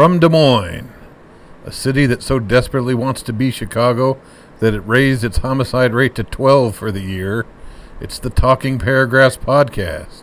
From 0.00 0.18
Des 0.18 0.30
Moines, 0.30 0.88
a 1.66 1.70
city 1.70 2.06
that 2.06 2.22
so 2.22 2.38
desperately 2.38 2.94
wants 2.94 3.20
to 3.20 3.34
be 3.34 3.50
Chicago 3.50 4.18
that 4.58 4.72
it 4.72 4.80
raised 4.86 5.22
its 5.22 5.36
homicide 5.36 5.92
rate 5.92 6.14
to 6.14 6.24
12 6.24 6.74
for 6.74 6.90
the 6.90 7.02
year, 7.02 7.44
it's 8.00 8.18
the 8.18 8.30
Talking 8.30 8.78
Paragraphs 8.78 9.36
podcast. 9.36 10.22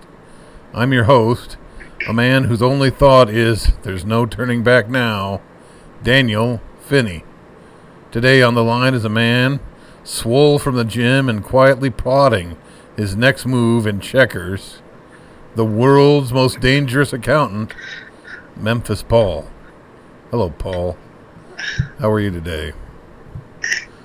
I'm 0.73 0.93
your 0.93 1.03
host, 1.03 1.57
a 2.07 2.11
man 2.11 2.45
whose 2.45 2.63
only 2.63 2.89
thought 2.89 3.29
is 3.29 3.73
there's 3.83 4.03
no 4.03 4.25
turning 4.25 4.63
back 4.63 4.89
now, 4.89 5.43
Daniel 6.01 6.59
Finney. 6.79 7.23
Today 8.09 8.41
on 8.41 8.55
the 8.55 8.63
line 8.63 8.95
is 8.95 9.05
a 9.05 9.09
man 9.09 9.59
swole 10.03 10.57
from 10.57 10.73
the 10.73 10.85
gym 10.85 11.29
and 11.29 11.43
quietly 11.43 11.91
plotting 11.91 12.57
his 12.95 13.15
next 13.15 13.45
move 13.45 13.85
in 13.85 13.99
checkers, 13.99 14.81
the 15.53 15.65
world's 15.65 16.33
most 16.33 16.59
dangerous 16.61 17.13
accountant, 17.13 17.75
Memphis 18.55 19.03
Paul. 19.03 19.47
Hello, 20.31 20.49
Paul. 20.49 20.97
How 21.99 22.11
are 22.11 22.19
you 22.19 22.31
today? 22.31 22.73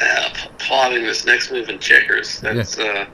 Uh, 0.01 0.31
plotting 0.59 1.03
this 1.05 1.27
next 1.27 1.51
move 1.51 1.69
in 1.69 1.79
checkers. 1.79 2.41
That's 2.41 2.79
uh, 2.79 3.07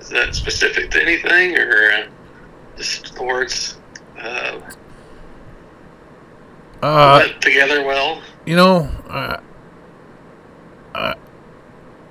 is 0.00 0.08
that 0.10 0.34
specific 0.34 0.90
to 0.90 1.02
anything 1.02 1.56
or 1.56 1.90
uh, 1.92 2.06
just 2.76 3.14
the 3.14 3.22
words 3.22 3.78
uh, 4.18 4.60
Uh, 6.82 7.28
together 7.40 7.84
well? 7.84 8.22
you 8.46 8.56
know, 8.56 8.88
I, 9.08 9.40
I, 10.94 11.14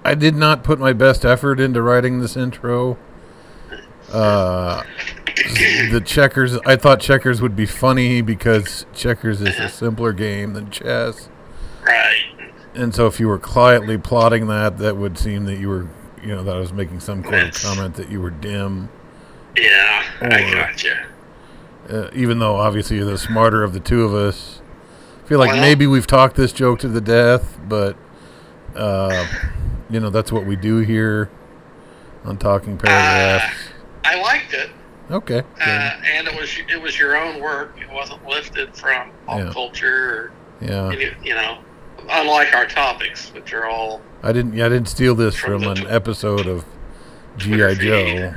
I 0.05 0.14
did 0.16 0.36
not 0.36 0.64
put 0.64 0.80
my 0.80 0.94
best 0.94 1.25
effort 1.25 1.59
into 1.59 1.81
writing 1.81 2.20
this 2.20 2.38
intro. 2.38 2.97
Uh, 4.11 4.83
the 5.91 6.02
checkers, 6.05 6.57
I 6.65 6.75
thought 6.75 6.99
checkers 6.99 7.41
would 7.41 7.55
be 7.55 7.65
funny 7.65 8.21
because 8.21 8.85
checkers 8.93 9.41
is 9.41 9.57
a 9.59 9.69
simpler 9.69 10.13
game 10.13 10.53
than 10.53 10.69
chess. 10.69 11.29
Right. 11.85 12.52
And 12.75 12.93
so 12.93 13.07
if 13.07 13.19
you 13.19 13.27
were 13.27 13.39
quietly 13.39 13.97
plotting 13.97 14.47
that, 14.47 14.77
that 14.80 14.97
would 14.97 15.17
seem 15.17 15.45
that 15.45 15.57
you 15.57 15.69
were, 15.69 15.87
you 16.21 16.30
know, 16.35 16.43
that 16.43 16.55
I 16.55 16.59
was 16.59 16.73
making 16.73 16.99
some 16.99 17.23
kind 17.23 17.47
of 17.47 17.61
comment 17.61 17.95
that 17.95 18.09
you 18.09 18.21
were 18.21 18.30
dim. 18.30 18.89
Yeah, 19.57 20.03
I 20.21 20.52
gotcha. 20.53 21.05
Uh, 21.89 22.09
even 22.13 22.39
though 22.39 22.55
obviously 22.55 22.97
you're 22.97 23.05
the 23.05 23.17
smarter 23.17 23.63
of 23.63 23.73
the 23.73 23.80
two 23.80 24.03
of 24.03 24.13
us. 24.13 24.61
I 25.23 25.27
feel 25.27 25.39
like 25.39 25.52
Well- 25.52 25.61
maybe 25.61 25.87
we've 25.87 26.07
talked 26.07 26.35
this 26.35 26.52
joke 26.52 26.80
to 26.80 26.87
the 26.87 27.02
death, 27.02 27.57
but, 27.67 27.95
uh, 28.75 29.25
you 29.89 29.99
know, 29.99 30.09
that's 30.09 30.31
what 30.31 30.45
we 30.45 30.55
do 30.55 30.77
here 30.77 31.30
on 32.25 32.37
Talking 32.37 32.77
Paragraphs. 32.77 33.43
I 33.43 33.47
liked 33.47 33.55
it, 33.55 33.78
okay. 35.11 35.39
uh, 35.61 35.63
and 35.63 36.27
it 36.27 36.39
was 36.39 36.49
it 36.69 36.81
was 36.81 36.97
your 36.99 37.17
own 37.17 37.41
work. 37.41 37.75
It 37.79 37.91
wasn't 37.91 38.25
lifted 38.27 38.75
from 38.75 39.11
pop 39.25 39.39
Yeah. 39.39 39.52
culture 39.53 40.31
or 40.61 40.65
yeah. 40.65 40.88
any, 40.91 41.11
you 41.23 41.33
know, 41.35 41.59
unlike 42.09 42.53
our 42.55 42.65
topics, 42.65 43.33
which 43.33 43.53
are 43.53 43.65
all 43.65 44.02
I 44.23 44.31
didn't. 44.33 44.53
Yeah, 44.53 44.65
I 44.65 44.69
didn't 44.69 44.87
steal 44.89 45.15
this 45.15 45.36
From 45.36 45.61
from 45.64 45.71
an 45.77 45.87
episode 45.87 46.45
of 46.48 46.65
GI 47.37 47.75
Joe, 47.75 48.33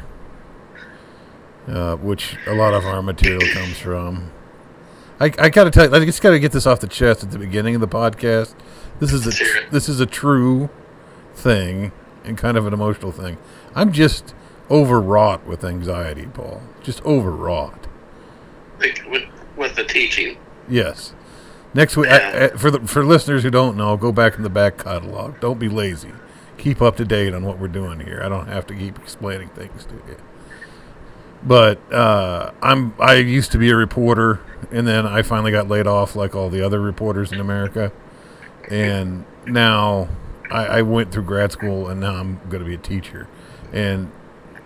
uh, 1.69 1.97
which 1.97 2.37
a 2.47 2.55
lot 2.55 2.75
of 2.75 2.85
our 2.85 3.03
material 3.03 3.41
comes 3.53 3.79
from. 3.79 4.31
I, 5.21 5.27
I 5.39 5.49
gotta 5.51 5.71
tell 5.71 5.89
you, 5.89 5.95
I 5.95 6.05
just 6.05 6.21
gotta 6.23 6.39
get 6.39 6.53
this 6.53 6.67
off 6.67 6.81
the 6.81 6.87
chest 6.89 7.23
at 7.23 7.31
the 7.31 7.39
beginning 7.39 7.75
of 7.75 7.81
the 7.81 7.89
podcast. 7.89 8.55
This 8.99 9.13
is 9.13 9.27
a 9.27 9.31
hear 9.33 9.47
tr- 9.47 9.59
it. 9.67 9.71
this 9.71 9.89
is 9.89 10.01
a 10.01 10.07
true 10.07 10.69
thing 11.35 11.93
and 12.25 12.37
kind 12.39 12.57
of 12.57 12.67
an 12.67 12.73
emotional 12.73 13.13
thing. 13.13 13.37
I'm 13.75 13.93
just 13.93 14.35
overwrought 14.73 15.47
with 15.47 15.65
anxiety, 15.65 16.27
Paul. 16.27 16.63
Just 16.83 17.05
overwrought. 17.05 17.87
with 18.81 19.25
with 19.57 19.77
the 19.77 19.85
teaching. 19.85 20.39
Yes. 20.69 21.15
Next 21.75 21.97
week, 21.97 22.09
Yeah. 22.11 22.31
I, 22.35 22.45
I, 22.47 22.49
for 22.57 22.71
the 22.71 22.81
for 22.81 23.05
listeners 23.05 23.43
who 23.45 23.51
don't 23.51 23.77
know, 23.77 23.97
go 23.97 24.11
back 24.11 24.37
in 24.37 24.43
the 24.43 24.51
back 24.51 24.79
catalog. 24.79 25.39
Don't 25.41 25.59
be 25.59 25.69
lazy. 25.69 26.13
Keep 26.59 26.81
up 26.83 26.97
to 26.97 27.05
date 27.05 27.35
on 27.35 27.45
what 27.45 27.59
we're 27.59 27.69
doing 27.69 28.01
here. 28.01 28.23
I 28.25 28.29
don't 28.29 28.47
have 28.49 28.67
to 28.69 28.75
keep 28.75 28.99
explaining 28.99 29.49
things 29.51 29.85
to 29.87 29.95
you. 29.95 30.17
But 31.45 31.93
uh, 31.93 32.53
I'm 32.63 32.95
I 32.99 33.15
used 33.15 33.53
to 33.53 33.59
be 33.59 33.71
a 33.71 33.77
reporter, 33.77 34.41
and 34.71 34.87
then 34.87 35.07
I 35.07 35.23
finally 35.23 35.51
got 35.51 35.69
laid 35.69 35.87
off, 35.87 36.15
like 36.17 36.35
all 36.35 36.49
the 36.51 36.65
other 36.65 36.81
reporters 36.81 37.33
in 37.33 37.41
America. 37.41 37.93
And 38.71 39.25
now 39.47 40.09
I, 40.51 40.67
I 40.67 40.83
went 40.83 41.11
through 41.11 41.25
grad 41.25 41.51
school, 41.53 41.89
and 41.89 42.01
now 42.01 42.15
I'm 42.15 42.39
going 42.49 42.63
to 42.63 42.69
be 42.69 42.75
a 42.75 42.79
teacher. 42.79 43.27
And 43.73 44.13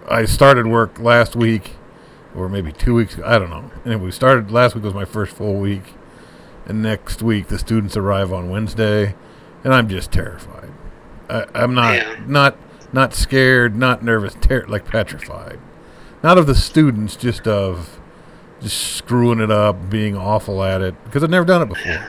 I 0.09 0.25
started 0.25 0.67
work 0.67 0.99
last 0.99 1.35
week, 1.37 1.73
or 2.35 2.49
maybe 2.49 2.73
two 2.73 2.95
weeks. 2.95 3.15
ago. 3.15 3.25
I 3.27 3.39
don't 3.39 3.51
know. 3.51 3.71
Anyway, 3.85 4.05
we 4.07 4.11
started 4.11 4.51
last 4.51 4.75
week 4.75 4.85
was 4.85 4.95
my 4.95 5.05
first 5.05 5.35
full 5.35 5.55
week, 5.57 5.95
and 6.67 6.83
next 6.83 7.23
week 7.23 7.49
the 7.49 7.59
students 7.59 7.97
arrive 7.97 8.33
on 8.33 8.49
Wednesday, 8.51 9.15
and 9.65 9.75
I'm 9.75 9.89
just 9.89 10.13
terrified. 10.13 10.71
I, 11.29 11.45
I'm 11.55 11.75
not 11.75 11.95
Yeah. 11.95 12.17
not 12.27 12.57
not 12.93 13.15
scared, 13.15 13.75
not 13.77 14.03
nervous, 14.03 14.37
ter- 14.41 14.67
like 14.67 14.85
petrified. 14.85 15.59
Not 16.23 16.39
of 16.39 16.47
the 16.47 16.55
students, 16.55 17.17
just 17.17 17.47
of 17.49 17.99
just 18.61 18.79
screwing 18.97 19.41
it 19.41 19.51
up, 19.51 19.91
being 19.91 20.17
awful 20.17 20.63
at 20.63 20.81
it, 20.83 20.95
because 21.05 21.23
I've 21.23 21.31
never 21.31 21.45
done 21.45 21.63
it 21.63 21.69
before. 21.69 22.07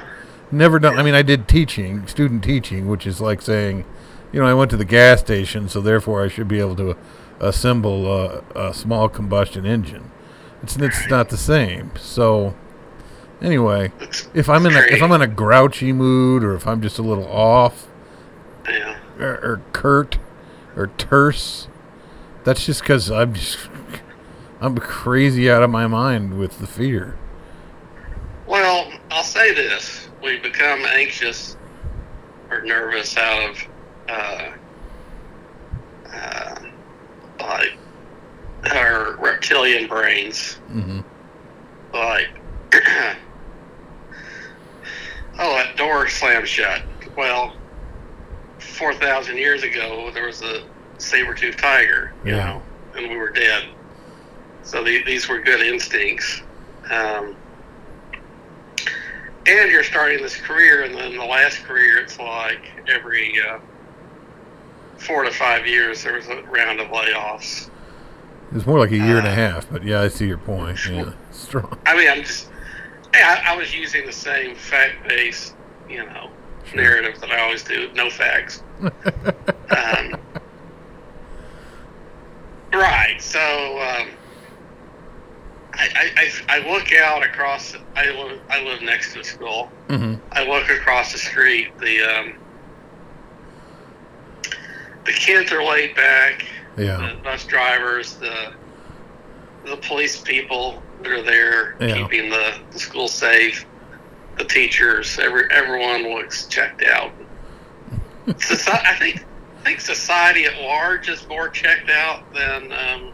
Never 0.51 0.79
done. 0.79 0.97
I 0.97 1.03
mean, 1.03 1.13
I 1.15 1.23
did 1.23 1.47
teaching, 1.47 2.07
student 2.07 2.43
teaching, 2.43 2.87
which 2.87 3.05
is 3.05 3.19
like 3.19 3.41
saying, 3.41 3.83
you 4.31 4.39
know, 4.39 4.45
I 4.45 4.53
went 4.53 4.71
to 4.71 4.77
the 4.77 4.85
gas 4.85 5.19
station, 5.19 5.67
so 5.67 5.81
therefore 5.81 6.23
I 6.23 6.29
should 6.29 6.47
be 6.47 6.59
able 6.59 6.75
to 6.77 6.95
assemble 7.39 8.07
a, 8.07 8.43
a 8.55 8.73
small 8.73 9.09
combustion 9.09 9.65
engine. 9.65 10.11
It's 10.63 10.75
it's 10.77 11.07
not 11.07 11.29
the 11.29 11.37
same. 11.37 11.91
So 11.97 12.55
anyway, 13.41 13.91
if 14.33 14.49
I'm 14.49 14.65
in 14.65 14.75
a, 14.75 14.79
if. 14.79 15.01
I'm 15.01 15.11
in 15.11 15.21
a 15.21 15.27
grouchy 15.27 15.93
mood, 15.93 16.43
or 16.43 16.55
if 16.55 16.67
I'm 16.67 16.81
just 16.81 16.97
a 16.97 17.03
little 17.03 17.27
off, 17.27 17.87
yeah. 18.67 18.99
or, 19.19 19.33
or 19.43 19.61
curt, 19.73 20.17
or 20.75 20.87
terse, 20.97 21.67
that's 22.43 22.65
just 22.65 22.81
because 22.81 23.11
I'm 23.11 23.33
just 23.33 23.57
I'm 24.59 24.77
crazy 24.77 25.49
out 25.49 25.63
of 25.63 25.69
my 25.69 25.87
mind 25.87 26.39
with 26.39 26.59
the 26.59 26.67
fear. 26.67 27.17
Well, 28.47 28.91
I'll 29.11 29.23
say 29.23 29.53
this: 29.53 30.09
we 30.23 30.39
become 30.39 30.85
anxious 30.85 31.55
or 32.49 32.61
nervous 32.61 33.15
out 33.17 33.49
of 33.49 33.67
uh, 34.09 34.51
uh, 36.11 36.36
like 37.47 37.79
our 38.75 39.15
reptilian 39.21 39.87
brains, 39.87 40.59
hmm 40.67 40.99
like. 41.93 42.27
Oh, 45.39 45.53
that 45.55 45.77
door 45.77 46.07
slammed 46.07 46.47
shut. 46.47 46.81
Well, 47.15 47.53
4,000 48.59 49.37
years 49.37 49.61
ago, 49.61 50.09
there 50.11 50.25
was 50.25 50.41
a 50.41 50.61
saber 50.97 51.35
toothed 51.35 51.59
tiger, 51.59 52.15
you 52.23 52.31
Yeah. 52.31 52.45
know, 52.45 52.63
and 52.95 53.07
we 53.07 53.17
were 53.17 53.29
dead. 53.29 53.63
So 54.63 54.83
the, 54.83 55.03
these 55.03 55.29
were 55.29 55.39
good 55.39 55.61
instincts. 55.61 56.41
Um, 56.89 57.37
and 59.45 59.71
you're 59.71 59.83
starting 59.83 60.23
this 60.23 60.41
career, 60.41 60.83
and 60.83 60.95
then 60.95 61.15
the 61.15 61.23
last 61.23 61.63
career, 61.65 61.99
it's 61.99 62.19
like 62.19 62.63
every 62.87 63.35
uh, 63.47 63.59
four 64.97 65.23
to 65.23 65.31
five 65.31 65.65
years, 65.67 66.03
there 66.03 66.13
was 66.15 66.27
a 66.27 66.41
round 66.43 66.79
of 66.79 66.87
layoffs. 66.87 67.69
It 68.51 68.53
was 68.53 68.65
more 68.65 68.79
like 68.79 68.91
a 68.91 68.97
year 68.97 69.17
and 69.17 69.27
a 69.27 69.31
Uh, 69.31 69.35
half, 69.35 69.69
but 69.69 69.83
yeah, 69.83 70.01
I 70.01 70.07
see 70.07 70.27
your 70.27 70.37
point. 70.37 70.79
Yeah, 70.85 71.11
strong. 71.31 71.77
I 71.85 71.95
mean, 71.97 72.09
I'm 72.09 72.23
just, 72.23 72.49
I, 73.13 73.41
I 73.47 73.55
was 73.57 73.75
using 73.75 74.05
the 74.05 74.11
same 74.13 74.55
fact 74.55 75.07
based, 75.07 75.55
you 75.89 76.05
know, 76.05 76.29
Sure. 76.65 76.81
narrative 76.81 77.19
that 77.21 77.31
I 77.31 77.39
always 77.41 77.63
do, 77.63 77.89
no 77.93 78.09
facts. 78.09 78.61
Um, 78.81 80.15
right. 82.73 83.15
So 83.21 83.39
um, 83.39 84.07
I, 85.73 86.11
I, 86.17 86.31
I, 86.49 86.69
look 86.69 86.91
out 86.93 87.23
across. 87.23 87.73
I 87.95 88.09
live 88.11 88.41
I 88.49 88.63
live 88.63 88.81
next 88.81 89.13
to 89.13 89.21
a 89.21 89.23
school. 89.23 89.71
hmm 89.89 90.15
I 90.31 90.43
look 90.45 90.69
across 90.69 91.11
the 91.13 91.17
street. 91.19 91.77
The 91.79 92.01
um, 92.01 92.33
the 95.07 95.13
kids 95.13 95.51
are 95.51 95.63
laid 95.63 95.95
back. 95.95 96.45
Yeah. 96.77 96.97
The 97.15 97.21
bus 97.23 97.45
drivers, 97.45 98.15
the 98.17 98.53
the 99.65 99.77
police 99.77 100.21
people 100.21 100.83
that 101.01 101.11
are 101.11 101.23
there 101.23 101.75
Yeah. 101.79 101.95
keeping 102.07 102.29
the, 102.29 102.53
the 102.71 102.79
school 102.79 103.07
safe. 103.07 103.65
The 104.37 104.45
teachers, 104.45 105.17
every 105.17 105.47
everyone 105.51 106.03
looks 106.13 106.45
checked 106.45 106.83
out. 106.83 107.11
Soci- 108.27 108.85
I 108.85 108.95
think 108.97 109.25
I 109.59 109.63
think 109.63 109.79
society 109.81 110.45
at 110.45 110.61
large 110.61 111.09
is 111.09 111.27
more 111.27 111.49
checked 111.49 111.89
out 111.89 112.31
than 112.33 112.71
um, 112.71 113.13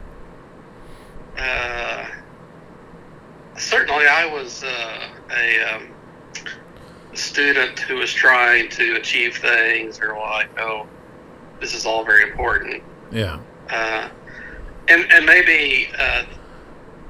uh, 1.37 2.05
certainly 3.57 4.05
I 4.07 4.25
was 4.25 4.63
uh, 4.63 5.07
a 5.31 5.75
um, 5.75 5.87
student 7.13 7.79
who 7.79 7.95
was 7.95 8.11
trying 8.11 8.69
to 8.71 8.95
achieve 8.95 9.37
things 9.37 9.99
or 10.01 10.17
like 10.19 10.49
oh 10.59 10.87
this 11.63 11.73
is 11.73 11.85
all 11.85 12.03
very 12.03 12.23
important 12.29 12.83
Yeah. 13.11 13.39
Uh, 13.69 14.09
and 14.89 15.09
and 15.13 15.25
maybe 15.25 15.87
uh, 15.97 16.23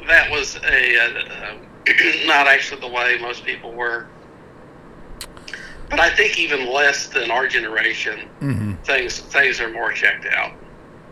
that 0.08 0.30
was 0.30 0.58
a, 0.58 1.00
uh 1.00 1.56
not 2.26 2.48
actually 2.48 2.80
the 2.82 2.88
way 2.88 3.18
most 3.20 3.44
people 3.46 3.74
were. 3.74 4.06
But 5.90 6.00
I 6.00 6.10
think 6.12 6.38
even 6.40 6.72
less 6.72 7.08
than 7.08 7.32
our 7.32 7.48
generation, 7.48 8.20
hmm 8.40 8.74
things 8.84 9.20
things 9.20 9.60
are 9.60 9.70
more 9.72 9.92
checked 9.92 10.28
out. 10.28 10.54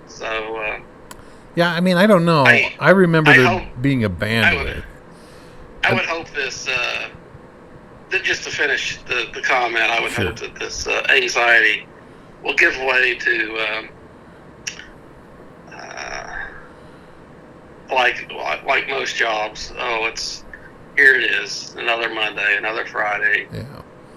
So 0.08 0.28
uh, 0.58 0.80
Yeah, 1.56 1.72
I 1.74 1.80
mean, 1.82 1.98
I 1.98 2.06
don't 2.06 2.26
know. 2.26 2.44
I, 2.46 2.74
I- 2.80 2.92
remember 2.92 3.32
I 3.32 3.38
there 3.38 3.48
hope- 3.48 3.82
being 3.82 4.04
a 4.04 4.10
band 4.10 4.46
I 4.46 4.56
would-. 4.64 4.84
I 5.84 5.94
would 5.94 6.06
hope 6.06 6.30
this. 6.30 6.68
Uh, 6.68 7.10
just 8.24 8.44
to 8.44 8.52
finish 8.52 8.98
the, 9.08 9.30
the 9.34 9.42
comment, 9.42 9.86
I 9.86 10.00
would 10.02 10.12
Sure. 10.12 10.26
hope 10.28 10.40
that 10.40 10.54
this 10.60 10.86
uh, 10.86 11.06
anxiety 11.10 11.88
will 12.44 12.56
give 12.56 12.76
way 12.80 13.16
to 13.16 13.58
um, 13.78 13.90
uh, 15.72 16.48
like 17.92 18.32
like 18.66 18.88
most 18.88 19.16
jobs. 19.16 19.72
Oh, 19.78 20.06
it's 20.06 20.44
here 20.96 21.16
it 21.16 21.24
is, 21.32 21.76
another 21.78 22.14
Monday, 22.14 22.58
another 22.58 22.86
Friday. 22.86 23.48
Yeah. 23.54 23.64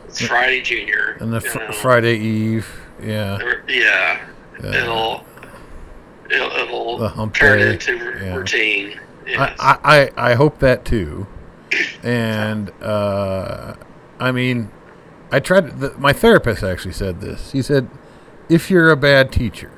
It's 0.07 0.25
Friday 0.27 0.61
Junior. 0.61 1.17
And 1.21 1.33
the 1.33 1.37
you 1.41 1.49
fr- 1.49 1.59
know. 1.59 1.73
Friday 1.73 2.17
Eve. 2.19 2.69
Yeah. 3.03 3.39
Yeah, 3.69 4.21
Yeah. 4.63 4.75
it'll 4.83 5.25
it'll, 6.31 6.99
The 6.99 7.05
it'll 7.05 7.09
hump 7.09 7.35
turn 7.35 7.59
day, 7.59 7.73
into 7.75 7.99
r- 7.99 8.17
yeah. 8.23 8.35
routine. 8.35 9.01
Yes. 9.27 9.57
I, 9.59 9.79
I, 9.85 10.01
I 10.17 10.31
I 10.31 10.35
hope 10.35 10.59
that 10.61 10.85
too. 10.85 11.27
And 12.03 12.71
uh, 12.83 13.75
I 14.21 14.31
mean, 14.33 14.71
I 15.33 15.41
tried. 15.41 15.81
The, 15.81 15.95
my 15.99 16.13
therapist 16.13 16.63
actually 16.63 16.93
said 16.93 17.21
this. 17.21 17.51
He 17.53 17.63
said, 17.63 17.89
if 18.49 18.71
you're 18.71 18.91
a 18.91 18.97
bad 18.97 19.33
teacher 19.33 19.71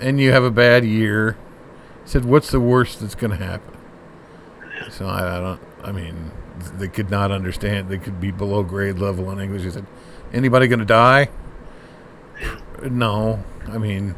and 0.00 0.20
you 0.20 0.32
have 0.32 0.44
a 0.44 0.50
bad 0.50 0.84
year, 0.84 1.36
he 2.04 2.10
said, 2.10 2.24
what's 2.24 2.50
the 2.50 2.60
worst 2.60 3.00
that's 3.00 3.14
going 3.14 3.30
to 3.30 3.44
happen? 3.44 3.76
So 4.90 5.06
I, 5.06 5.38
I 5.38 5.40
don't. 5.40 5.60
I 5.82 5.92
mean, 5.92 6.30
they 6.78 6.88
could 6.88 7.10
not 7.10 7.30
understand. 7.30 7.88
They 7.88 7.98
could 7.98 8.20
be 8.20 8.30
below 8.30 8.62
grade 8.62 8.98
level 8.98 9.30
in 9.30 9.40
English. 9.40 9.62
He 9.62 9.70
said, 9.70 9.86
anybody 10.32 10.66
going 10.68 10.78
to 10.78 10.84
die? 10.84 11.28
No. 12.82 13.42
I 13.66 13.78
mean, 13.78 14.14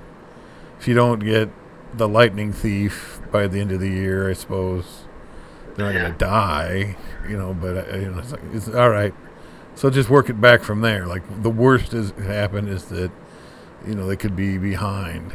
if 0.79 0.89
you 0.89 0.95
don't 0.95 1.21
get 1.21 1.51
the 1.95 2.09
lightning 2.09 2.53
thief 2.53 3.21
by 3.31 3.47
the 3.47 3.61
end 3.61 3.73
of 3.73 3.81
the 3.81 3.89
year, 3.89 4.29
I 4.29 4.33
suppose 4.33 5.07
they're 5.75 5.93
not 5.93 5.99
going 5.99 6.13
to 6.13 6.19
die, 6.19 6.97
you 7.29 7.37
know. 7.37 7.55
But 7.55 7.77
uh, 7.77 7.97
you 7.97 8.11
know, 8.11 8.19
it's, 8.19 8.33
like, 8.33 8.41
it's 8.53 8.69
all 8.69 8.91
right. 8.91 9.15
So 9.77 9.91
just 9.91 10.09
work 10.09 10.31
it 10.31 10.41
back 10.41 10.63
from 10.63 10.81
there. 10.81 11.07
Like 11.07 11.43
the 11.43 11.51
worst 11.51 11.93
is 11.93 12.11
happened 12.13 12.71
is 12.71 12.87
that 12.87 13.13
you 13.87 13.95
know 13.95 14.07
they 14.07 14.17
could 14.17 14.35
be 14.35 14.57
behind 14.57 15.35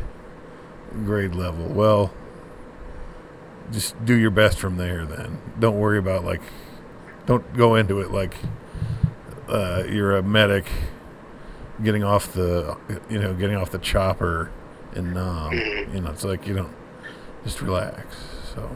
grade 1.05 1.35
level. 1.35 1.67
Well, 1.67 2.11
just 3.71 4.03
do 4.03 4.15
your 4.15 4.31
best 4.31 4.57
from 4.59 4.77
there. 4.77 5.05
Then 5.05 5.39
don't 5.59 5.79
worry 5.79 5.99
about 5.99 6.25
like 6.25 6.41
don't 7.27 7.53
go 7.53 7.75
into 7.75 8.01
it 8.01 8.11
like 8.11 8.33
uh, 9.47 9.83
you're 9.88 10.17
a 10.17 10.23
medic 10.23 10.65
getting 11.83 12.03
off 12.03 12.33
the 12.33 12.77
you 13.11 13.19
know 13.19 13.35
getting 13.35 13.55
off 13.55 13.69
the 13.69 13.77
chopper 13.77 14.51
and 14.94 15.19
um, 15.19 15.53
you 15.53 16.01
know 16.01 16.09
it's 16.09 16.23
like 16.23 16.47
you 16.47 16.55
don't 16.55 16.73
just 17.44 17.61
relax. 17.61 18.17
So 18.55 18.75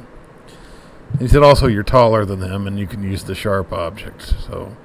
he 1.18 1.28
said 1.28 1.42
also 1.42 1.66
you're 1.66 1.82
taller 1.82 2.24
than 2.24 2.40
them 2.40 2.68
and 2.68 2.78
you 2.78 2.86
can 2.86 3.02
use 3.02 3.24
the 3.24 3.34
sharp 3.34 3.74
objects. 3.74 4.36
So 4.46 4.76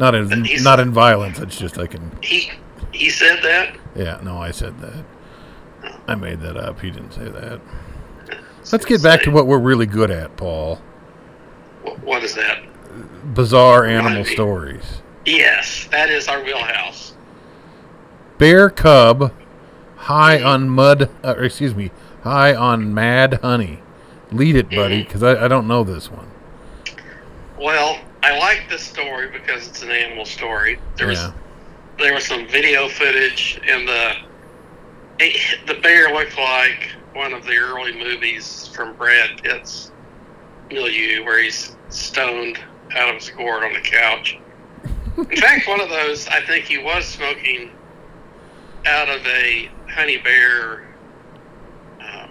not 0.00 0.14
in 0.14 0.46
not 0.62 0.80
in 0.80 0.90
violence. 0.90 1.38
It's 1.38 1.58
just 1.58 1.78
I 1.78 1.86
can. 1.86 2.10
he 2.22 2.50
he 2.90 3.10
said 3.10 3.42
that. 3.42 3.76
Yeah, 3.94 4.18
no, 4.22 4.38
I 4.38 4.50
said 4.50 4.80
that. 4.80 5.04
I 6.08 6.14
made 6.14 6.40
that 6.40 6.56
up. 6.56 6.80
He 6.80 6.90
didn't 6.90 7.12
say 7.12 7.28
that. 7.28 7.60
Let's 8.72 8.84
get 8.84 9.02
back 9.02 9.22
to 9.22 9.30
what 9.30 9.46
we're 9.46 9.58
really 9.58 9.86
good 9.86 10.10
at, 10.10 10.36
Paul. 10.36 10.76
What 12.02 12.24
is 12.24 12.34
that? 12.34 12.62
Bizarre 13.34 13.84
animal 13.84 14.24
stories. 14.24 15.02
Yes, 15.26 15.86
that 15.90 16.08
is 16.08 16.28
our 16.28 16.42
wheelhouse. 16.42 17.14
Bear 18.38 18.70
cub, 18.70 19.34
high 19.96 20.42
on 20.42 20.68
mud. 20.68 21.10
Uh, 21.22 21.34
excuse 21.38 21.74
me, 21.74 21.90
high 22.22 22.54
on 22.54 22.94
mad 22.94 23.34
honey. 23.42 23.80
Lead 24.32 24.56
it, 24.56 24.70
buddy, 24.70 25.02
because 25.02 25.22
I, 25.22 25.44
I 25.44 25.48
don't 25.48 25.66
know 25.66 25.84
this 25.84 26.10
one. 26.10 26.30
Well, 27.58 28.00
I 28.22 28.38
like 28.38 28.68
this 28.68 28.82
story 28.82 29.30
because 29.30 29.66
it's 29.68 29.82
an 29.82 29.90
animal 29.90 30.24
story. 30.26 30.78
There 30.96 31.06
was 31.06 31.18
Yeah. 31.18 31.32
there 31.98 32.14
was 32.14 32.26
some 32.26 32.46
video 32.48 32.88
footage, 32.88 33.60
and 33.66 33.86
the 33.88 34.16
it, 35.18 35.66
the 35.66 35.74
bear 35.74 36.12
looked 36.14 36.38
like 36.38 36.90
one 37.14 37.32
of 37.32 37.44
the 37.44 37.56
early 37.56 37.92
movies 37.92 38.70
from 38.74 38.94
Brad 38.94 39.42
Pitt's 39.42 39.90
milieu, 40.70 41.24
where 41.24 41.42
he's 41.42 41.76
stoned 41.88 42.58
out 42.96 43.08
of 43.08 43.16
his 43.16 43.30
gourd 43.30 43.64
on 43.64 43.72
the 43.72 43.80
couch. 43.80 44.38
In 45.16 45.24
fact, 45.36 45.66
one 45.68 45.80
of 45.80 45.88
those, 45.90 46.26
I 46.28 46.40
think 46.46 46.64
he 46.66 46.78
was 46.78 47.04
smoking 47.06 47.70
out 48.86 49.08
of 49.08 49.26
a 49.26 49.68
honey 49.90 50.18
bear. 50.18 50.84
Um, 52.00 52.30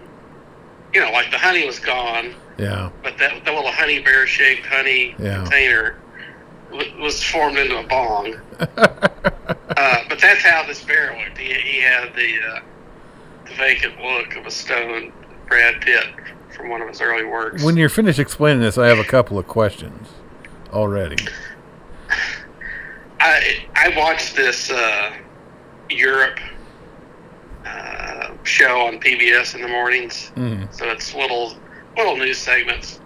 you 0.94 1.02
know, 1.02 1.12
like 1.12 1.30
the 1.32 1.38
honey 1.38 1.66
was 1.66 1.78
gone, 1.80 2.34
Yeah. 2.60 2.90
but 3.04 3.18
that 3.18 3.46
the 3.46 3.52
little 3.54 3.72
honey 3.72 4.00
bear 4.00 4.28
shaped 4.28 4.66
honey 4.66 5.16
Yeah. 5.18 5.38
container 5.44 5.98
w- 6.72 7.02
was 7.02 7.24
formed 7.24 7.58
into 7.58 7.78
a 7.80 7.84
bong. 7.84 8.36
Uh, 9.78 10.04
but 10.10 10.20
that's 10.20 10.42
how 10.44 10.66
this 10.68 10.84
bear 10.84 11.18
looked. 11.18 11.38
He, 11.38 11.54
he 11.54 11.80
had 11.80 12.14
the, 12.14 12.36
uh, 12.54 12.60
the 13.46 13.54
vacant 13.54 13.94
look 14.02 14.36
of 14.36 14.46
a 14.46 14.52
stone 14.52 15.14
Brad 15.48 15.80
Pitt 15.80 16.06
from 16.54 16.68
one 16.70 16.82
of 16.82 16.90
his 16.90 17.00
early 17.00 17.24
works. 17.24 17.64
when 17.64 17.78
you're 17.78 17.88
finished 17.88 18.20
explaining 18.20 18.62
this, 18.62 18.78
I 18.78 18.88
have 18.88 19.00
a 19.00 19.04
couple 19.06 19.40
of 19.40 19.48
questions 19.48 20.10
already. 20.74 21.16
I 23.22 23.66
I 23.76 23.94
watched 23.98 24.36
this 24.36 24.70
uh, 24.72 25.14
Europe 25.90 26.40
uh, 27.66 28.32
show 28.44 28.82
on 28.88 29.00
PBS 29.00 29.56
in 29.56 29.62
the 29.62 29.68
mornings. 29.68 30.32
Mm. 30.36 30.74
So 30.74 30.86
it's 30.90 31.14
little 31.14 31.56
little 31.98 32.18
news 32.18 32.38
segments. 32.38 33.00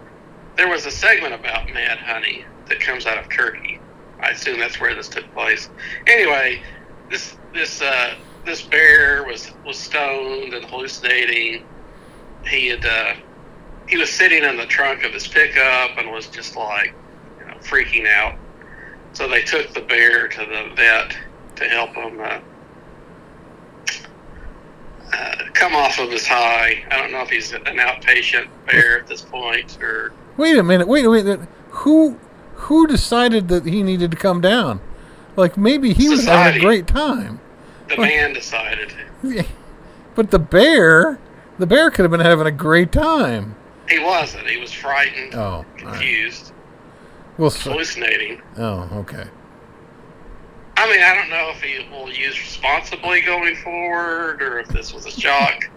There 0.56 0.68
was 0.68 0.86
a 0.86 0.90
segment 0.90 1.34
about 1.34 1.68
mad 1.72 1.98
honey 1.98 2.44
that 2.68 2.80
comes 2.80 3.06
out 3.06 3.18
of 3.18 3.28
Turkey. 3.28 3.80
I 4.20 4.30
assume 4.30 4.58
that's 4.58 4.80
where 4.80 4.94
this 4.94 5.08
took 5.08 5.30
place. 5.34 5.68
Anyway, 6.06 6.62
this 7.10 7.36
this 7.52 7.82
uh, 7.82 8.14
this 8.44 8.62
bear 8.62 9.24
was 9.24 9.50
was 9.64 9.78
stoned 9.78 10.54
and 10.54 10.64
hallucinating. 10.64 11.64
He 12.46 12.68
had 12.68 12.84
uh, 12.84 13.14
he 13.88 13.96
was 13.96 14.10
sitting 14.10 14.44
in 14.44 14.56
the 14.56 14.66
trunk 14.66 15.04
of 15.04 15.12
his 15.12 15.26
pickup 15.26 15.98
and 15.98 16.10
was 16.10 16.28
just 16.28 16.56
like 16.56 16.94
you 17.40 17.46
know 17.46 17.54
freaking 17.54 18.06
out. 18.06 18.36
So 19.12 19.28
they 19.28 19.42
took 19.42 19.72
the 19.74 19.80
bear 19.80 20.28
to 20.28 20.40
the 20.40 20.74
vet 20.74 21.16
to 21.56 21.64
help 21.64 21.94
him 21.94 22.20
uh, 22.20 22.40
uh, 25.14 25.34
come 25.52 25.74
off 25.74 25.98
of 25.98 26.10
his 26.10 26.26
high. 26.26 26.84
I 26.90 26.98
don't 26.98 27.12
know 27.12 27.22
if 27.22 27.30
he's 27.30 27.52
an 27.52 27.62
outpatient 27.64 28.48
bear 28.66 28.98
at 29.00 29.06
this 29.06 29.22
point 29.22 29.78
or 29.82 30.12
Wait 30.36 30.56
a 30.58 30.62
minute. 30.62 30.88
Wait 30.88 31.04
a 31.04 31.10
minute. 31.10 31.40
Who 31.70 32.18
who 32.54 32.86
decided 32.86 33.48
that 33.48 33.64
he 33.66 33.82
needed 33.82 34.10
to 34.10 34.16
come 34.16 34.40
down? 34.40 34.80
Like 35.36 35.56
maybe 35.56 35.92
he 35.92 36.08
was 36.08 36.24
having 36.24 36.56
a 36.60 36.64
great 36.64 36.86
time. 36.86 37.40
the 37.88 37.96
man 37.98 38.32
decided. 38.32 38.92
But 40.14 40.30
the 40.30 40.38
bear, 40.38 41.18
the 41.58 41.66
bear 41.66 41.90
could 41.90 42.02
have 42.02 42.10
been 42.12 42.20
having 42.20 42.46
a 42.46 42.52
great 42.52 42.92
time. 42.92 43.56
He 43.88 43.98
wasn't. 43.98 44.46
He 44.48 44.58
was 44.58 44.72
frightened, 44.72 45.34
Oh, 45.34 45.40
all 45.40 45.64
right. 45.64 45.76
confused, 45.78 46.52
Well, 47.36 47.50
hallucinating. 47.50 48.40
oh, 48.56 48.88
okay. 49.00 49.24
I 50.76 50.90
mean, 50.90 51.02
I 51.02 51.14
don't 51.14 51.30
know 51.30 51.50
if 51.50 51.62
he 51.62 51.88
will 51.90 52.10
use 52.10 52.38
responsibly 52.38 53.20
going 53.20 53.56
forward 53.56 54.42
or 54.42 54.58
if 54.58 54.68
this 54.68 54.92
was 54.92 55.06
a 55.06 55.10
shock. 55.10 55.70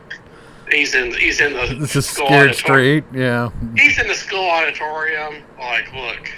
He's 0.71 0.95
in. 0.95 1.13
He's 1.13 1.39
in 1.39 1.53
the. 1.53 1.75
This 1.79 1.95
is 1.95 2.09
school 2.09 2.27
scared 2.27 2.49
auditorium. 2.49 3.03
straight. 3.03 3.19
Yeah. 3.21 3.49
He's 3.77 3.97
in 3.99 4.07
the 4.07 4.15
school 4.15 4.49
auditorium. 4.49 5.43
Like, 5.57 5.93
look, 5.93 6.29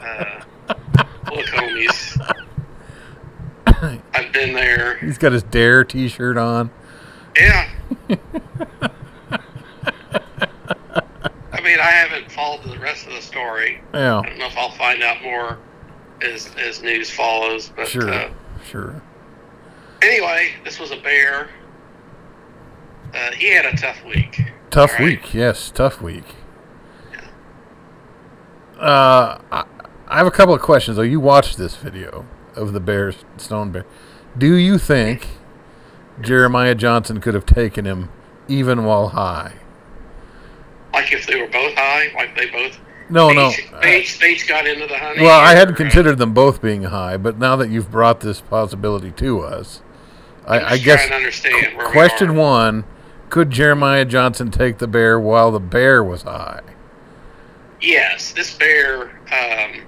uh, 0.00 0.40
look, 1.30 1.46
homies. 1.46 2.34
I've 4.14 4.32
been 4.32 4.54
there. 4.54 4.96
He's 4.98 5.18
got 5.18 5.32
his 5.32 5.42
Dare 5.42 5.84
T-shirt 5.84 6.38
on. 6.38 6.70
Yeah. 7.36 7.68
I 11.52 11.60
mean, 11.60 11.80
I 11.80 11.90
haven't 11.90 12.30
followed 12.30 12.62
the 12.64 12.78
rest 12.78 13.06
of 13.06 13.12
the 13.12 13.20
story. 13.20 13.82
Yeah. 13.92 14.20
I 14.20 14.26
don't 14.26 14.38
know 14.38 14.46
if 14.46 14.56
I'll 14.56 14.70
find 14.70 15.02
out 15.02 15.22
more 15.22 15.58
as 16.24 16.50
as 16.56 16.82
news 16.82 17.10
follows. 17.10 17.70
But 17.76 17.88
Sure. 17.88 18.10
uh, 18.12 18.30
Sure. 18.64 19.02
anyway, 20.02 20.50
this 20.64 20.78
was 20.80 20.90
a 20.90 20.96
bear. 20.96 21.50
Uh, 23.14 23.30
he 23.32 23.52
had 23.54 23.64
a 23.66 23.76
tough 23.76 24.04
week. 24.04 24.52
Tough 24.70 24.92
right. 24.94 25.02
week. 25.02 25.34
Yes, 25.34 25.70
tough 25.70 26.00
week. 26.02 26.24
Uh, 28.78 29.38
I, 29.52 29.64
I 30.08 30.18
have 30.18 30.26
a 30.26 30.30
couple 30.32 30.54
of 30.54 30.60
questions. 30.60 30.96
Though 30.96 31.02
you 31.02 31.20
watched 31.20 31.56
this 31.56 31.76
video 31.76 32.26
of 32.56 32.72
the 32.72 32.80
bear, 32.80 33.12
stone 33.36 33.70
bear. 33.70 33.86
Do 34.36 34.54
you 34.56 34.78
think 34.78 35.28
Jeremiah 36.20 36.74
Johnson 36.74 37.20
could 37.20 37.34
have 37.34 37.46
taken 37.46 37.84
him 37.84 38.08
even 38.48 38.84
while 38.84 39.08
high. 39.08 39.54
Like 40.92 41.12
if 41.12 41.26
they 41.26 41.40
were 41.40 41.48
both 41.48 41.74
high, 41.74 42.12
like 42.14 42.36
they 42.36 42.46
both. 42.50 42.78
No, 43.10 43.30
no. 43.32 43.52
They, 43.82 44.00
each, 44.00 44.48
got 44.48 44.66
into 44.66 44.86
the 44.86 44.96
honey. 44.98 45.20
Well, 45.22 45.38
I 45.38 45.54
hadn't 45.54 45.74
considered 45.74 46.18
them 46.18 46.32
both 46.32 46.62
being 46.62 46.84
high, 46.84 47.16
but 47.16 47.38
now 47.38 47.54
that 47.56 47.68
you've 47.70 47.90
brought 47.90 48.20
this 48.20 48.40
possibility 48.40 49.10
to 49.12 49.40
us, 49.40 49.82
I, 50.46 50.58
I'm 50.60 50.64
I 50.66 50.70
just 50.72 50.84
guess 50.84 51.08
to 51.08 51.14
understand 51.14 51.76
where 51.76 51.86
we 51.86 51.92
question 51.92 52.34
one: 52.36 52.84
Could 53.30 53.50
Jeremiah 53.50 54.04
Johnson 54.04 54.50
take 54.50 54.78
the 54.78 54.86
bear 54.86 55.18
while 55.20 55.50
the 55.52 55.60
bear 55.60 56.02
was 56.02 56.22
high? 56.22 56.60
Yes, 57.80 58.32
this 58.32 58.56
bear 58.56 59.10
um, 59.32 59.82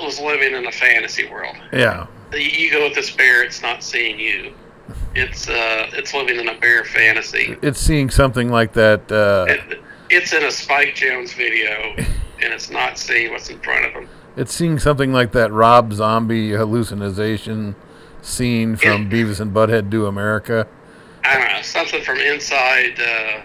was 0.00 0.20
living 0.20 0.54
in 0.54 0.66
a 0.66 0.72
fantasy 0.72 1.28
world. 1.28 1.56
Yeah, 1.72 2.06
You- 2.32 2.38
You 2.40 2.70
go 2.70 2.84
with 2.84 2.94
this 2.94 3.10
bear, 3.10 3.42
it's 3.42 3.62
not 3.62 3.82
seeing 3.82 4.18
you. 4.20 4.52
It's 5.14 5.48
uh, 5.48 5.90
it's 5.92 6.14
living 6.14 6.38
in 6.38 6.48
a 6.48 6.58
bear 6.58 6.84
fantasy. 6.84 7.56
it's 7.62 7.80
seeing 7.80 8.08
something 8.10 8.50
like 8.50 8.72
that. 8.74 9.10
Uh, 9.10 9.46
It, 9.48 9.80
it's 10.12 10.32
in 10.32 10.44
a 10.44 10.50
Spike 10.50 10.94
Jonze 10.94 11.34
video, 11.34 11.94
and 11.96 12.52
it's 12.52 12.70
not 12.70 12.98
seeing 12.98 13.32
what's 13.32 13.48
in 13.50 13.58
front 13.60 13.86
of 13.86 13.92
him. 13.92 14.08
it's 14.36 14.52
seeing 14.54 14.78
something 14.78 15.12
like 15.12 15.32
that 15.32 15.52
Rob 15.52 15.92
Zombie 15.92 16.50
hallucination 16.50 17.74
scene 18.20 18.76
from 18.76 19.04
Yeah. 19.04 19.08
Beavis 19.08 19.40
and 19.40 19.52
Butthead 19.54 19.90
Do 19.90 20.06
America. 20.06 20.66
I 21.24 21.38
don't 21.38 21.48
know 21.52 21.62
something 21.62 22.02
from 22.02 22.18
inside 22.18 22.98
uh, 23.00 23.42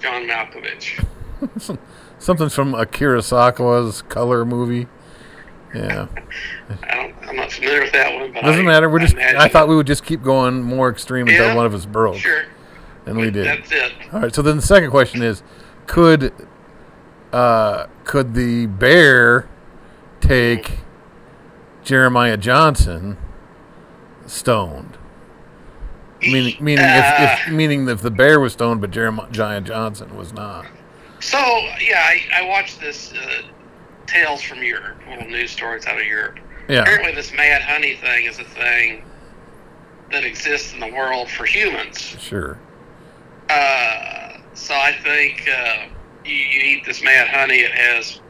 John 0.00 0.26
Malkovich. 0.28 1.04
Something 2.18 2.48
from 2.48 2.74
Akira 2.74 3.18
Kurosawa's 3.18 4.00
Color 4.02 4.46
movie. 4.46 4.88
Yeah, 5.74 6.06
I 6.88 6.94
don't. 6.94 7.14
I'm 7.28 7.36
not 7.36 7.52
familiar 7.52 7.82
with 7.82 7.92
that 7.92 8.14
one, 8.18 8.32
but 8.32 8.42
doesn't 8.42 8.62
I, 8.62 8.64
matter. 8.64 8.88
We're 8.88 9.00
just. 9.00 9.12
imagine 9.12 9.40
I 9.42 9.48
thought 9.48 9.68
we 9.68 9.76
would 9.76 9.86
just 9.86 10.02
keep 10.04 10.22
going 10.22 10.62
more 10.62 10.88
extreme 10.88 11.28
until 11.28 11.54
one 11.54 11.66
of 11.66 11.74
us 11.74 11.84
broke, 11.84 12.16
Sure, 12.16 12.44
and 13.04 13.18
we 13.18 13.30
did. 13.30 13.44
That's 13.46 13.70
it. 13.70 13.92
All 14.14 14.20
right. 14.20 14.34
So 14.34 14.40
then 14.40 14.56
the 14.56 14.62
second 14.62 14.90
question 14.90 15.20
is, 15.22 15.42
could 15.86 16.32
uh, 17.32 17.86
could 18.04 18.34
the 18.34 18.66
bear 18.66 19.48
take 20.20 20.78
Jeremiah 21.84 22.36
Johnson 22.36 23.16
stoned? 24.26 24.98
Meaning, 26.22 26.56
meaning 26.60 26.84
if, 26.84 27.46
if 27.46 27.52
meaning 27.52 27.88
if 27.88 28.00
the 28.00 28.10
bear 28.10 28.40
was 28.40 28.54
stoned, 28.54 28.80
but 28.80 28.90
Jeremiah 28.90 29.60
Johnson 29.60 30.16
was 30.16 30.32
not. 30.32 30.66
So 31.20 31.38
yeah, 31.80 32.02
I, 32.04 32.42
I 32.42 32.48
watched 32.48 32.80
this 32.80 33.12
uh, 33.12 33.42
Tales 34.06 34.42
from 34.42 34.62
Europe, 34.62 34.98
little 35.08 35.28
news 35.28 35.50
stories 35.50 35.86
out 35.86 36.00
of 36.00 36.06
Europe. 36.06 36.38
Yeah. 36.68 36.80
Apparently, 36.82 37.12
this 37.12 37.32
mad 37.32 37.62
honey 37.62 37.94
thing 37.96 38.24
is 38.24 38.38
a 38.38 38.44
thing 38.44 39.04
that 40.10 40.24
exists 40.24 40.72
in 40.72 40.80
the 40.80 40.92
world 40.92 41.28
for 41.28 41.44
humans. 41.44 41.98
Sure. 42.18 42.58
Uh, 43.48 44.25
so 44.56 44.74
I 44.74 44.92
think 45.02 45.48
uh, 45.48 45.86
you, 46.24 46.34
you 46.34 46.60
eat 46.76 46.84
this 46.84 47.02
mad 47.02 47.28
honey, 47.28 47.60
it 47.60 47.72
has 47.72 48.20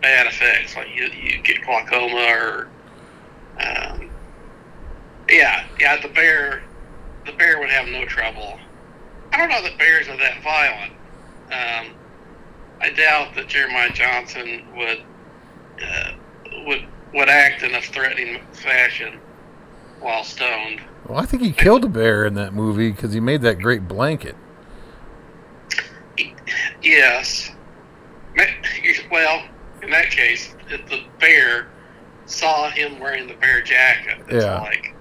bad 0.00 0.26
effects, 0.26 0.74
like 0.76 0.88
you, 0.94 1.04
you 1.04 1.42
get 1.42 1.62
glaucoma 1.62 2.16
or 2.16 2.68
um, 3.60 4.10
yeah, 5.28 5.66
yeah. 5.78 6.00
The 6.00 6.08
bear, 6.08 6.62
the 7.26 7.32
bear 7.32 7.58
would 7.58 7.70
have 7.70 7.88
no 7.88 8.04
trouble. 8.06 8.58
I 9.32 9.36
don't 9.36 9.50
know 9.50 9.62
that 9.62 9.78
bears 9.78 10.08
are 10.08 10.16
that 10.16 10.42
violent. 10.42 10.92
Um, 11.46 11.94
I 12.80 12.90
doubt 12.90 13.34
that 13.34 13.48
Jeremiah 13.48 13.92
Johnson 13.92 14.64
would 14.76 15.02
uh, 15.82 16.12
would 16.66 16.84
would 17.14 17.28
act 17.28 17.62
in 17.62 17.74
a 17.74 17.80
threatening 17.80 18.40
fashion 18.52 19.18
while 20.00 20.24
stoned. 20.24 20.80
Well, 21.06 21.18
I 21.18 21.26
think 21.26 21.42
he 21.42 21.52
killed 21.52 21.84
a 21.84 21.88
bear 21.88 22.24
in 22.24 22.34
that 22.34 22.54
movie 22.54 22.90
because 22.90 23.12
he 23.12 23.20
made 23.20 23.42
that 23.42 23.60
great 23.60 23.88
blanket. 23.88 24.36
Yes. 26.82 27.50
Well, 29.10 29.42
in 29.82 29.90
that 29.90 30.10
case, 30.10 30.54
if 30.70 30.86
the 30.88 31.02
bear 31.18 31.68
saw 32.26 32.70
him 32.70 32.98
wearing 33.00 33.26
the 33.26 33.34
bear 33.34 33.60
jacket, 33.62 34.18
it's 34.28 34.44
Yeah. 34.44 34.60
like, 34.60 34.94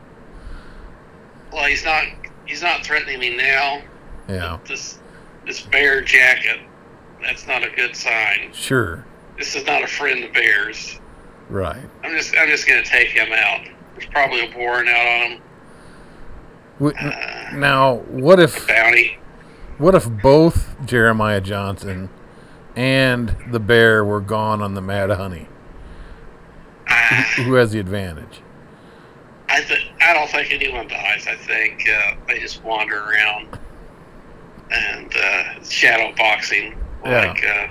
well, 1.52 1.66
he's 1.66 1.84
not 1.86 2.04
he's 2.46 2.62
not 2.62 2.84
threatening 2.86 3.20
me 3.20 3.36
now. 3.36 3.82
Yeah. 4.28 4.58
This 4.68 5.00
this 5.46 5.62
bear 5.62 6.02
jacket, 6.02 6.60
that's 7.22 7.48
not 7.48 7.64
a 7.64 7.70
good 7.70 7.96
sign. 7.96 8.52
Sure. 8.54 9.06
This 9.38 9.56
is 9.56 9.66
not 9.66 9.84
a 9.84 9.88
friend 9.88 10.24
of 10.24 10.34
bears. 10.34 11.00
Right. 11.50 11.84
I'm 12.04 12.12
just 12.16 12.36
I'm 12.38 12.48
just 12.48 12.68
gonna 12.68 12.84
take 12.84 13.10
him 13.10 13.32
out. 13.32 13.62
There's 13.96 14.10
probably 14.10 14.52
a 14.52 14.58
warrant 14.58 14.90
out 14.90 15.08
on 15.08 15.32
him. 15.32 15.42
W- 16.80 16.98
Uh, 16.98 17.50
Now, 17.54 17.96
what 18.08 18.40
if 18.40 18.68
bounty. 18.68 19.18
What 19.78 19.96
if 19.96 20.10
both 20.10 20.76
Jeremiah 20.86 21.42
Johnson 21.42 22.10
and 22.76 23.36
the 23.52 23.60
bear 23.60 24.04
were 24.04 24.22
gone 24.22 24.62
on 24.62 24.74
the 24.74 24.82
mad 24.82 25.10
honey? 25.12 25.48
Ah, 26.90 27.34
Who 27.38 27.54
has 27.56 27.72
the 27.72 27.80
advantage? 27.80 28.42
I 29.50 29.62
th- 29.62 29.88
I 30.02 30.14
don't 30.14 30.30
think 30.30 30.52
anyone 30.52 30.88
dies. 30.88 31.26
I 31.28 31.36
think 31.36 31.88
uh, 31.90 32.16
they 32.28 32.40
just 32.40 32.64
wander 32.64 32.98
around 33.02 33.58
and 34.72 35.14
uh, 35.16 35.64
shadow 35.64 36.14
boxing 36.18 36.76
Yeah. 37.06 37.28
like 37.28 37.46
uh, 37.46 37.68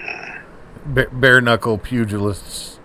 uh, 0.00 0.34
Ba- 0.86 1.08
bare 1.12 1.40
knuckle 1.40 1.78
pugilists 1.78 2.80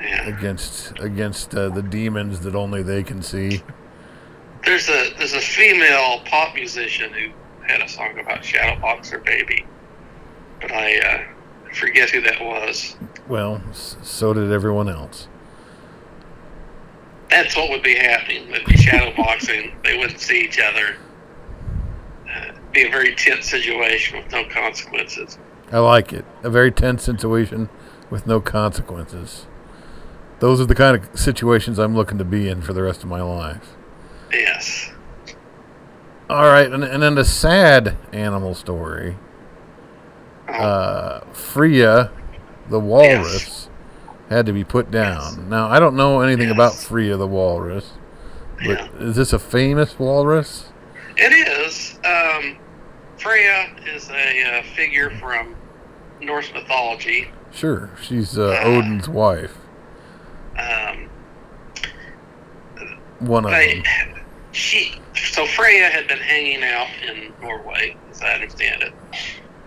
yeah. 0.00 0.26
against 0.26 0.98
against 0.98 1.54
uh, 1.54 1.68
the 1.68 1.82
demons 1.82 2.40
that 2.40 2.54
only 2.56 2.82
they 2.82 3.02
can 3.04 3.22
see. 3.22 3.62
There's 4.64 4.88
a 4.88 5.11
there's 5.22 5.34
a 5.34 5.40
female 5.40 6.18
pop 6.24 6.52
musician 6.52 7.12
who 7.12 7.30
had 7.64 7.80
a 7.80 7.88
song 7.88 8.18
about 8.18 8.44
shadow 8.44 8.80
boxer 8.80 9.20
baby, 9.20 9.64
but 10.60 10.72
I 10.72 10.98
uh, 10.98 11.72
forget 11.72 12.10
who 12.10 12.22
that 12.22 12.40
was. 12.40 12.96
Well, 13.28 13.62
so 13.70 14.32
did 14.32 14.50
everyone 14.50 14.88
else. 14.88 15.28
That's 17.30 17.54
what 17.54 17.70
would 17.70 17.84
be 17.84 17.94
happening. 17.94 18.50
They'd 18.50 18.66
be 18.66 18.76
shadow 18.76 19.14
boxing. 19.16 19.76
They 19.84 19.96
wouldn't 19.96 20.18
see 20.18 20.40
each 20.40 20.58
other. 20.58 20.96
Uh, 22.28 22.52
be 22.72 22.88
a 22.88 22.90
very 22.90 23.14
tense 23.14 23.48
situation 23.48 24.18
with 24.18 24.32
no 24.32 24.44
consequences. 24.46 25.38
I 25.70 25.78
like 25.78 26.12
it. 26.12 26.24
A 26.42 26.50
very 26.50 26.72
tense 26.72 27.04
situation 27.04 27.68
with 28.10 28.26
no 28.26 28.40
consequences. 28.40 29.46
Those 30.40 30.60
are 30.60 30.66
the 30.66 30.74
kind 30.74 30.96
of 30.96 31.16
situations 31.16 31.78
I'm 31.78 31.94
looking 31.94 32.18
to 32.18 32.24
be 32.24 32.48
in 32.48 32.60
for 32.60 32.72
the 32.72 32.82
rest 32.82 33.04
of 33.04 33.08
my 33.08 33.22
life. 33.22 33.76
Yes. 34.32 34.91
All 36.30 36.44
right, 36.44 36.70
and, 36.70 36.82
and 36.82 37.02
then 37.02 37.14
the 37.14 37.24
sad 37.24 37.96
animal 38.12 38.54
story. 38.54 39.16
Oh, 40.48 40.52
Uh, 40.52 41.20
Freya, 41.32 42.10
the 42.68 42.80
walrus, 42.80 43.68
had 44.28 44.46
to 44.46 44.52
be 44.52 44.64
put 44.64 44.90
down. 44.90 45.48
Now, 45.48 45.68
I 45.68 45.78
don't 45.78 45.96
know 45.96 46.20
anything 46.20 46.50
about 46.50 46.74
Freya 46.74 47.16
the 47.16 47.26
walrus, 47.26 47.92
but 48.58 48.78
yeah. 48.78 48.88
is 48.98 49.16
this 49.16 49.32
a 49.32 49.38
famous 49.38 49.98
walrus? 49.98 50.72
It 51.16 51.32
is. 51.32 51.98
Um, 52.04 52.56
Freya 53.18 53.74
is 53.86 54.08
a 54.10 54.42
uh, 54.58 54.62
figure 54.74 55.10
from 55.18 55.54
Norse 56.20 56.50
mythology. 56.54 57.30
Sure, 57.52 57.90
she's 58.02 58.38
uh, 58.38 58.58
Odin's 58.62 59.08
wife. 59.08 59.56
Um, 60.58 61.08
One 63.20 63.44
of 63.44 63.50
they, 63.50 63.82
them. 63.82 64.21
She, 64.52 64.94
so 65.14 65.46
Freya 65.46 65.88
had 65.88 66.06
been 66.08 66.18
hanging 66.18 66.62
out 66.62 66.88
in 67.08 67.32
Norway, 67.40 67.96
as 68.10 68.22
I 68.22 68.34
understand 68.34 68.82
it. 68.82 68.92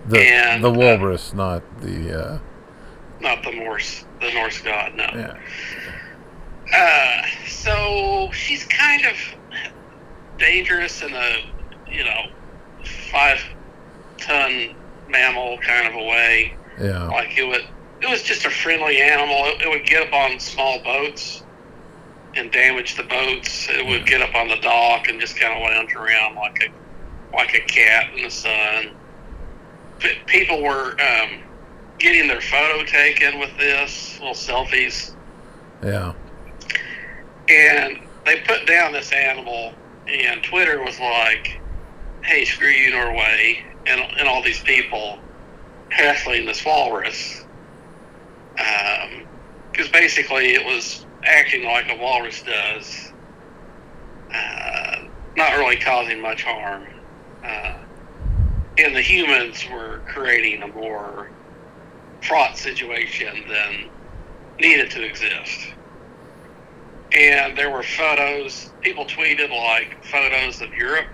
The, 0.07 0.19
and, 0.19 0.63
the 0.63 0.69
uh, 0.69 0.73
walrus, 0.73 1.33
not 1.33 1.63
the. 1.81 2.19
Uh, 2.19 2.39
Not 3.19 3.43
the 3.43 3.51
Norse, 3.51 4.05
the 4.21 4.31
Norse 4.33 4.61
god. 4.61 4.93
No. 4.95 5.05
yeah. 5.15 5.37
Uh, 6.73 7.47
so 7.47 8.29
she's 8.31 8.65
kind 8.65 9.05
of 9.05 9.15
dangerous 10.37 11.01
in 11.01 11.13
a, 11.13 11.37
you 11.89 12.03
know, 12.03 12.27
five 13.11 13.41
ton 14.17 14.75
mammal 15.09 15.57
kind 15.59 15.87
of 15.87 15.95
a 15.95 16.03
way. 16.03 16.55
Yeah. 16.79 17.07
Like 17.07 17.37
it 17.37 17.47
would, 17.47 17.65
it 18.01 18.09
was 18.09 18.21
just 18.21 18.45
a 18.45 18.49
friendly 18.49 19.01
animal. 19.01 19.37
It, 19.45 19.61
it 19.61 19.69
would 19.69 19.85
get 19.85 20.07
up 20.07 20.13
on 20.13 20.39
small 20.39 20.83
boats 20.83 21.44
and 22.35 22.51
damage 22.51 22.95
the 22.95 23.03
boats. 23.03 23.67
It 23.69 23.85
would 23.85 24.05
get 24.05 24.21
up 24.21 24.35
on 24.35 24.47
the 24.47 24.57
dock 24.57 25.07
and 25.07 25.19
just 25.19 25.39
kind 25.39 25.53
of 25.53 25.61
lounge 25.61 25.93
around 25.95 26.35
like 26.35 26.57
a, 26.61 27.35
like 27.35 27.53
a 27.55 27.61
cat 27.61 28.13
in 28.15 28.23
the 28.23 28.29
sun. 28.29 28.91
P- 29.99 30.17
people 30.25 30.61
were 30.61 30.91
um, 31.01 31.39
getting 31.99 32.27
their 32.27 32.41
photo 32.41 32.83
taken 32.83 33.39
with 33.39 33.55
this, 33.57 34.19
little 34.19 34.33
selfies 34.33 35.15
Yeah. 35.83 36.13
and 37.47 38.01
they 38.25 38.41
put 38.41 38.65
down 38.65 38.91
this 38.91 39.11
animal, 39.11 39.73
and 40.07 40.43
Twitter 40.43 40.83
was 40.83 40.99
like, 40.99 41.61
"Hey, 42.23 42.43
screw 42.43 42.67
you, 42.69 42.91
Norway," 42.91 43.63
and 43.85 44.01
and 44.19 44.27
all 44.27 44.41
these 44.41 44.61
people 44.63 45.19
hassling 45.89 46.45
this 46.45 46.65
walrus, 46.65 47.45
because 49.71 49.87
basically 49.93 50.55
it 50.55 50.65
was 50.65 51.05
acting 51.25 51.65
like 51.65 51.89
a 51.91 51.95
walrus 51.97 52.43
does. 52.43 53.11
uh, 54.33 54.97
not 55.35 55.53
really 55.57 55.77
causing 55.77 56.21
much 56.21 56.43
harm. 56.43 56.85
Uh, 57.43 57.77
and 58.77 58.95
the 58.95 59.01
humans 59.01 59.65
were 59.71 60.01
creating 60.07 60.63
a 60.63 60.67
more 60.67 61.29
fraught 62.23 62.57
situation 62.57 63.45
than 63.47 63.89
needed 64.59 64.89
to 64.91 65.03
exist. 65.03 65.67
And 67.13 67.57
there 67.57 67.69
were 67.71 67.83
photos, 67.83 68.71
people 68.81 69.05
tweeted 69.05 69.49
like 69.51 70.03
photos 70.05 70.61
of 70.61 70.73
Europe 70.73 71.07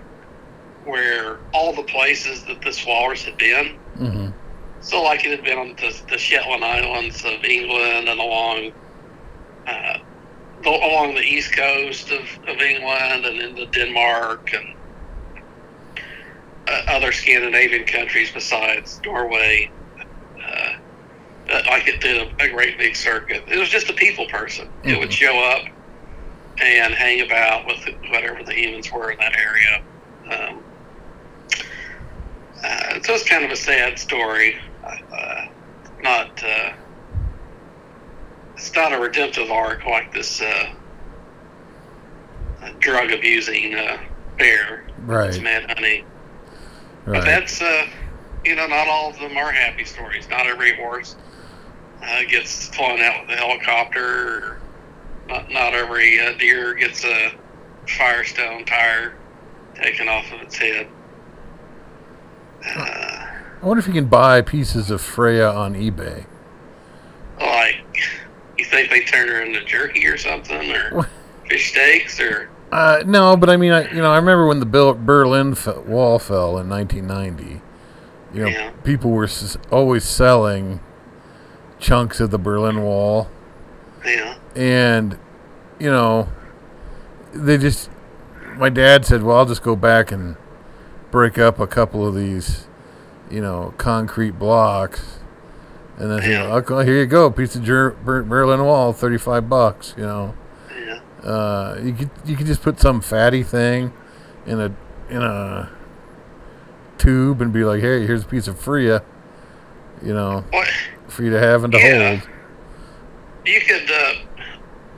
where 0.84 1.38
all 1.52 1.72
the 1.74 1.84
places 1.84 2.44
that 2.46 2.60
this 2.62 2.84
walrus 2.86 3.24
had 3.24 3.36
been. 3.38 3.78
Mm-hmm. 3.98 4.30
So, 4.80 5.02
like 5.02 5.24
it 5.24 5.30
had 5.30 5.44
been 5.44 5.58
on 5.58 5.76
the, 5.76 6.02
the 6.10 6.18
Shetland 6.18 6.64
Islands 6.64 7.24
of 7.24 7.44
England 7.44 8.08
and 8.08 8.20
along 8.20 8.72
uh, 9.66 9.98
the, 10.62 10.70
along 10.70 11.14
the 11.14 11.20
east 11.20 11.54
coast 11.56 12.10
of, 12.10 12.22
of 12.48 12.60
England 12.60 13.26
and 13.26 13.40
into 13.40 13.66
Denmark 13.66 14.52
and 14.54 14.74
uh, 16.68 16.82
other 16.88 17.12
Scandinavian 17.12 17.84
countries 17.84 18.30
besides 18.32 19.00
Norway. 19.04 19.70
Uh, 20.42 21.62
like 21.66 21.88
it 21.88 22.00
did 22.00 22.28
a, 22.40 22.44
a 22.44 22.48
great 22.48 22.78
big 22.78 22.94
circuit. 22.96 23.42
It 23.48 23.58
was 23.58 23.68
just 23.68 23.90
a 23.90 23.92
people 23.92 24.26
person. 24.26 24.68
It 24.84 24.98
would 24.98 25.12
show 25.12 25.38
up 25.38 25.66
and 26.60 26.94
hang 26.94 27.20
about 27.22 27.66
with 27.66 27.84
whatever 28.10 28.42
the 28.44 28.54
humans 28.54 28.90
were 28.92 29.10
in 29.10 29.18
that 29.18 29.34
area. 29.36 29.82
Um, 30.30 30.62
uh, 32.64 33.02
so 33.02 33.14
it's 33.14 33.28
kind 33.28 33.44
of 33.44 33.50
a 33.50 33.56
sad 33.56 33.98
story. 33.98 34.56
Uh, 34.84 35.46
not 36.02 36.42
uh, 36.44 36.72
it's 38.66 38.74
not 38.76 38.92
a 38.92 38.98
redemptive 38.98 39.50
arc 39.50 39.84
like 39.86 40.12
this 40.12 40.40
uh, 40.40 40.72
drug 42.78 43.10
abusing 43.10 43.74
uh, 43.74 43.98
bear, 44.38 44.84
Right. 45.00 45.32
this 45.32 45.40
mad 45.40 45.68
honey. 45.68 46.04
But 47.04 47.24
that's 47.24 47.60
uh, 47.60 47.86
you 48.44 48.54
know, 48.54 48.66
not 48.68 48.86
all 48.86 49.10
of 49.10 49.18
them 49.18 49.36
are 49.36 49.50
happy 49.50 49.84
stories. 49.84 50.28
Not 50.28 50.46
every 50.46 50.76
horse 50.76 51.16
uh, 52.02 52.22
gets 52.28 52.68
flown 52.68 53.00
out 53.00 53.26
with 53.26 53.36
a 53.36 53.40
helicopter. 53.40 54.60
Not 55.28 55.50
not 55.50 55.74
every 55.74 56.20
uh, 56.20 56.34
deer 56.38 56.74
gets 56.74 57.04
a 57.04 57.32
Firestone 57.88 58.64
tire 58.64 59.14
taken 59.74 60.08
off 60.08 60.30
of 60.32 60.40
its 60.42 60.56
head. 60.56 60.86
Uh, 62.64 62.80
I 62.80 63.66
wonder 63.66 63.80
if 63.80 63.88
you 63.88 63.92
can 63.92 64.06
buy 64.06 64.40
pieces 64.40 64.88
of 64.90 65.00
Freya 65.00 65.50
on 65.50 65.74
eBay. 65.74 66.26
like, 67.40 67.84
you 68.62 68.68
think 68.70 68.90
they 68.90 69.00
turn 69.00 69.28
her 69.28 69.42
into 69.42 69.64
jerky 69.64 70.06
or 70.06 70.16
something, 70.16 70.70
or 70.72 71.08
fish 71.48 71.70
steaks, 71.72 72.20
or 72.20 72.48
Uh, 72.70 73.02
no, 73.06 73.36
but 73.36 73.50
I 73.50 73.56
mean, 73.56 73.72
I, 73.72 73.88
you 73.92 74.00
know, 74.00 74.10
I 74.10 74.16
remember 74.16 74.46
when 74.46 74.60
the 74.60 74.66
Berlin 74.94 75.56
Wall 75.86 76.18
fell 76.18 76.58
in 76.58 76.68
1990. 76.68 77.60
You 78.32 78.42
know, 78.44 78.48
Yeah. 78.48 78.70
people 78.82 79.10
were 79.10 79.28
always 79.70 80.04
selling 80.04 80.80
chunks 81.78 82.18
of 82.20 82.30
the 82.30 82.38
Berlin 82.38 82.82
Wall, 82.82 83.28
yeah, 84.06 84.34
and 84.56 85.18
you 85.78 85.90
know, 85.90 86.28
they 87.34 87.58
just. 87.58 87.90
My 88.56 88.68
dad 88.68 89.04
said, 89.06 89.22
"Well, 89.22 89.36
I'll 89.38 89.46
just 89.46 89.62
go 89.62 89.74
back 89.76 90.12
and 90.12 90.36
break 91.10 91.38
up 91.38 91.58
a 91.58 91.66
couple 91.66 92.06
of 92.06 92.14
these, 92.14 92.66
you 93.30 93.40
know, 93.40 93.74
concrete 93.78 94.38
blocks." 94.38 95.18
And 95.98 96.10
then, 96.10 96.22
you 96.22 96.30
know, 96.38 96.52
okay, 96.56 96.84
here 96.86 96.98
you 97.00 97.06
go, 97.06 97.30
piece 97.30 97.54
of 97.54 97.62
Ger- 97.64 97.96
Berlin 98.04 98.64
Wall, 98.64 98.92
thirty-five 98.92 99.48
bucks. 99.48 99.94
You 99.96 100.04
know, 100.04 100.34
yeah, 100.74 101.00
uh, 101.28 101.78
you 101.82 101.92
could 101.92 102.10
you 102.24 102.36
could 102.36 102.46
just 102.46 102.62
put 102.62 102.80
some 102.80 103.00
fatty 103.00 103.42
thing 103.42 103.92
in 104.46 104.60
a 104.60 104.74
in 105.10 105.22
a 105.22 105.70
tube 106.98 107.42
and 107.42 107.52
be 107.52 107.64
like, 107.64 107.80
hey, 107.82 108.06
here's 108.06 108.22
a 108.22 108.26
piece 108.26 108.48
of 108.48 108.58
Freya, 108.58 109.02
you 110.02 110.14
know, 110.14 110.44
what? 110.50 110.68
for 111.08 111.22
you 111.24 111.30
to 111.30 111.38
have 111.38 111.62
and 111.64 111.72
to 111.72 111.78
Yeah. 111.78 112.08
hold. 112.16 112.28
You 113.44 113.60
could. 113.60 113.90
Uh, 113.90 114.12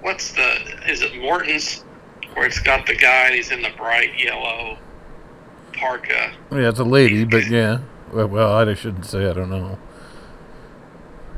what's 0.03 0.33
the? 0.33 0.91
Is 0.91 1.03
it 1.03 1.17
Morton's? 1.21 1.83
Where 2.35 2.47
it's 2.47 2.59
got 2.61 2.87
the 2.87 2.97
guy 2.97 3.27
and 3.27 3.35
he's 3.35 3.51
in 3.53 3.63
the 3.63 3.71
bright 3.77 4.11
yellow 4.19 4.77
parka. 5.73 6.33
Yeah, 6.51 6.69
it's 6.69 6.81
a 6.81 6.85
lady, 6.85 7.25
but 7.25 7.47
yeah. 7.47 7.79
Well 8.13 8.53
I 8.69 8.75
shouldn't 8.75 9.07
say. 9.07 9.29
I 9.29 9.33
don't 9.33 9.51
know. 9.51 9.79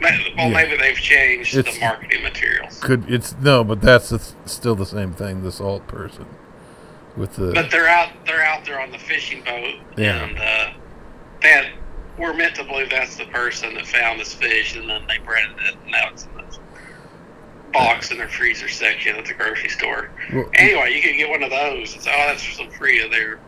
Well, 0.00 0.12
Yeah. 0.36 0.48
maybe 0.48 0.76
they've 0.76 0.96
changed 0.96 1.56
It's- 1.56 1.74
the 1.74 1.80
marketing 1.80 2.22
materials. 2.22 2.78
Could 2.80 3.10
it's 3.10 3.34
no, 3.40 3.64
but 3.64 3.80
that's 3.80 4.10
the, 4.10 4.20
still 4.44 4.74
the 4.74 4.84
same 4.86 5.12
thing. 5.12 5.42
The 5.42 5.52
salt 5.52 5.86
person 5.88 6.26
with 7.16 7.36
the 7.36 7.52
But 7.52 7.70
they're 7.70 7.88
out. 7.88 8.10
They're 8.26 8.44
out 8.44 8.64
there 8.64 8.80
on 8.80 8.90
the 8.90 8.98
fishing 8.98 9.42
boat, 9.42 9.74
Yeah. 9.96 10.22
and 10.24 10.38
uh, 10.38 10.70
that 11.42 11.66
we're 12.18 12.34
meant 12.34 12.54
to 12.56 12.64
believe 12.64 12.90
that's 12.90 13.16
the 13.16 13.24
person 13.26 13.74
that 13.74 13.86
found 13.86 14.20
this 14.20 14.34
fish, 14.34 14.76
and 14.76 14.88
then 14.88 15.02
they 15.08 15.18
branded 15.18 15.58
it, 15.66 15.76
and 15.82 15.92
now 15.92 16.08
it's 16.12 16.24
in 16.24 16.34
the 16.34 16.58
box 17.72 18.10
in 18.10 18.16
their 18.18 18.28
freezer 18.28 18.68
section 18.68 19.16
at 19.16 19.24
the 19.26 19.34
grocery 19.34 19.68
store. 19.68 20.10
well, 20.32 20.48
Anyway, 20.54 20.94
you 20.94 21.02
can 21.02 21.16
get 21.16 21.28
one 21.28 21.42
of 21.42 21.50
those. 21.50 21.94
It's 21.94 22.06
oh, 22.06 22.10
that's 22.26 22.42
for 22.42 22.52
some 22.52 22.70
free 22.70 23.06
there. 23.10 23.38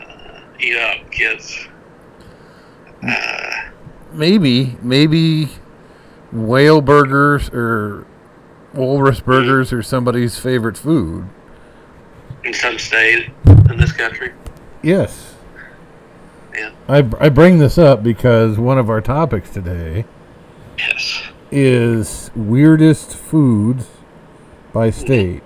Uh, 0.00 0.40
eat 0.60 0.76
up, 0.76 1.10
kids. 1.10 1.66
Uh, 3.06 3.50
maybe 4.14 4.76
maybe 4.82 5.50
whale 6.32 6.80
burgers 6.80 7.48
or 7.50 8.06
walrus 8.74 9.20
burgers 9.20 9.72
are 9.72 9.82
somebody's 9.82 10.38
favorite 10.38 10.76
food. 10.78 11.26
in 12.44 12.52
some 12.54 12.78
state 12.78 13.30
in 13.70 13.76
this 13.78 13.92
country. 13.92 14.32
Yes. 14.82 15.34
Yeah. 16.54 16.72
I, 16.88 16.98
I 17.20 17.28
bring 17.28 17.58
this 17.58 17.78
up 17.78 18.02
because 18.02 18.58
one 18.58 18.78
of 18.78 18.90
our 18.90 19.00
topics 19.00 19.48
today 19.50 20.04
Yes. 20.76 21.22
is 21.52 22.30
weirdest 22.34 23.14
foods 23.16 23.86
by 24.72 24.90
state. 24.90 25.42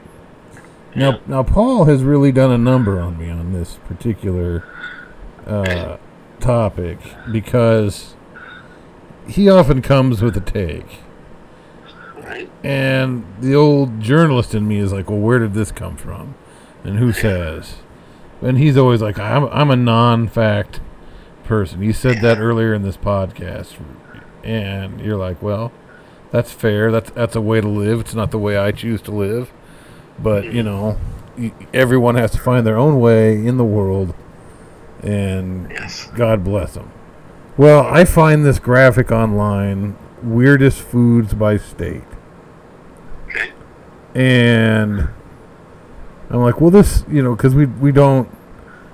Now, 0.94 1.11
Yeah. 1.11 1.18
now 1.26 1.42
Paul 1.42 1.85
has 1.85 2.02
really 2.02 2.33
done 2.33 2.50
a 2.50 2.59
number 2.59 2.98
on 2.98 3.18
me 3.18 3.29
on 3.31 3.52
this 3.52 3.79
particular 3.87 4.64
uh, 5.46 5.98
topic 6.40 6.98
because 7.31 8.15
he 9.28 9.48
often 9.48 9.82
comes 9.82 10.22
with 10.22 10.36
a 10.36 10.40
take, 10.40 11.00
Right. 12.22 12.48
and 12.64 13.24
the 13.40 13.54
old 13.54 14.00
journalist 14.00 14.54
in 14.54 14.66
me 14.66 14.78
is 14.78 14.92
like, 14.92 15.08
"Well, 15.10 15.18
where 15.20 15.38
did 15.38 15.54
this 15.54 15.70
come 15.72 15.96
from?" 15.96 16.34
And 16.84 16.98
who 16.98 17.12
says? 17.12 17.76
And 18.42 18.58
he's 18.58 18.76
always 18.76 19.00
like, 19.02 19.18
"I'm 19.18 19.44
I'm 19.44 19.70
a 19.70 19.76
non-fact 19.76 20.80
person." 21.44 21.82
You 21.82 21.92
said 21.92 22.20
that 22.22 22.38
earlier 22.38 22.74
in 22.74 22.82
this 22.82 22.96
podcast, 22.96 23.74
and 24.44 25.00
you're 25.00 25.16
like, 25.16 25.42
"Well, 25.42 25.72
that's 26.32 26.52
fair. 26.52 26.90
That's 26.92 27.10
that's 27.10 27.34
a 27.36 27.40
way 27.40 27.60
to 27.60 27.68
live. 27.68 28.00
It's 28.00 28.14
not 28.14 28.30
the 28.30 28.38
way 28.38 28.56
I 28.58 28.72
choose 28.72 29.00
to 29.02 29.10
live, 29.10 29.50
but 30.22 30.52
you 30.52 30.62
know, 30.62 30.98
everyone 31.72 32.14
has 32.16 32.30
to 32.32 32.38
find 32.38 32.66
their 32.66 32.76
own 32.76 33.00
way 33.00 33.44
in 33.46 33.56
the 33.56 33.64
world, 33.64 34.14
and 35.02 35.68
Yes. 35.70 36.08
God 36.16 36.42
bless 36.44 36.74
them." 36.74 36.90
Well, 37.56 37.86
I 37.86 38.04
find 38.04 38.44
this 38.44 38.58
graphic 38.58 39.10
online, 39.10 39.96
weirdest 40.22 40.80
foods 40.82 41.32
by 41.34 41.56
state, 41.56 42.02
Okay. 43.28 43.50
and 44.14 45.08
I'm 46.28 46.40
like, 46.42 46.60
well, 46.60 46.70
this, 46.70 47.04
you 47.08 47.22
know, 47.22 47.34
because 47.34 47.54
we 47.54 47.64
we 47.66 47.92
don't 47.92 48.28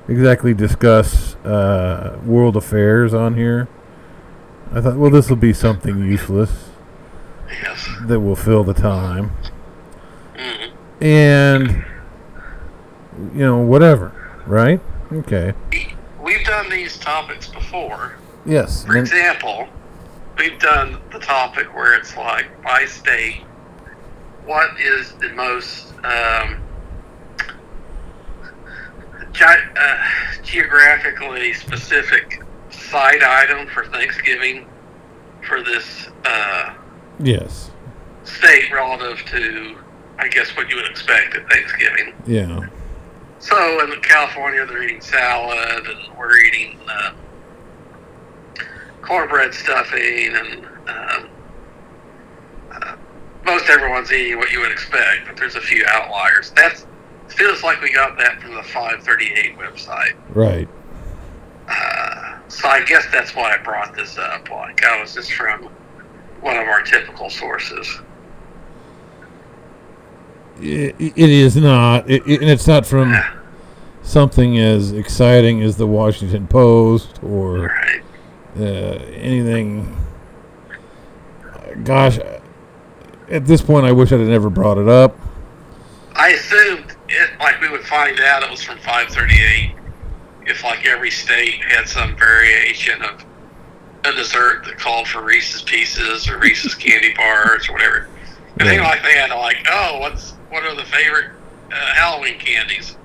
exactly 0.09 0.55
discuss 0.55 1.35
uh, 1.45 2.19
world 2.25 2.57
affairs 2.57 3.13
on 3.15 3.35
here. 3.35 3.69
I 4.73 4.81
thought, 4.81 4.97
well, 4.97 5.11
this 5.11 5.29
will 5.29 5.37
be 5.37 5.53
something 5.53 5.99
useless 5.99 6.71
Yes. 7.51 7.87
that 8.07 8.21
will 8.21 8.37
fill 8.37 8.63
the 8.65 8.75
time, 8.75 9.33
hmm 10.37 10.69
and 11.05 11.85
you 13.35 13.41
know, 13.41 13.59
whatever, 13.59 14.13
right? 14.47 14.81
Okay. 15.13 15.53
We've 16.23 16.45
done 16.47 16.71
these 16.71 16.97
topics 16.97 17.49
before. 17.49 18.15
Yes. 18.45 18.85
For 18.85 18.97
example, 18.97 19.69
we've 20.39 20.59
done 20.59 20.99
the 21.13 21.19
topic 21.19 21.75
where 21.75 21.95
it's 21.95 22.17
like 22.17 22.63
by 22.63 22.85
state, 22.87 23.43
what 24.45 24.81
is 24.81 25.13
the 25.13 25.29
most 25.31 25.93
um, 26.05 26.61
ge- 29.33 29.43
uh, 29.43 30.09
geographically 30.43 31.53
specific 31.55 32.43
side 32.71 33.23
item 33.23 33.69
for 33.69 33.85
Thanksgiving 33.87 34.67
for 35.47 35.63
this 35.63 36.09
uh, 36.25 36.75
yes. 37.21 37.71
state 38.25 38.73
relative 38.73 39.25
to, 39.27 39.77
I 40.19 40.29
guess, 40.29 40.57
what 40.57 40.69
you 40.69 40.77
would 40.77 40.91
expect 40.91 41.35
at 41.35 41.49
Thanksgiving. 41.51 42.15
Yeah. 42.27 42.69
So 43.39 43.85
in 43.85 44.01
California, 44.03 44.65
they're 44.67 44.83
eating 44.85 45.01
salad, 45.01 45.87
and 45.87 46.17
we're 46.17 46.39
eating 46.39 46.79
uh, 46.89 47.13
cornbread 49.03 49.53
stuffing, 49.53 50.35
and 50.35 50.65
um, 50.89 51.29
uh, 52.73 52.97
most 53.45 53.69
everyone's 53.69 54.13
eating 54.13 54.39
what 54.39 54.51
you 54.51 54.61
would 54.61 54.73
expect. 54.73 55.27
But 55.27 55.37
there's 55.37 55.57
a 55.57 55.61
few 55.61 55.85
outliers. 55.87 56.51
That 56.53 56.83
feels 57.29 57.63
like 57.63 57.81
we 57.83 57.93
got 57.93 58.17
that 58.19 58.41
from 58.41 58.55
the 58.55 58.63
538 58.63 59.59
website. 59.59 60.15
Right. 60.35 60.69
Uh, 61.69 62.39
so 62.49 62.69
I 62.69 62.85
guess 62.85 63.07
that's 63.13 63.35
why 63.35 63.55
I 63.55 63.59
brought 63.63 63.95
this 63.95 64.19
up. 64.19 64.49
Like 64.51 64.85
I 64.85 65.01
was 65.01 65.15
just 65.15 65.33
from 65.33 65.65
one 66.41 66.57
of 66.57 66.67
our 66.69 66.83
typical 66.83 67.31
sources. 67.31 67.89
It, 70.61 70.95
it 71.01 71.17
is 71.31 71.57
not, 71.57 72.09
it, 72.11 72.23
it- 72.27 72.41
and 72.43 72.51
it's 72.51 72.67
not 72.67 72.85
from 72.87 73.17
something 74.03 74.59
as 74.59 74.93
exciting 74.93 75.63
as 75.63 75.77
the 75.77 75.87
Washington 75.87 76.47
Post 76.47 77.21
or 77.23 77.67
right. 77.69 78.02
Uh, 78.59 78.63
anything. 78.63 79.97
Gosh, 81.85 82.19
at 83.29 83.47
this 83.47 83.63
point, 83.63 83.87
I 83.87 83.93
wish 83.93 84.13
I'd 84.13 84.21
never 84.21 84.51
brought 84.51 84.79
it 84.79 84.89
up. 84.89 85.19
I 86.15 86.31
assumed 86.31 86.95
it 87.09 87.31
like 87.41 87.61
we 87.61 87.69
would 87.69 87.85
find 87.85 88.21
out 88.21 88.43
it 88.43 88.51
was 88.51 88.63
from 88.63 88.79
538 88.79 89.75
if 90.47 90.63
like 90.63 90.87
every 90.87 91.11
state 91.11 91.63
had 91.63 91.89
some 91.89 92.17
variation 92.17 93.03
of 93.03 93.25
a 94.05 94.13
dessert 94.13 94.65
that 94.67 94.79
called 94.79 95.09
for 95.09 95.23
Reese's 95.23 95.63
Pieces 95.63 96.29
or 96.29 96.39
Reese's 96.39 96.75
candy 96.75 97.15
bars 97.17 97.69
or 97.69 97.73
whatever. 97.73 98.09
I 98.61 98.65
think 98.65 98.83
like 98.83 99.03
they 99.03 99.15
had 99.15 99.31
like, 99.31 99.67
oh, 99.71 99.99
what's 100.01 100.33
what 100.51 100.65
are 100.65 100.75
the 100.75 100.85
favorite 100.85 101.31
uh, 101.73 101.95
Halloween 101.95 102.39
candies? 102.39 102.97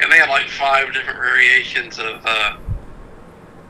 And 0.00 0.10
they 0.10 0.16
had 0.16 0.28
like 0.28 0.48
five 0.48 0.92
different 0.92 1.18
variations 1.18 1.98
of 1.98 2.24
uh, 2.24 2.56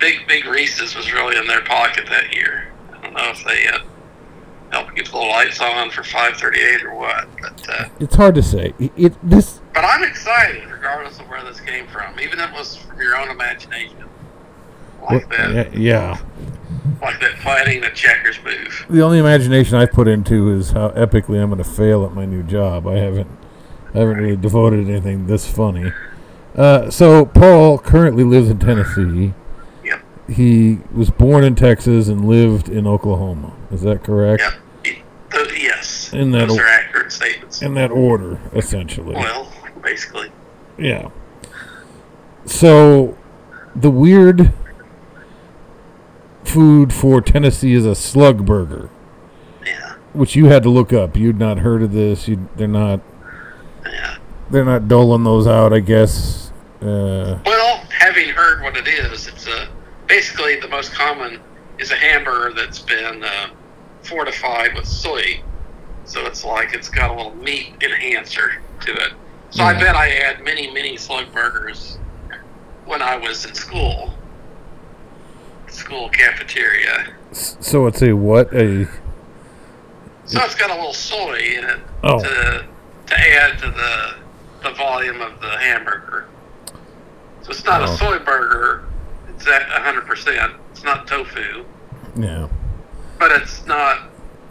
big 0.02 0.26
big 0.26 0.44
Reese's 0.44 0.94
was 0.94 1.10
really 1.12 1.38
in 1.38 1.46
their 1.46 1.62
pocket 1.62 2.06
that 2.10 2.34
year. 2.34 2.72
I 2.92 3.00
don't 3.00 3.14
know 3.14 3.30
if 3.30 3.42
they 3.44 3.68
uh, 3.68 3.78
helped 4.72 4.94
get 4.96 5.08
the 5.08 5.16
lights 5.16 5.60
on 5.60 5.90
for 5.90 6.02
538 6.02 6.84
or 6.84 6.94
what, 6.94 7.28
but. 7.40 7.68
Uh, 7.68 7.88
It's 8.00 8.16
hard 8.16 8.34
to 8.34 8.42
say. 8.42 8.74
It, 8.78 8.92
it 8.96 9.14
this 9.22 9.60
but 9.72 9.84
I'm 9.84 10.02
excited, 10.02 10.68
regardless 10.70 11.18
of 11.18 11.28
where 11.28 11.42
this 11.44 11.60
came 11.60 11.86
from, 11.86 12.18
even 12.20 12.40
if 12.40 12.50
it 12.50 12.54
was 12.54 12.76
from 12.76 13.00
your 13.00 13.16
own 13.16 13.30
imagination. 13.30 14.04
Like 15.02 15.28
that, 15.30 15.74
yeah. 15.74 16.20
like 17.00 17.18
that 17.20 17.36
fighting 17.38 17.80
the 17.80 17.90
checkers 17.90 18.38
move. 18.44 18.86
The 18.88 19.02
only 19.02 19.18
imagination 19.18 19.76
I 19.76 19.86
put 19.86 20.06
into 20.06 20.50
is 20.50 20.70
how 20.70 20.90
epically 20.90 21.42
I'm 21.42 21.50
going 21.50 21.58
to 21.58 21.68
fail 21.68 22.04
at 22.04 22.12
my 22.12 22.24
new 22.24 22.44
job. 22.44 22.86
I 22.86 22.98
haven't, 22.98 23.30
I 23.94 23.98
haven't 23.98 24.18
really 24.18 24.36
devoted 24.36 24.88
anything 24.88 25.26
this 25.26 25.50
funny. 25.50 25.92
Uh, 26.54 26.88
so 26.88 27.24
Paul 27.24 27.78
currently 27.78 28.22
lives 28.22 28.48
in 28.48 28.60
Tennessee. 28.60 29.32
He 30.28 30.78
was 30.94 31.10
born 31.10 31.44
in 31.44 31.54
Texas 31.54 32.08
and 32.08 32.24
lived 32.26 32.68
in 32.68 32.86
Oklahoma. 32.86 33.52
Is 33.70 33.82
that 33.82 34.04
correct? 34.04 34.42
Yep. 34.42 34.52
Y- 35.34 35.46
yes. 35.56 36.12
In 36.12 36.30
that 36.32 36.48
Those 36.48 36.58
are 36.58 36.66
accurate 36.66 37.12
statements. 37.12 37.60
In 37.62 37.74
that 37.74 37.90
order, 37.90 38.38
essentially. 38.54 39.14
well, 39.14 39.52
basically. 39.82 40.30
Yeah. 40.78 41.08
So, 42.44 43.16
the 43.74 43.90
weird 43.90 44.52
food 46.44 46.92
for 46.92 47.20
Tennessee 47.20 47.74
is 47.74 47.86
a 47.86 47.94
slug 47.94 48.44
burger, 48.44 48.90
Yeah. 49.64 49.94
which 50.12 50.34
you 50.36 50.46
had 50.46 50.62
to 50.64 50.70
look 50.70 50.92
up. 50.92 51.16
You'd 51.16 51.38
not 51.38 51.58
heard 51.60 51.82
of 51.82 51.92
this. 51.92 52.28
You, 52.28 52.48
they're 52.56 52.66
not. 52.68 53.00
Yeah. 53.84 54.16
They're 54.50 54.64
not 54.64 54.88
doling 54.88 55.24
those 55.24 55.46
out, 55.46 55.72
I 55.72 55.80
guess. 55.80 56.52
Uh, 56.80 57.38
Well, 57.46 57.76
having 57.90 58.28
heard 58.30 58.62
what 58.62 58.76
it 58.76 58.88
is, 58.88 59.28
it's 59.28 59.46
a 59.46 59.68
basically 60.16 60.60
the 60.60 60.68
most 60.68 60.92
common 60.92 61.40
is 61.78 61.90
a 61.90 61.96
hamburger 61.96 62.52
that's 62.54 62.78
been 62.80 63.24
uh, 63.24 63.48
fortified 64.02 64.74
with 64.74 64.86
soy. 64.86 65.40
So 66.04 66.26
it's 66.26 66.44
like 66.44 66.74
it's 66.74 66.90
got 66.90 67.08
a 67.10 67.14
little 67.14 67.34
meat 67.36 67.72
enhancer 67.82 68.60
to 68.82 68.92
it. 68.92 69.12
So 69.48 69.64
I 69.64 69.72
bet 69.72 69.96
I 69.96 70.08
had 70.08 70.44
many, 70.44 70.70
many 70.70 70.98
slug 70.98 71.32
burgers 71.32 71.96
when 72.84 73.00
I 73.00 73.16
was 73.16 73.46
in 73.46 73.54
school. 73.54 74.12
School 75.68 76.10
cafeteria. 76.10 77.14
so 77.32 77.86
it's 77.86 78.02
a 78.02 78.12
what? 78.12 78.52
A 78.54 78.84
So 80.26 80.40
it's 80.44 80.54
got 80.54 80.68
a 80.70 80.74
little 80.74 80.92
soy 80.92 81.38
in 81.56 81.64
it 81.64 81.80
Oh. 82.02 82.20
to 82.22 82.66
to 83.06 83.18
add 83.18 83.58
to 83.60 83.70
the 83.70 84.14
the 84.68 84.74
volume 84.74 85.22
of 85.22 85.40
the 85.40 85.56
hamburger. 85.58 86.26
So 87.44 87.50
it's 87.52 87.64
not 87.64 87.80
Oh. 87.80 87.84
a 87.84 87.96
soy 87.96 88.18
burger. 88.18 88.84
Hundred 89.46 90.06
percent. 90.06 90.52
It's 90.70 90.84
not 90.84 91.06
tofu, 91.06 91.64
yeah. 92.16 92.48
but 93.18 93.30
it's 93.32 93.66
not 93.66 93.98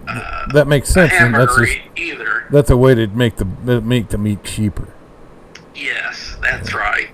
uh, 0.07 0.47
That 0.53 0.67
makes 0.67 0.89
sense. 0.89 1.11
And 1.13 1.33
that's 1.33 1.55
just, 1.57 1.77
either. 1.95 2.45
that's 2.51 2.69
a 2.69 2.77
way 2.77 2.95
to 2.95 3.07
make 3.07 3.35
the 3.37 3.45
make 3.81 4.09
the 4.09 4.17
meat 4.17 4.43
cheaper. 4.43 4.93
Yes, 5.75 6.37
that's 6.41 6.73
right. 6.73 7.09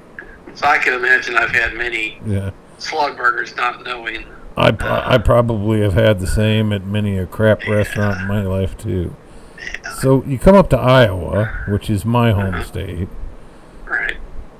So 0.55 0.65
I 0.67 0.77
can 0.79 0.93
imagine 0.93 1.37
I've 1.37 1.51
had 1.51 1.75
many 1.75 2.19
Yeah. 2.25 2.51
slug 2.79 3.15
burgers 3.17 3.55
not 3.55 3.83
knowing. 3.83 4.25
I, 4.57 4.71
pro- 4.71 5.03
I 5.05 5.19
probably 5.19 5.81
have 5.81 5.93
had 5.93 6.19
the 6.19 6.25
same 6.25 6.73
at 6.73 6.83
many 6.83 7.17
a 7.19 7.27
crap 7.27 7.67
restaurant 7.67 8.21
in 8.21 8.27
my 8.27 8.41
life 8.41 8.75
too. 8.75 9.15
So 9.99 10.23
you 10.25 10.39
come 10.39 10.55
up 10.55 10.69
to 10.71 10.77
Iowa, 10.79 11.63
which 11.67 11.89
is 11.91 12.05
my 12.05 12.31
home 12.31 12.63
state, 12.63 13.07
Right, 13.85 14.17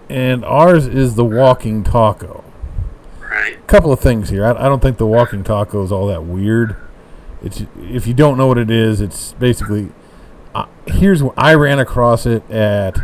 and 0.08 0.46
ours 0.46 0.86
is 0.86 1.16
the 1.16 1.26
walking 1.26 1.84
taco. 1.84 2.44
Couple 3.68 3.92
of 3.92 4.00
things 4.00 4.30
here. 4.30 4.46
I, 4.46 4.52
I 4.52 4.70
don't 4.70 4.82
think 4.82 4.98
the 4.98 5.06
walking 5.06 5.44
taco 5.44 5.84
is 5.84 5.92
all 5.92 6.08
that 6.08 6.24
weird. 6.24 6.76
It's 7.44 7.64
if 7.80 8.08
you 8.08 8.14
don't 8.14 8.38
know 8.38 8.48
what 8.48 8.58
it 8.58 8.72
is, 8.72 9.00
it's 9.02 9.34
basically 9.34 9.92
uh, 10.56 10.66
here's 10.88 11.22
what 11.22 11.36
I 11.38 11.54
ran 11.54 11.80
across 11.80 12.26
it 12.26 12.50
at 12.50 12.98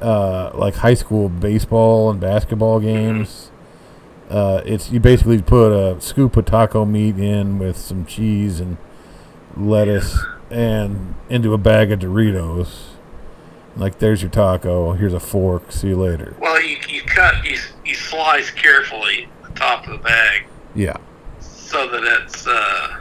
uh, 0.00 0.50
like 0.54 0.74
high 0.74 0.94
school 0.94 1.28
baseball 1.28 2.10
and 2.10 2.20
basketball 2.20 2.80
games. 2.80 3.50
Uh, 4.28 4.60
it's 4.66 4.90
you 4.90 5.00
basically 5.00 5.40
put 5.40 5.70
a 5.72 6.00
scoop 6.00 6.36
of 6.36 6.44
taco 6.44 6.84
meat 6.84 7.16
in 7.16 7.58
with 7.58 7.76
some 7.76 8.04
cheese 8.04 8.60
and 8.60 8.76
lettuce 9.56 10.18
and 10.50 11.14
into 11.30 11.54
a 11.54 11.58
bag 11.58 11.92
of 11.92 12.00
Doritos. 12.00 12.88
Like 13.76 14.00
there's 14.00 14.22
your 14.22 14.30
taco. 14.30 14.92
Here's 14.92 15.14
a 15.14 15.20
fork. 15.20 15.70
See 15.70 15.88
you 15.88 15.96
later. 15.96 16.34
Well, 16.40 16.60
you, 16.62 16.76
you 16.88 17.02
cut, 17.02 17.44
you, 17.44 17.58
you 17.84 17.94
slice 17.94 18.50
carefully 18.50 19.28
top 19.56 19.86
of 19.86 19.92
the 19.92 19.98
bag 19.98 20.46
Yeah. 20.74 20.96
so 21.40 21.88
that 21.88 22.02
it's 22.22 22.46
uh, 22.46 22.96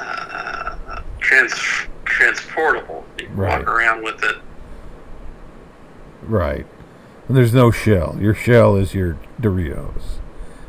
uh, 0.00 1.00
trans, 1.20 1.52
transportable. 2.04 3.04
You 3.18 3.26
can 3.26 3.36
Right. 3.36 3.58
walk 3.58 3.68
around 3.68 4.02
with 4.04 4.22
it. 4.24 4.36
Right. 6.22 6.66
And 7.28 7.36
there's 7.36 7.54
no 7.54 7.70
shell. 7.70 8.16
Your 8.20 8.34
shell 8.34 8.76
is 8.76 8.94
your 8.94 9.16
Doritos. 9.40 10.18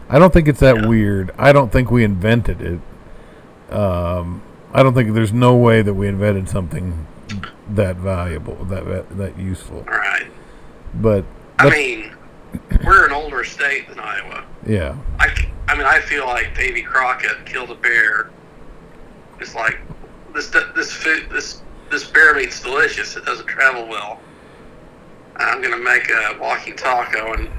I 0.09 0.19
don't 0.19 0.31
think 0.33 0.47
it's 0.47 0.59
that 0.59 0.81
Yeah. 0.81 0.87
weird. 0.87 1.31
I 1.37 1.51
don't 1.51 1.71
think 1.71 1.89
we 1.91 2.03
invented 2.03 2.61
it. 2.61 3.73
Um, 3.75 4.41
I 4.73 4.83
don't 4.83 4.93
think 4.93 5.13
there's 5.13 5.33
no 5.33 5.55
way 5.55 5.81
that 5.81 5.93
we 5.95 6.07
invented 6.07 6.47
something 6.49 7.07
that 7.73 7.95
valuable, 7.95 8.63
that 8.65 9.17
that, 9.17 9.39
useful. 9.39 9.83
Right. 9.87 10.27
But 10.93 11.25
I 11.57 11.69
mean, 11.69 12.11
we're 12.85 13.05
an 13.05 13.11
older 13.11 13.43
state 13.43 13.87
than 13.89 13.99
Iowa. 13.99 14.43
yeah, 14.65 14.95
I, 15.19 15.27
I 15.67 15.75
mean, 15.75 15.85
I 15.85 15.99
feel 15.99 16.25
like 16.25 16.55
Davy 16.55 16.81
Crockett 16.81 17.45
killed 17.45 17.71
a 17.71 17.75
bear. 17.75 18.29
It's 19.39 19.55
like 19.55 19.79
this 20.33 20.49
this 20.75 20.91
food 20.91 21.27
this 21.29 21.61
this 21.91 22.09
bear 22.09 22.33
meat's 22.35 22.61
delicious. 22.61 23.15
It 23.15 23.25
doesn't 23.25 23.47
travel 23.47 23.87
well. 23.87 24.19
I'm 25.37 25.61
gonna 25.61 25.77
make 25.77 26.09
a 26.09 26.37
walking 26.39 26.75
taco 26.75 27.33
and 27.33 27.49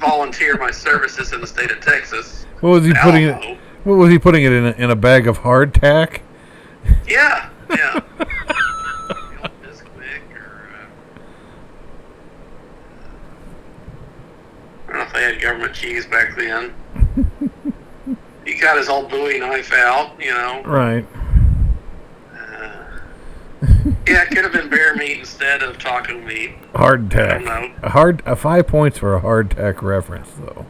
volunteer 0.00 0.58
my 0.58 0.70
services 0.70 1.32
in 1.32 1.40
the 1.40 1.46
state 1.46 1.70
of 1.70 1.80
Texas. 1.80 2.44
what 2.60 2.70
was 2.70 2.84
he 2.84 2.92
putting 2.94 3.24
it? 3.24 3.58
What 3.84 3.94
was 3.94 4.10
he 4.10 4.18
putting 4.18 4.44
it 4.44 4.52
in? 4.52 4.66
A, 4.66 4.70
in 4.72 4.90
a 4.90 4.96
bag 4.96 5.26
of 5.28 5.38
hardtack? 5.40 6.20
Yeah, 7.06 7.48
yeah. 7.70 8.00
The 8.18 8.26
old 9.42 9.52
Bisquick 9.62 10.22
or, 10.34 10.68
uh, 10.72 10.86
I 14.88 14.92
don't 14.92 14.96
know 14.96 15.01
if 15.01 15.01
they 15.12 15.22
had 15.22 15.40
government 15.40 15.74
cheese 15.74 16.06
back 16.06 16.36
then. 16.36 16.74
he 18.44 18.54
got 18.54 18.76
his 18.76 18.88
old 18.88 19.10
Bowie 19.10 19.38
knife 19.38 19.72
out, 19.72 20.20
you 20.20 20.32
know. 20.32 20.62
Right. 20.64 21.06
Uh, 22.34 22.84
yeah, 24.06 24.22
it 24.22 24.28
could 24.28 24.44
have 24.44 24.52
been 24.52 24.68
bear 24.68 24.96
meat 24.96 25.18
instead 25.18 25.62
of 25.62 25.78
taco 25.78 26.18
meat. 26.18 26.54
Hardtack. 26.72 27.30
I 27.30 27.32
don't 27.34 27.44
know. 27.44 27.72
A 27.82 27.90
hard. 27.90 28.22
A 28.26 28.36
five 28.36 28.66
points 28.66 28.98
for 28.98 29.14
a 29.14 29.20
hard 29.20 29.50
hardtack 29.50 29.82
reference, 29.82 30.30
though. 30.32 30.66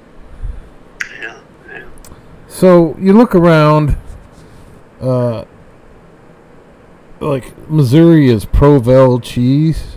Yeah, 1.21 1.41
yeah. 1.69 1.85
So 2.49 2.97
you 2.99 3.13
look 3.13 3.35
around, 3.35 3.97
uh, 5.01 5.45
like 7.21 7.71
Missouri 7.71 8.29
is 8.29 8.45
Provel 8.45 9.23
cheese. 9.23 9.97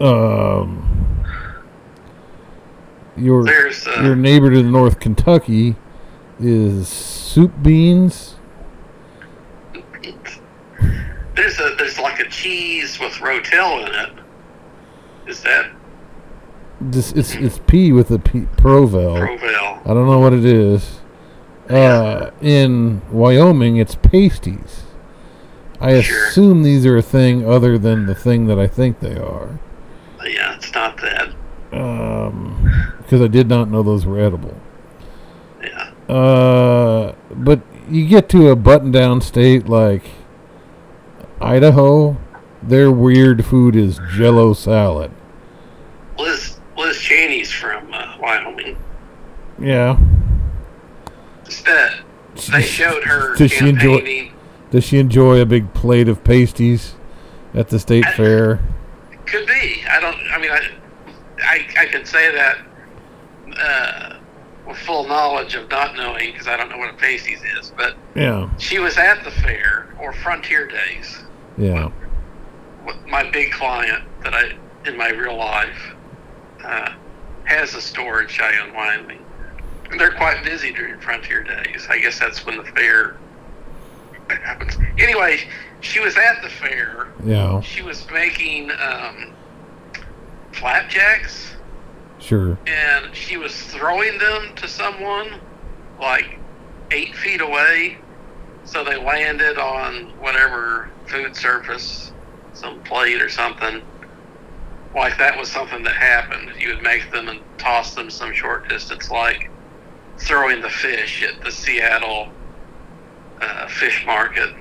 Um, 0.00 1.24
your 3.16 3.46
uh, 3.48 4.02
your 4.02 4.14
neighbor 4.16 4.50
to 4.50 4.62
the 4.62 4.68
north, 4.68 5.00
Kentucky, 5.00 5.74
is 6.40 6.88
soup 6.88 7.52
beans. 7.62 8.36
there's 11.34 11.58
a 11.60 11.74
there's 11.78 11.98
like 11.98 12.20
a 12.20 12.28
cheese 12.28 12.98
with 13.00 13.12
Rotel 13.14 13.86
in 13.88 13.94
it. 13.94 14.24
Is 15.26 15.42
that 15.42 15.70
This 16.80 17.12
it's 17.12 17.34
it's 17.34 17.60
P 17.66 17.92
with 17.92 18.10
a 18.10 18.18
P 18.18 18.40
Provel. 18.56 19.18
Provel? 19.18 19.80
I 19.84 19.94
don't 19.94 20.06
know 20.06 20.18
what 20.20 20.32
it 20.32 20.44
is. 20.44 21.00
Uh, 21.68 22.30
in 22.40 23.02
Wyoming, 23.12 23.76
it's 23.76 23.94
pasties. 23.96 24.84
I 25.80 26.00
Sure. 26.00 26.26
assume 26.28 26.62
these 26.62 26.86
are 26.86 26.96
a 26.96 27.02
thing 27.02 27.46
other 27.48 27.76
than 27.78 28.06
the 28.06 28.14
thing 28.14 28.46
that 28.46 28.58
I 28.58 28.66
think 28.66 29.00
they 29.00 29.16
are. 29.18 29.60
Yeah, 30.28 30.54
it's 30.56 30.72
not 30.72 30.96
that. 30.98 31.28
Um, 31.72 32.94
because 32.98 33.20
I 33.20 33.26
did 33.28 33.48
not 33.48 33.68
know 33.70 33.82
those 33.82 34.06
were 34.06 34.18
edible. 34.18 34.58
Yeah. 35.62 35.90
Uh, 36.14 37.14
but 37.34 37.60
you 37.90 38.06
get 38.06 38.28
to 38.30 38.48
a 38.48 38.56
button-down 38.56 39.20
state 39.20 39.68
like 39.68 40.04
Idaho, 41.40 42.16
their 42.62 42.90
weird 42.90 43.44
food 43.44 43.76
is 43.76 44.00
Jello 44.12 44.52
salad. 44.52 45.10
Liz 46.18 46.58
Liz 46.76 46.96
Cheney's 46.98 47.50
from 47.52 47.92
uh, 47.92 48.16
Wyoming. 48.20 48.76
Yeah. 49.60 49.98
That 51.64 52.00
they 52.52 52.62
showed 52.62 53.04
her 53.04 53.34
Does 53.36 53.50
she 53.52 53.68
enjoy? 53.68 54.30
Does 54.70 54.84
she 54.84 54.98
enjoy 54.98 55.40
a 55.40 55.46
big 55.46 55.72
plate 55.74 56.08
of 56.08 56.22
pasties 56.24 56.94
at 57.54 57.68
the 57.68 57.78
state 57.78 58.04
I- 58.06 58.12
fair? 58.12 58.60
Could 59.30 59.46
be. 59.46 59.82
I 59.88 60.00
don't. 60.00 60.16
I 60.32 60.38
mean, 60.38 60.50
I 60.50 60.70
I, 61.42 61.66
I 61.80 61.86
could 61.86 62.06
say 62.06 62.32
that 62.34 62.58
uh, 63.60 64.18
with 64.66 64.76
full 64.78 65.06
knowledge 65.06 65.54
of 65.54 65.68
not 65.70 65.96
knowing 65.96 66.32
because 66.32 66.46
I 66.48 66.56
don't 66.56 66.68
know 66.70 66.78
what 66.78 66.90
a 66.90 66.96
pasties 66.96 67.40
is. 67.58 67.72
But 67.76 67.96
Yeah. 68.14 68.48
she 68.58 68.78
was 68.78 68.96
at 68.98 69.22
the 69.24 69.30
fair 69.30 69.94
or 70.00 70.12
Frontier 70.12 70.66
Days. 70.66 71.18
Yeah. 71.56 71.90
with 72.86 72.96
my 73.06 73.28
big 73.30 73.50
client 73.52 74.04
that 74.22 74.32
I 74.34 74.52
in 74.86 74.96
my 74.96 75.10
real 75.10 75.36
life 75.36 75.94
uh, 76.64 76.92
has 77.44 77.74
a 77.74 77.80
store 77.80 78.22
in 78.22 78.28
Cheyenne, 78.28 78.72
Wyoming. 78.74 79.24
And 79.90 79.98
they're 80.00 80.12
quite 80.12 80.44
busy 80.44 80.72
during 80.72 81.00
Frontier 81.00 81.42
Days. 81.42 81.86
I 81.90 81.98
guess 81.98 82.18
that's 82.18 82.44
when 82.46 82.56
the 82.58 82.64
fair 82.64 83.16
happens. 84.28 84.76
Anyway, 84.98 85.40
she 85.80 86.00
was 86.00 86.16
at 86.16 86.42
the 86.42 86.48
fair. 86.48 87.08
Yeah. 87.24 87.60
She 87.60 87.82
was 87.82 88.04
making 88.10 88.70
um, 88.72 89.32
flapjacks, 90.52 91.54
Sure. 92.18 92.58
and 92.66 93.14
she 93.14 93.36
was 93.36 93.54
throwing 93.64 94.18
them 94.18 94.54
to 94.56 94.66
someone 94.68 95.40
like 96.00 96.38
eight 96.90 97.14
feet 97.14 97.40
away. 97.40 97.98
So 98.64 98.84
they 98.84 98.96
landed 99.02 99.56
on 99.58 100.10
whatever 100.20 100.90
food 101.06 101.34
surface, 101.36 102.12
some 102.52 102.82
plate 102.82 103.22
or 103.22 103.28
something. 103.28 103.82
Like 104.94 105.16
that 105.18 105.38
was 105.38 105.50
something 105.50 105.82
that 105.84 105.94
happened. 105.96 106.50
You 106.58 106.70
would 106.74 106.82
make 106.82 107.10
them 107.12 107.28
and 107.28 107.40
toss 107.56 107.94
them 107.94 108.10
some 108.10 108.32
short 108.34 108.68
distance, 108.68 109.10
like 109.10 109.50
throwing 110.18 110.60
the 110.60 110.68
fish 110.70 111.22
at 111.22 111.42
the 111.44 111.52
Seattle 111.52 112.28
uh, 113.40 113.68
fish 113.68 114.04
market. 114.04 114.54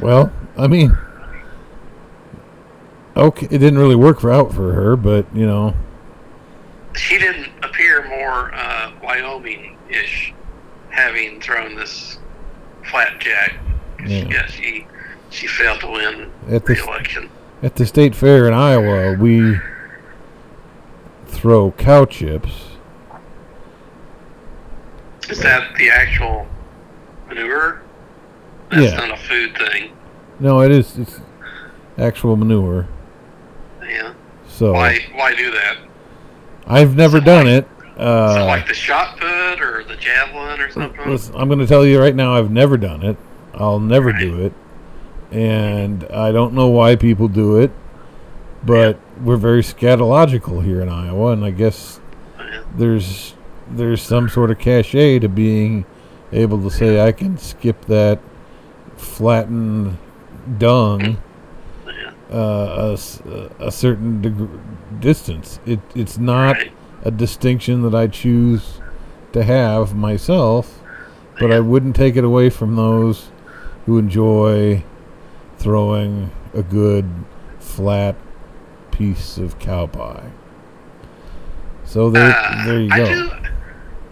Well, 0.00 0.32
I 0.56 0.66
mean, 0.66 0.96
okay, 3.16 3.46
it 3.46 3.58
didn't 3.58 3.78
really 3.78 3.96
work 3.96 4.24
out 4.24 4.52
for 4.52 4.72
her, 4.72 4.96
but 4.96 5.26
you 5.34 5.46
know, 5.46 5.74
She 6.94 7.18
didn't 7.18 7.50
appear 7.62 8.06
more 8.08 8.52
uh, 8.54 8.92
Wyoming-ish, 9.02 10.32
having 10.90 11.40
thrown 11.40 11.74
this 11.76 12.18
flapjack. 12.90 13.54
Yeah. 14.06 14.26
Yeah, 14.28 14.46
she 14.46 14.86
she 15.30 15.46
failed 15.46 15.80
to 15.80 15.88
win 15.88 16.30
At 16.48 16.64
the- 16.66 16.74
re-election. 16.74 17.30
at 17.62 17.76
the 17.76 17.86
state 17.86 18.14
fair 18.14 18.46
in 18.46 18.54
Iowa, 18.54 19.14
we 19.18 19.58
throw 21.26 21.72
cow 21.72 22.04
chips. 22.04 22.52
Is 25.28 25.40
that 25.40 25.74
the 25.76 25.90
actual 25.90 26.46
manure? 27.28 27.82
That's 28.70 28.92
Yeah. 28.92 28.96
not 28.96 29.10
a 29.12 29.16
food 29.16 29.56
thing. 29.56 29.90
No, 30.40 30.60
it 30.60 30.70
is. 30.70 30.98
It's 30.98 31.20
actual 31.98 32.36
manure. 32.36 32.86
Yeah. 33.82 34.12
So 34.48 34.72
Why 34.72 35.00
why 35.14 35.34
do 35.34 35.50
that? 35.52 35.76
I've 36.66 36.96
never 36.96 37.20
done 37.20 37.46
like- 37.46 37.54
it 37.64 37.68
Uh, 37.98 38.44
like 38.46 38.66
the 38.68 38.74
shot 38.74 39.16
put 39.18 39.60
or 39.60 39.82
the 39.88 39.96
javelin 39.96 40.60
or 40.60 40.70
something? 40.70 41.08
listen, 41.08 41.34
I'm 41.36 41.48
going 41.48 41.60
to 41.60 41.66
tell 41.66 41.86
you 41.86 41.98
right 41.98 42.14
now, 42.14 42.34
I've 42.34 42.50
never 42.50 42.76
done 42.76 43.02
it. 43.02 43.16
I'll 43.54 43.80
never 43.80 44.08
Right. 44.10 44.20
do 44.20 44.40
it, 44.40 44.52
and 45.32 46.06
I 46.12 46.30
don't 46.30 46.52
know 46.52 46.66
why 46.66 46.96
people 46.96 47.26
do 47.28 47.56
it. 47.58 47.70
But 48.64 48.98
we're 49.22 49.36
very 49.36 49.62
scatological 49.62 50.62
here 50.62 50.80
in 50.82 50.88
Iowa, 50.90 51.32
and 51.32 51.42
I 51.44 51.50
guess 51.50 52.00
Yeah. 52.38 52.58
there's 52.76 53.34
there's 53.68 54.00
some 54.02 54.28
sort 54.28 54.50
of 54.50 54.58
cachet 54.58 55.18
to 55.20 55.28
being 55.28 55.84
able 56.32 56.58
to 56.62 56.70
say 56.70 57.00
I 57.04 57.10
can 57.12 57.36
skip 57.38 57.86
that 57.86 58.18
flattened 59.06 59.96
dung 60.58 61.18
uh, 62.30 62.96
a, 62.96 63.64
a 63.66 63.70
certain 63.72 64.20
deg- 64.20 65.00
distance. 65.00 65.60
It 65.64 65.80
it's 65.94 66.18
not 66.18 66.56
Right. 66.56 66.72
a 67.04 67.10
distinction 67.10 67.82
that 67.82 67.94
I 67.94 68.08
choose 68.08 68.80
to 69.32 69.42
have 69.44 69.94
myself, 69.94 70.80
but 71.38 71.52
I 71.52 71.60
wouldn't 71.60 71.94
take 71.94 72.16
it 72.16 72.24
away 72.24 72.50
from 72.50 72.74
those 72.76 73.30
who 73.86 73.96
enjoy 73.98 74.82
throwing 75.58 76.30
a 76.52 76.62
good 76.62 77.08
flat 77.60 78.16
piece 78.90 79.38
of 79.38 79.58
cow 79.60 79.86
pie. 79.86 80.30
So 81.84 82.10
there, 82.10 82.34
Uh, 82.36 82.64
there 82.66 82.80
you 82.80 82.88
I 82.90 82.98
go. 82.98 83.06
do, 83.06 83.30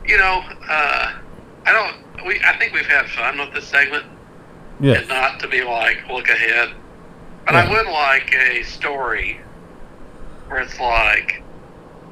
you 0.07 0.19
know, 0.19 0.43
uh, 0.71 1.11
I 1.67 1.73
don't. 1.73 2.27
We 2.27 2.41
I 2.47 2.57
think 2.59 2.73
we've 2.73 2.87
had 2.87 3.07
fun 3.11 3.39
with 3.39 3.53
this 3.53 3.65
segment. 3.67 4.05
Yes. 4.81 5.01
and 5.01 5.09
not 5.09 5.41
to 5.41 5.49
be 5.49 5.63
like 5.63 6.07
look 6.09 6.29
ahead. 6.29 6.71
But 7.47 7.55
Yeah. 7.55 7.65
I 7.65 7.71
would 7.71 7.87
like 7.87 8.35
a 8.35 8.63
story 8.63 9.41
where 10.49 10.61
it's 10.61 10.79
like, 10.81 11.43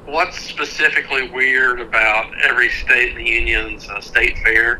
what's 0.05 0.37
specifically 0.39 1.29
weird 1.29 1.79
about 1.79 2.31
every 2.43 2.69
state 2.69 3.09
in 3.11 3.17
the 3.23 3.29
union's 3.29 3.87
uh, 3.89 3.99
state 4.01 4.37
fair? 4.39 4.79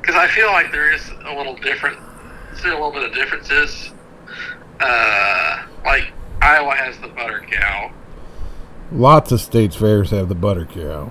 Because 0.00 0.16
I 0.16 0.26
feel 0.28 0.46
like 0.48 0.70
there 0.72 0.92
is 0.92 1.08
a 1.24 1.34
little 1.34 1.56
different, 1.56 1.98
still 2.56 2.72
a 2.72 2.74
little 2.74 2.92
bit 2.92 3.04
of 3.04 3.14
differences. 3.14 3.90
Uh, 4.80 5.62
like 5.84 6.12
Iowa 6.42 6.74
has 6.74 6.98
the 6.98 7.08
butter 7.08 7.44
cow. 7.50 7.90
Lots 8.92 9.32
of 9.32 9.40
states 9.40 9.76
fairs 9.76 10.10
have 10.10 10.28
the 10.28 10.34
butter 10.34 10.66
cow. 10.66 11.10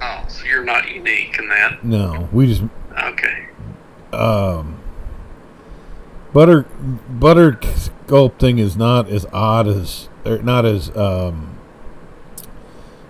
Oh, 0.00 0.24
so 0.28 0.44
you're 0.44 0.64
not 0.64 0.88
unique 0.90 1.38
in 1.38 1.48
that. 1.48 1.84
No, 1.84 2.28
we 2.32 2.46
just 2.46 2.62
Okay. 3.02 3.46
um, 4.12 4.77
butter 6.32 6.62
butter 7.08 7.52
sculpting 7.52 8.58
is 8.58 8.76
not 8.76 9.08
as 9.08 9.26
odd 9.32 9.66
as 9.66 10.08
or 10.24 10.38
not 10.38 10.64
as 10.64 10.94
um, 10.96 11.58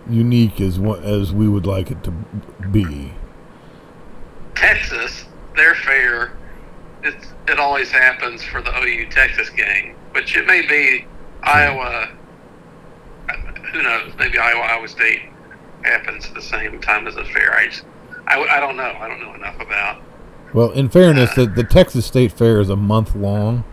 unique 0.09 0.61
as 0.61 0.79
as 0.79 1.33
we 1.33 1.49
would 1.49 1.67
like 1.67 1.91
it 1.91 2.03
to 2.05 2.11
be. 2.71 3.13
Texas, 4.55 5.25
their 5.55 5.75
fair, 5.75 6.37
it's, 7.03 7.29
it 7.47 7.59
always 7.61 7.91
happens 7.91 8.43
for 8.43 8.61
the 8.61 8.77
OU 8.77 9.07
Texas 9.11 9.51
game, 9.51 9.95
which 10.13 10.37
it 10.37 10.47
may 10.47 10.67
be 10.67 11.07
Iowa. 11.43 12.11
Who 13.73 13.83
knows? 13.83 14.13
Maybe 14.19 14.39
Iowa 14.39 14.63
Iowa 14.63 14.89
State 14.89 15.23
happens 15.83 16.27
at 16.27 16.35
the 16.35 16.43
same 16.43 16.81
time 16.81 17.07
as 17.07 17.15
the 17.15 17.25
fair. 17.25 17.55
I 17.55 17.67
just, 17.67 17.85
I, 18.27 18.41
I 18.41 18.61
don't 18.61 18.77
know. 18.77 18.97
I 18.99 19.09
don't 19.09 19.21
know 19.21 19.35
enough 19.35 19.61
about. 19.61 20.03
Well, 20.55 20.71
in 20.71 20.89
fairness, 20.89 21.35
the, 21.35 21.47
the 21.47 21.65
Texas 21.65 22.07
State 22.07 22.33
Fair 22.33 22.61
is 22.61 22.71
a 22.71 22.77
month 22.77 23.15
long, 23.15 23.65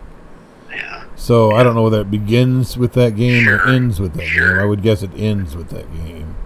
Yeah, 0.70 1.04
so 1.16 1.52
I 1.52 1.62
don't 1.62 1.74
know 1.74 1.82
whether 1.82 2.00
it 2.02 2.10
begins 2.10 2.76
with 2.76 2.92
that 2.94 3.16
game 3.16 3.48
or 3.48 3.66
ends 3.66 3.98
with 4.00 4.12
that 4.14 4.18
game. 4.20 4.28
sure. 4.28 4.60
I 4.60 4.64
would 4.66 4.82
guess 4.82 5.02
it 5.02 5.10
ends 5.16 5.56
with 5.56 5.70
that 5.70 5.90
game. 5.94 6.36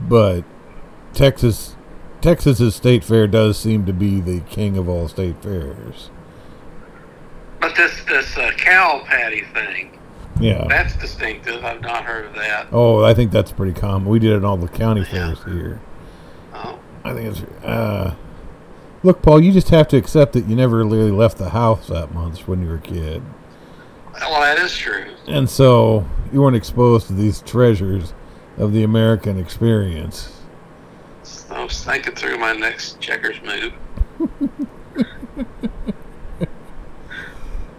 But 0.00 0.44
Texas 1.12 1.74
Texas's 2.20 2.74
state 2.74 3.04
fair 3.04 3.26
does 3.26 3.58
seem 3.58 3.84
to 3.86 3.92
be 3.92 4.20
the 4.20 4.40
king 4.40 4.76
of 4.76 4.88
all 4.88 5.08
state 5.08 5.40
fairs. 5.42 6.10
but 7.60 7.74
this 7.76 8.02
this 8.04 8.36
uh, 8.38 8.50
cow 8.56 9.02
patty 9.06 9.42
thing, 9.54 9.98
Yeah. 10.40 10.64
that's 10.68 10.96
distinctive. 10.96 11.64
I've 11.64 11.80
not 11.80 12.04
heard 12.04 12.26
of 12.26 12.34
that. 12.34 12.68
Oh, 12.72 13.04
I 13.04 13.12
think 13.14 13.30
that's 13.30 13.52
pretty 13.52 13.78
common. 13.78 14.08
We 14.08 14.18
did 14.18 14.32
it 14.32 14.36
in 14.36 14.44
all 14.44 14.56
the 14.56 14.68
county 14.68 15.04
fairs 15.04 15.42
here. 15.44 15.80
Oh, 16.54 16.78
I 17.04 17.12
think 17.14 17.36
it's. 17.36 17.40
Uh, 17.64 18.14
look, 19.02 19.22
Paul, 19.22 19.40
you 19.40 19.52
just 19.52 19.68
have 19.70 19.88
to 19.88 19.96
accept 19.96 20.32
that 20.34 20.46
you 20.46 20.56
never 20.56 20.78
really 20.78 21.10
left 21.10 21.38
the 21.38 21.50
house 21.50 21.88
that 21.88 22.12
much 22.14 22.46
when 22.46 22.62
you 22.62 22.68
were 22.68 22.76
a 22.76 22.80
kid, 22.80 23.22
well, 24.20 24.40
that 24.40 24.58
is 24.58 24.76
true. 24.76 25.06
and 25.26 25.48
so 25.48 26.06
you 26.32 26.42
weren't 26.42 26.56
exposed 26.56 27.06
to 27.06 27.12
these 27.12 27.40
treasures 27.42 28.12
of 28.56 28.72
the 28.72 28.82
American 28.82 29.38
experience. 29.38 30.40
I 31.50 31.62
was 31.64 31.84
thinking 31.84 32.14
through 32.14 32.38
my 32.38 32.52
next 32.52 33.00
checkers 33.00 33.36
move. 33.42 33.72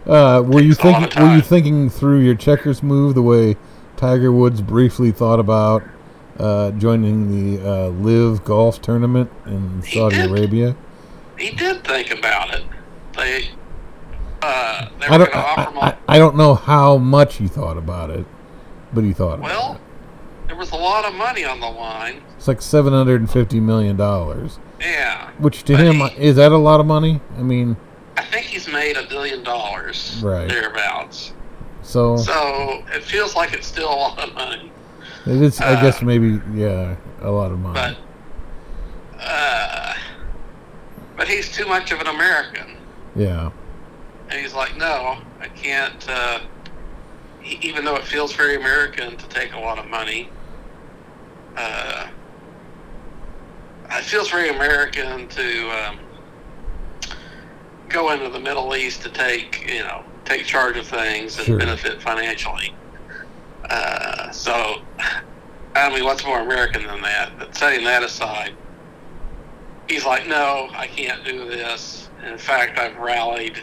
Uh, 0.06 0.42
were 0.44 0.60
you 0.60 0.74
Takes 0.74 0.98
thinking? 0.98 1.22
Were 1.22 1.36
you 1.36 1.40
thinking 1.40 1.88
through 1.88 2.18
your 2.20 2.34
checkers 2.34 2.82
move 2.82 3.14
the 3.14 3.22
way 3.22 3.56
Tiger 3.96 4.32
Woods 4.32 4.60
briefly 4.60 5.12
thought 5.12 5.38
about 5.38 5.84
uh, 6.38 6.72
joining 6.72 7.28
the 7.56 7.64
uh, 7.64 7.88
LIV 7.90 8.44
Golf 8.44 8.82
Tournament 8.82 9.30
in 9.46 9.82
Saudi. 9.82 10.18
Arabia? 10.20 10.74
He 11.40 11.50
did 11.56 11.82
think 11.84 12.10
about 12.10 12.54
it. 12.54 12.64
They 13.16 13.50
uh, 14.42 14.88
they 15.00 15.06
I 15.06 15.18
were 15.18 15.24
don't. 15.24 15.32
going 15.32 15.32
to 15.32 15.36
I, 15.38 15.42
offer 15.64 15.70
him. 15.70 15.78
I, 15.78 15.96
I 16.08 16.18
don't 16.18 16.36
know 16.36 16.54
how 16.54 16.96
much 16.98 17.36
he 17.36 17.48
thought 17.48 17.76
about 17.76 18.10
it, 18.10 18.24
but 18.92 19.04
he 19.04 19.12
thought 19.12 19.38
about 19.38 19.42
well, 19.50 19.74
it. 19.74 19.80
there 20.48 20.56
was 20.56 20.70
a 20.72 20.76
lot 20.76 21.04
of 21.04 21.14
money 21.14 21.44
on 21.44 21.60
the 21.60 21.68
line. 21.68 22.22
It's 22.36 22.48
like 22.48 22.62
seven 22.62 22.92
hundred 22.92 23.20
and 23.20 23.30
fifty 23.30 23.60
million 23.60 23.96
dollars, 23.96 24.58
Yeah, 24.80 25.30
which 25.38 25.64
to 25.64 25.76
him 25.76 25.96
he- 25.96 26.16
is 26.18 26.36
that 26.36 26.52
a 26.52 26.56
lot 26.56 26.80
of 26.80 26.86
money? 26.86 27.20
I 27.38 27.42
mean, 27.42 27.76
I 28.16 28.22
think 28.24 28.46
he's 28.46 28.66
made 28.68 28.96
a 28.96 29.06
billion 29.08 29.42
dollars 29.42 30.20
Right. 30.22 30.48
thereabouts. 30.48 31.32
so 31.82 32.16
So 32.16 32.82
it 32.94 33.02
feels 33.02 33.34
like 33.36 33.52
it's 33.52 33.66
still 33.66 33.90
a 33.90 33.94
lot 33.94 34.26
of 34.26 34.34
money, 34.34 34.72
it 35.26 35.42
is. 35.42 35.60
I 35.60 35.80
guess 35.82 36.00
uh, 36.02 36.06
maybe 36.06 36.40
yeah, 36.54 36.96
a 37.20 37.30
lot 37.30 37.52
of 37.52 37.58
money. 37.58 37.96
but 39.14 39.20
uh, 39.22 39.94
but 41.20 41.28
he's 41.28 41.52
too 41.52 41.66
much 41.66 41.92
of 41.92 42.00
an 42.00 42.06
American. 42.06 42.78
yeah, 43.14 43.50
And 44.30 44.40
he's 44.40 44.54
like, 44.54 44.74
no, 44.78 45.18
I 45.38 45.48
can't. 45.48 46.08
Uh, 46.08 46.40
even 47.44 47.84
though 47.84 47.96
it 47.96 48.04
feels 48.04 48.32
very 48.32 48.56
American 48.56 49.18
to 49.18 49.28
take 49.28 49.52
a 49.52 49.58
lot 49.58 49.78
of 49.78 49.86
money, 49.86 50.30
uh, 51.58 52.06
it 53.90 54.04
feels 54.04 54.30
very 54.30 54.48
American 54.48 55.28
to 55.28 55.70
um, 55.84 55.98
go 57.90 58.12
into 58.12 58.30
the 58.30 58.40
Middle 58.40 58.74
East 58.74 59.02
to 59.02 59.10
take, 59.10 59.70
you 59.70 59.80
know, 59.82 60.02
take 60.24 60.46
charge 60.46 60.78
of 60.78 60.86
things 60.86 61.36
and 61.36 61.44
Sure. 61.48 61.58
benefit 61.58 62.00
financially. 62.00 62.74
Uh, 63.68 64.30
so, 64.30 64.80
I 65.76 65.90
mean, 65.92 66.02
what's 66.04 66.24
more 66.24 66.40
American 66.40 66.86
than 66.86 67.02
that? 67.02 67.38
But 67.38 67.54
setting 67.54 67.84
that 67.84 68.02
aside, 68.02 68.54
he's 69.90 70.06
like, 70.06 70.26
no, 70.26 70.70
I 70.72 70.86
can't 70.86 71.24
do 71.24 71.48
this. 71.48 72.08
In 72.24 72.38
fact, 72.38 72.78
I've 72.78 72.96
rallied 72.96 73.58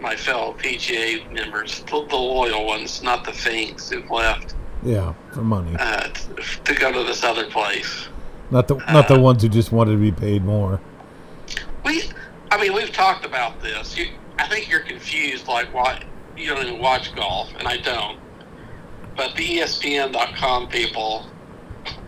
my 0.00 0.16
fellow 0.16 0.54
PGA 0.54 1.30
members, 1.32 1.80
the, 1.80 2.04
the 2.08 2.16
loyal 2.16 2.66
ones, 2.66 3.02
not 3.02 3.24
the 3.24 3.32
finks 3.32 3.90
who've 3.90 4.10
left, 4.10 4.54
yeah, 4.82 5.14
for 5.32 5.42
money. 5.42 5.74
uh, 5.78 6.08
to 6.64 6.74
go 6.74 6.92
to 6.92 7.04
this 7.04 7.22
other 7.24 7.48
place. 7.48 8.08
Not 8.50 8.68
the 8.68 8.76
not 8.92 9.08
the 9.08 9.14
uh, 9.14 9.20
ones 9.20 9.42
who 9.42 9.48
just 9.48 9.72
wanted 9.72 9.92
to 9.92 9.98
be 9.98 10.12
paid 10.12 10.44
more. 10.44 10.80
We, 11.84 12.02
I 12.50 12.60
mean, 12.60 12.74
we've 12.74 12.92
talked 12.92 13.24
about 13.24 13.62
this. 13.62 13.96
You, 13.96 14.08
I 14.38 14.48
think 14.48 14.68
you're 14.68 14.80
confused, 14.80 15.46
like 15.46 15.72
why 15.72 16.02
you 16.36 16.48
don't 16.48 16.66
even 16.66 16.80
watch 16.80 17.14
golf, 17.14 17.52
and 17.58 17.68
I 17.68 17.76
don't. 17.78 18.18
But 19.16 19.36
the 19.36 19.58
ESPN.com 19.58 20.68
people, 20.68 21.26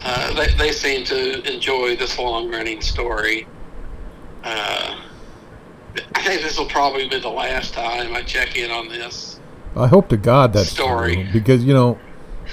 uh, 0.03 0.35
they, 0.35 0.53
they 0.55 0.73
seem 0.73 1.05
to 1.07 1.53
enjoy 1.53 1.97
this 1.97 2.19
long 2.19 2.51
running 2.51 2.81
story. 2.81 3.47
Uh, 4.45 5.01
I 6.15 6.23
think 6.23 6.43
this 6.43 6.59
will 6.59 6.67
probably 6.67 7.09
be 7.09 7.19
the 7.19 7.29
last 7.29 7.75
time 7.75 8.15
I 8.15 8.23
check 8.23 8.57
in 8.57 8.71
on 8.71 8.89
this. 8.89 9.41
I 9.75 9.87
hope 9.89 10.09
to 10.09 10.17
God 10.17 10.53
that's 10.53 10.71
Story. 10.71 11.17
true 11.17 11.27
because 11.33 11.65
you 11.65 11.75
know 11.75 11.99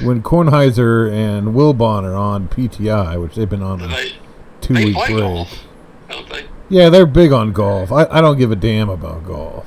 when 0.02 0.22
Kornheiser 0.24 1.12
and 1.12 1.50
Wilbon 1.50 2.04
are 2.04 2.16
on 2.16 2.48
PTI, 2.48 3.22
which 3.22 3.36
they've 3.36 3.50
been 3.50 3.62
on 3.64 3.82
a 3.82 3.88
They 3.88 4.12
two 4.62 4.74
they 4.74 4.86
week 4.86 4.96
play 4.96 5.18
golf, 5.18 5.64
don't 6.10 6.28
they? 6.30 6.46
Yeah, 6.70 6.90
they're 6.90 7.06
big 7.06 7.32
on 7.32 7.52
golf. 7.54 7.92
I, 7.92 8.06
I 8.10 8.22
don't 8.22 8.38
give 8.38 8.52
a 8.52 8.56
damn 8.56 8.90
about 8.90 9.24
golf. 9.26 9.66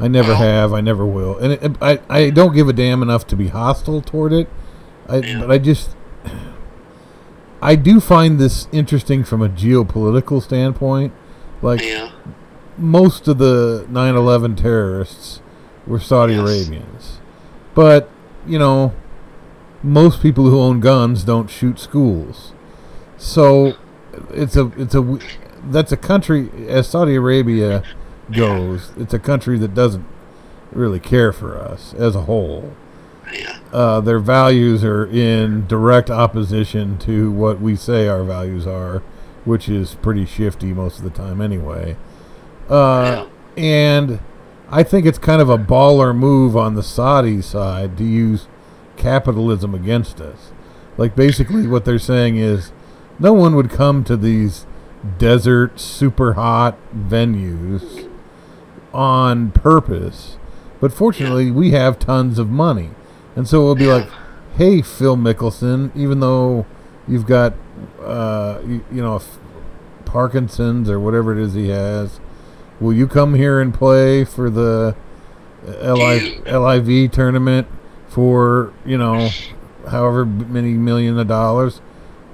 I 0.00 0.08
never 0.08 0.30
Well- 0.32 0.38
have. 0.38 0.72
I 0.72 0.80
never 0.80 1.06
will. 1.06 1.38
And 1.38 1.52
it, 1.52 1.76
I 1.80 2.00
I 2.08 2.30
don't 2.30 2.52
give 2.54 2.68
a 2.68 2.72
damn 2.72 3.02
enough 3.02 3.26
to 3.28 3.36
be 3.36 3.48
hostile 3.48 4.00
toward 4.02 4.32
it. 4.32 4.48
I, 5.08 5.18
Yeah. 5.18 5.40
But 5.40 5.50
I 5.52 5.58
just 5.58 5.94
I 7.64 7.76
do 7.76 7.98
find 7.98 8.38
this 8.38 8.68
interesting 8.72 9.24
from 9.24 9.40
a 9.40 9.48
geopolitical 9.48 10.42
standpoint. 10.42 11.14
Like 11.62 11.82
Yeah, 11.82 12.10
most 12.76 13.26
of 13.26 13.38
the 13.38 13.86
9/11 13.90 14.54
terrorists 14.54 15.40
were 15.86 15.98
Saudi 15.98 16.34
Yes. 16.34 16.42
Arabians, 16.42 17.20
but 17.74 18.10
you 18.46 18.58
know, 18.58 18.92
most 19.82 20.20
people 20.20 20.50
who 20.50 20.60
own 20.60 20.80
guns 20.80 21.24
don't 21.24 21.48
shoot 21.48 21.78
schools. 21.78 22.52
So 23.16 23.74
it's 24.30 24.56
a 24.56 24.70
it's 24.76 24.94
a 24.94 25.18
that's 25.70 25.90
a 25.90 25.96
country 25.96 26.50
as 26.68 26.86
Saudi 26.88 27.14
Arabia 27.14 27.82
goes. 28.30 28.92
It's 28.98 29.14
a 29.14 29.18
country 29.18 29.58
that 29.58 29.74
doesn't 29.74 30.04
really 30.72 31.00
care 31.00 31.32
for 31.32 31.56
us 31.56 31.94
as 31.94 32.14
a 32.14 32.22
whole. 32.22 32.72
Yeah, 33.34 33.58
Uh, 33.72 34.00
their 34.00 34.18
values 34.18 34.84
are 34.84 35.06
in 35.06 35.66
direct 35.66 36.10
opposition 36.10 36.98
to 36.98 37.30
what 37.30 37.60
we 37.60 37.76
say 37.76 38.08
our 38.08 38.24
values 38.24 38.66
are, 38.66 39.02
which 39.44 39.68
is 39.68 39.96
pretty 39.96 40.24
shifty 40.24 40.72
most 40.72 40.98
of 40.98 41.04
the 41.04 41.10
time 41.10 41.40
anyway. 41.40 41.96
Uh, 42.68 43.26
and 43.56 44.20
I 44.70 44.82
think 44.82 45.06
it's 45.06 45.18
kind 45.18 45.42
of 45.42 45.50
a 45.50 45.58
baller 45.58 46.16
move 46.16 46.56
on 46.56 46.74
the 46.74 46.82
Saudi 46.82 47.42
side 47.42 47.96
to 47.98 48.04
use 48.04 48.48
capitalism 48.96 49.74
against 49.74 50.20
us. 50.20 50.52
Like 50.96 51.14
basically 51.14 51.66
what 51.66 51.84
they're 51.84 51.98
saying 51.98 52.36
is 52.36 52.72
no 53.18 53.32
one 53.32 53.54
would 53.56 53.70
come 53.70 54.04
to 54.04 54.16
these 54.16 54.66
desert 55.18 55.78
super 55.78 56.34
hot 56.34 56.78
venues 56.96 58.08
on 58.92 59.50
purpose. 59.50 60.38
But 60.80 60.92
fortunately, 60.92 61.50
we 61.50 61.72
have 61.72 61.98
tons 61.98 62.38
of 62.38 62.48
money. 62.48 62.90
And 63.36 63.48
so 63.48 63.62
it'll 63.62 63.74
be 63.74 63.84
Yeah. 63.86 63.94
like, 63.94 64.08
"Hey 64.56 64.82
Phil 64.82 65.16
Mickelson, 65.16 65.90
even 65.94 66.20
though 66.20 66.66
you've 67.08 67.26
got 67.26 67.54
uh, 68.04 68.58
you, 68.66 68.84
you 68.92 69.02
know 69.02 69.20
Parkinson's 70.04 70.88
or 70.88 71.00
whatever 71.00 71.32
it 71.32 71.38
is 71.42 71.54
he 71.54 71.68
has, 71.68 72.20
will 72.80 72.92
you 72.92 73.06
come 73.06 73.34
here 73.34 73.60
and 73.60 73.72
play 73.74 74.24
for 74.24 74.48
the 74.50 74.94
LI, 75.66 76.40
LIV 76.46 77.10
tournament 77.10 77.66
for, 78.08 78.72
you 78.84 78.96
know, 78.98 79.28
however 79.90 80.24
many 80.24 80.74
million 80.74 81.18
of 81.18 81.26
dollars?" 81.28 81.80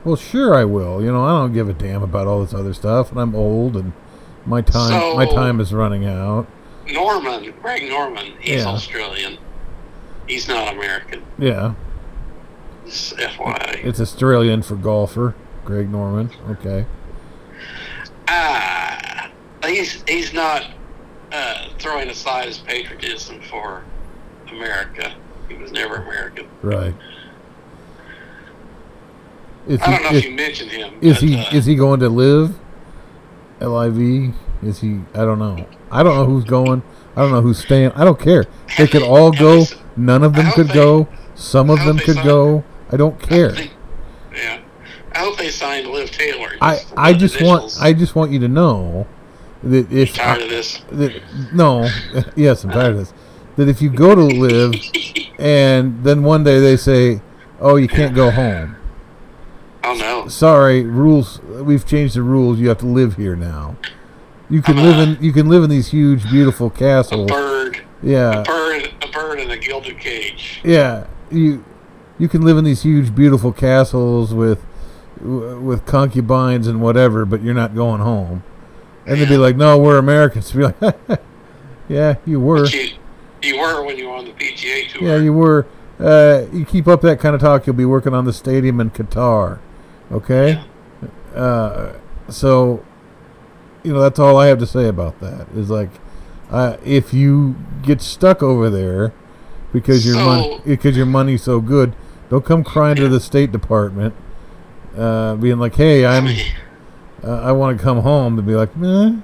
Well, 0.04 0.16
sure 0.16 0.54
I 0.54 0.64
will. 0.64 1.02
You 1.02 1.12
know, 1.12 1.24
I 1.24 1.30
don't 1.40 1.52
give 1.52 1.68
a 1.68 1.74
damn 1.74 2.02
about 2.02 2.26
all 2.26 2.40
this 2.40 2.54
other 2.54 2.72
stuff, 2.72 3.10
and 3.10 3.20
I'm 3.20 3.34
old, 3.34 3.76
and 3.76 3.92
my 4.46 4.62
time 4.62 5.16
my 5.16 5.26
time 5.26 5.60
is 5.60 5.72
running 5.74 6.06
out. 6.06 6.46
Norman, 6.90 7.52
Greg 7.62 7.88
Norman, 7.88 8.32
he's 8.40 8.62
Yeah. 8.64 8.68
Australian. 8.68 9.38
He's 10.30 10.46
not 10.46 10.72
American. 10.72 11.24
Yeah, 11.38 11.74
Just 12.86 13.16
FYI. 13.16 13.84
it's 13.84 13.98
Australian 14.00 14.62
for 14.62 14.76
golfer, 14.76 15.34
Greg 15.64 15.90
Norman. 15.90 16.30
Okay, 16.48 16.86
Ah, 18.28 19.28
he's 19.66 20.04
he's 20.06 20.32
not 20.32 20.66
uh, 21.32 21.70
throwing 21.80 22.08
aside 22.08 22.46
his 22.46 22.58
patriotism 22.58 23.40
for 23.40 23.82
America. 24.52 25.12
He 25.48 25.56
was 25.56 25.72
never 25.72 25.96
American. 25.96 26.46
right. 26.62 26.94
I 29.68 29.76
don't 29.76 30.02
know 30.04 30.16
if 30.16 30.24
you 30.24 30.30
mentioned 30.30 30.70
him. 30.70 30.94
is 31.00 31.14
but, 31.14 31.28
he 31.28 31.36
uh, 31.40 31.50
is 31.52 31.66
he 31.66 31.74
going 31.74 31.98
to 32.00 32.08
live? 32.08 32.56
Liv? 33.60 34.34
Is 34.62 34.80
he? 34.80 35.00
I 35.12 35.24
don't 35.24 35.40
know. 35.40 35.66
I 35.90 36.04
don't 36.04 36.14
know 36.14 36.24
who's 36.24 36.44
going. 36.44 36.84
I 37.20 37.24
don't 37.24 37.32
know 37.32 37.42
who's 37.42 37.58
staying. 37.58 37.92
I 37.92 38.04
don't 38.04 38.18
care. 38.18 38.46
They 38.78 38.86
could 38.86 39.02
all 39.02 39.30
go. 39.30 39.64
None 39.94 40.22
of 40.22 40.32
them 40.32 40.50
could 40.52 40.68
they- 40.68 40.74
go. 40.74 41.06
Some 41.34 41.68
of 41.68 41.78
them 41.84 41.98
could 41.98 42.16
go. 42.24 42.64
I 42.90 42.96
don't 42.96 43.22
I 43.22 43.26
care. 43.26 43.54
yeah, 44.34 44.60
I 45.12 45.18
hope 45.18 45.36
they 45.36 45.50
signed 45.50 45.86
Liv 45.86 46.10
Taylor. 46.10 46.48
I 46.62 46.76
just 46.76 46.92
I 46.96 47.12
just 47.12 47.36
initials. 47.36 47.76
want 47.76 47.84
I 47.86 47.92
just 47.92 48.14
want 48.14 48.30
you 48.32 48.38
to 48.38 48.48
know 48.48 49.06
that 49.62 49.92
if 49.92 50.14
tired 50.14 50.40
of 50.44 50.48
this. 50.48 50.80
that, 50.92 51.20
no, 51.52 51.86
yes, 52.36 52.64
I'm 52.64 52.70
tired 52.70 52.92
of 52.92 52.96
this. 53.00 53.12
That 53.56 53.68
if 53.68 53.82
you 53.82 53.90
go 53.90 54.14
to 54.14 54.22
live 54.22 54.74
and 55.38 56.02
then 56.02 56.22
one 56.22 56.42
day 56.42 56.58
they 56.58 56.78
say, 56.78 57.20
"Oh, 57.60 57.76
you 57.76 57.86
can't 57.88 58.14
go 58.14 58.30
home." 58.30 58.76
Oh 59.84 59.92
no. 59.94 60.26
Sorry, 60.28 60.84
rules. 60.84 61.40
We've 61.42 61.86
changed 61.86 62.14
the 62.16 62.22
rules. 62.22 62.58
You 62.58 62.68
have 62.70 62.78
to 62.78 62.86
live 62.86 63.16
here 63.16 63.36
now. 63.36 63.76
You 64.50 64.62
can 64.62 64.76
live 64.76 64.98
in 64.98 65.22
you 65.24 65.32
can 65.32 65.48
live 65.48 65.62
in 65.62 65.70
these 65.70 65.88
huge, 65.88 66.28
beautiful 66.30 66.70
castles. 66.70 67.30
A 67.30 67.34
bird, 67.34 67.82
Yeah, 68.02 68.40
a 68.40 68.44
bird, 68.44 68.92
a 69.02 69.08
bird 69.08 69.38
in 69.40 69.50
a 69.50 69.56
gilded 69.56 69.98
cage. 69.98 70.60
yeah. 70.64 71.06
You 71.30 71.64
you 72.18 72.28
can 72.28 72.42
live 72.42 72.58
in 72.58 72.64
these 72.64 72.82
huge, 72.82 73.14
beautiful 73.14 73.52
castles 73.52 74.34
with 74.34 74.64
with 75.22 75.86
concubines 75.86 76.66
and 76.66 76.80
whatever, 76.82 77.24
but 77.24 77.42
you're 77.42 77.54
not 77.54 77.74
going 77.74 78.00
home. 78.00 78.42
And 79.06 79.20
they'd 79.20 79.28
be 79.28 79.36
like, 79.36 79.56
"No, 79.56 79.78
we're 79.78 79.98
Americans." 79.98 80.50
Be 80.52 80.64
like, 80.64 80.76
"Yeah, 81.88 82.16
you 82.26 82.40
were." 82.40 82.66
You, 82.66 82.88
you 83.42 83.58
were 83.58 83.84
when 83.84 83.96
you 83.96 84.08
were 84.08 84.16
on 84.16 84.24
the 84.24 84.32
PGA 84.32 84.88
tour. 84.88 85.02
Yeah, 85.02 85.16
you 85.16 85.32
were. 85.32 85.66
Uh, 85.98 86.46
you 86.52 86.64
keep 86.64 86.88
up 86.88 87.00
that 87.02 87.20
kind 87.20 87.34
of 87.34 87.40
talk, 87.40 87.66
you'll 87.66 87.76
be 87.76 87.84
working 87.84 88.14
on 88.14 88.24
the 88.24 88.32
stadium 88.32 88.80
in 88.80 88.90
Qatar. 88.90 89.58
Okay? 90.10 90.62
Uh, 91.34 91.92
so, 92.28 92.82
you 93.82 93.92
know, 93.92 94.00
that's 94.00 94.18
all 94.18 94.36
I 94.36 94.46
have 94.46 94.58
to 94.58 94.66
say 94.66 94.88
about 94.88 95.20
that. 95.20 95.48
Is 95.54 95.70
like, 95.70 95.90
uh, 96.50 96.76
if 96.84 97.14
you 97.14 97.56
get 97.82 98.00
stuck 98.00 98.42
over 98.42 98.68
there 98.68 99.12
because 99.72 100.06
your 100.06 100.16
money 100.16 100.60
because 100.64 100.96
your 100.96 101.06
money's 101.06 101.42
so 101.42 101.60
good, 101.60 101.94
don't 102.28 102.44
come 102.44 102.64
crying 102.64 102.96
to 102.96 103.08
the 103.08 103.20
State 103.20 103.52
Department, 103.52 104.14
uh, 104.96 105.36
being 105.36 105.58
like, 105.58 105.76
"Hey, 105.76 106.04
I'm 106.04 106.26
uh, 107.24 107.40
I 107.40 107.52
want 107.52 107.78
to 107.78 107.82
come 107.82 108.00
home." 108.00 108.36
To 108.36 108.42
be 108.42 108.54
like, 108.54 108.76
"Nah." 108.76 109.16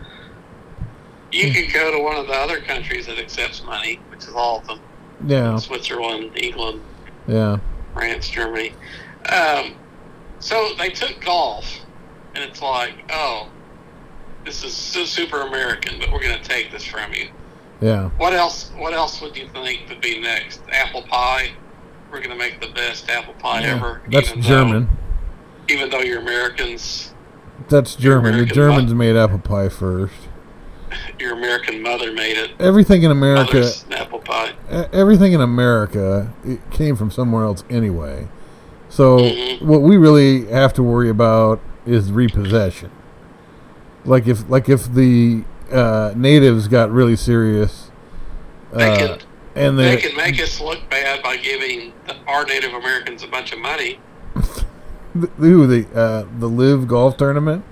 You 1.33 1.53
could 1.53 1.73
go 1.73 1.95
to 1.95 2.03
one 2.03 2.17
of 2.17 2.29
the 2.29 2.33
other 2.33 2.61
countries 2.61 3.07
that 3.07 3.19
accepts 3.19 3.63
money, 3.65 4.01
which 4.11 4.25
is 4.25 4.33
all 4.35 4.61
of 4.61 4.67
them: 4.67 4.81
Yeah, 5.27 5.57
Switzerland, 5.57 6.31
England, 6.37 6.81
yeah, 7.27 7.59
France, 7.93 8.29
Germany. 8.29 8.73
Um, 9.31 9.75
so 10.39 10.75
they 10.79 10.91
took 10.91 11.21
golf, 11.21 11.67
and 12.35 12.45
it's 12.45 12.63
like, 12.63 12.95
oh, 13.11 13.49
this 14.47 14.65
is 14.65 14.73
so 14.75 15.05
super 15.05 15.43
American, 15.43 15.99
but 15.99 16.11
we're 16.11 16.23
going 16.23 16.41
to 16.41 16.49
take 16.49 16.71
this 16.73 16.85
from 16.85 17.13
you. 17.13 17.29
yeah. 17.81 18.09
What 18.17 18.33
else? 18.33 18.71
What 18.79 18.95
else 18.95 19.21
would 19.21 19.37
you 19.37 19.49
think 19.53 19.89
would 19.91 20.01
be 20.01 20.21
next? 20.21 20.61
Apple 20.73 21.03
pie. 21.03 21.51
We're 22.11 22.19
going 22.19 22.31
to 22.31 22.37
make 22.37 22.61
the 22.61 22.69
best 22.69 23.11
apple 23.11 23.35
pie 23.35 23.63
yeah. 23.63 23.75
ever. 23.77 24.01
That's 24.11 24.29
even 24.31 24.41
though- 24.41 24.49
German. 24.49 24.89
even 25.69 25.91
though 25.91 26.01
you're 26.01 26.21
Americans, 26.21 27.13
That's 27.69 27.97
German. 27.97 28.25
The 28.33 28.39
American 28.39 28.55
Germans 28.55 28.95
made 28.95 29.17
apple 29.17 29.41
pie 29.41 29.69
first. 29.69 30.15
your 31.19 31.33
American 31.35 31.83
mother 31.83 32.13
made 32.13 32.37
it. 32.39 32.53
Everything 32.61 33.03
in 33.03 33.11
America, 33.11 33.57
Mother's 33.57 33.85
apple 33.91 34.21
pie. 34.21 34.55
everything 34.93 35.33
in 35.33 35.41
America, 35.41 36.33
it 36.45 36.61
came 36.71 36.95
from 36.97 37.11
somewhere 37.11 37.45
else 37.45 37.65
anyway. 37.69 38.29
So 38.89 39.19
Mhm. 39.19 39.63
what 39.63 39.83
we 39.83 39.97
really 39.97 40.47
have 40.47 40.73
to 40.75 40.83
worry 40.85 41.11
about 41.11 41.61
is 41.85 42.13
repossession. 42.13 42.91
Like 44.07 44.27
if 44.27 44.49
like 44.49 44.69
if 44.69 44.93
the 44.93 45.45
uh, 45.71 46.15
natives 46.17 46.69
got 46.69 46.91
really 46.91 47.17
serious, 47.17 47.91
They 48.73 48.91
uh, 48.91 48.97
can 48.97 49.19
and 49.55 49.79
they 49.79 49.97
they, 49.97 50.03
can 50.03 50.17
make 50.17 50.41
us 50.41 50.61
look 50.61 50.89
bad 50.89 51.23
by 51.23 51.37
giving 51.37 51.93
the, 52.07 52.17
our 52.27 52.45
Native 52.45 52.73
Americans 52.73 53.23
a 53.23 53.29
bunch 53.29 53.53
of 53.53 53.59
money. 53.59 53.99
th- 54.35 55.33
who 55.39 55.67
the 55.67 55.87
uh, 55.99 56.27
the 56.39 56.49
LIV 56.49 56.87
golf 56.89 57.17
tournament. 57.17 57.65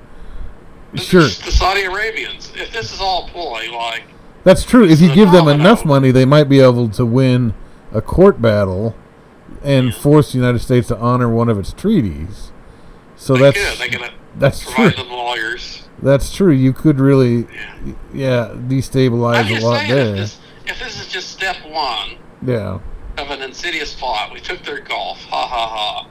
Sure, 0.95 1.23
The 1.23 1.51
Saudi 1.51 1.83
Arabians. 1.83 2.53
If 2.55 2.73
this 2.73 2.93
is 2.93 3.01
all 3.01 3.29
ploy, 3.29 3.69
like 3.77 4.05
that's 4.45 4.65
true. 4.65 4.85
If 4.85 5.01
you 5.01 5.09
the 5.09 5.15
give 5.15 5.33
them 5.33 5.49
enough 5.49 5.85
money, 5.85 6.11
they 6.13 6.25
might 6.25 6.45
be 6.45 6.61
able 6.61 6.89
to 6.91 7.05
win 7.05 7.53
a 7.93 8.01
court 8.01 8.41
battle 8.41 8.95
and 9.63 9.95
force 9.95 10.33
the 10.33 10.39
United 10.39 10.61
States 10.61 10.89
to 10.89 10.99
honor 10.99 11.29
one 11.29 11.49
of 11.49 11.59
its 11.59 11.73
treaties. 11.73 12.53
So 13.17 13.35
they 13.35 13.51
that's 13.51 13.71
could, 13.71 13.79
they 13.79 13.89
can 13.89 14.13
that's 14.37 14.61
true. 14.61 14.91
them 14.91 15.09
lawyers. 15.09 15.84
That's 16.03 16.35
true. 16.35 16.53
You 16.53 16.73
could 16.73 16.99
really, 17.01 17.47
Yeah. 18.13 18.51
destabilize 18.69 19.49
a 19.51 19.65
lot 19.65 19.79
saying, 19.79 19.91
if 19.91 19.97
there. 19.97 20.13
this, 20.17 20.39
if 20.67 20.79
this 20.79 21.01
is 21.01 21.09
just 21.09 21.31
step 21.31 21.57
one 21.67 22.17
Yeah, 22.45 22.79
of 23.17 23.31
an 23.31 23.43
insidious 23.43 23.95
plot, 23.95 24.33
we 24.33 24.41
took 24.41 24.63
their 24.65 24.81
golf. 24.81 25.23
Ha 25.25 25.47
ha 25.47 25.67
ha. 25.67 26.07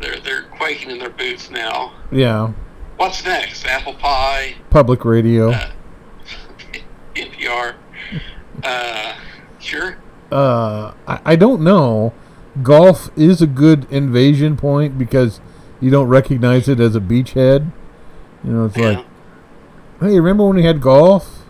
They're 0.00 0.20
they're 0.20 0.42
quaking 0.42 0.90
in 0.90 0.98
their 0.98 1.10
boots 1.10 1.50
now. 1.50 1.92
yeah. 2.12 2.52
What's 2.96 3.24
next? 3.24 3.64
Apple 3.66 3.94
pie. 3.94 4.54
Public 4.70 5.04
radio. 5.04 5.50
Uh, 5.50 5.70
NPR. 7.16 7.74
Uh, 8.62 9.14
sure. 9.58 9.96
Uh, 10.30 10.92
I, 11.06 11.20
I 11.24 11.36
don't 11.36 11.62
know. 11.62 12.12
Golf 12.62 13.10
is 13.18 13.42
a 13.42 13.46
good 13.48 13.86
invasion 13.90 14.56
point 14.56 14.96
because 14.96 15.40
you 15.80 15.90
don't 15.90 16.06
recognize 16.08 16.68
it 16.68 16.78
as 16.78 16.94
a 16.94 17.00
beachhead. 17.00 17.72
You 18.44 18.52
know, 18.52 18.64
it's 18.66 18.76
Yeah. 18.76 18.88
like, 18.88 19.04
hey, 20.00 20.20
remember 20.20 20.44
when 20.46 20.56
we 20.56 20.64
had 20.64 20.80
golf? 20.80 21.44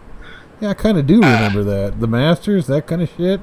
Yeah, 0.60 0.70
I 0.70 0.74
kind 0.74 0.96
of 0.98 1.06
do 1.06 1.16
Uh, 1.22 1.26
remember 1.26 1.64
that. 1.64 2.00
The 2.00 2.06
Masters, 2.06 2.66
that 2.68 2.86
kind 2.86 3.02
of 3.02 3.10
shit. 3.16 3.40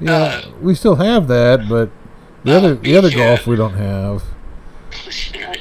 Yeah, 0.00 0.12
Uh, 0.14 0.42
we 0.60 0.74
still 0.74 0.96
have 0.96 1.28
that, 1.28 1.68
but 1.68 1.90
the 2.44 2.54
uh, 2.54 2.56
other 2.58 2.74
the 2.74 2.96
other 2.96 3.10
beachhead. 3.10 3.16
golf 3.16 3.46
we 3.46 3.56
don't 3.56 3.74
have. 3.74 4.22
Right. 5.34 5.60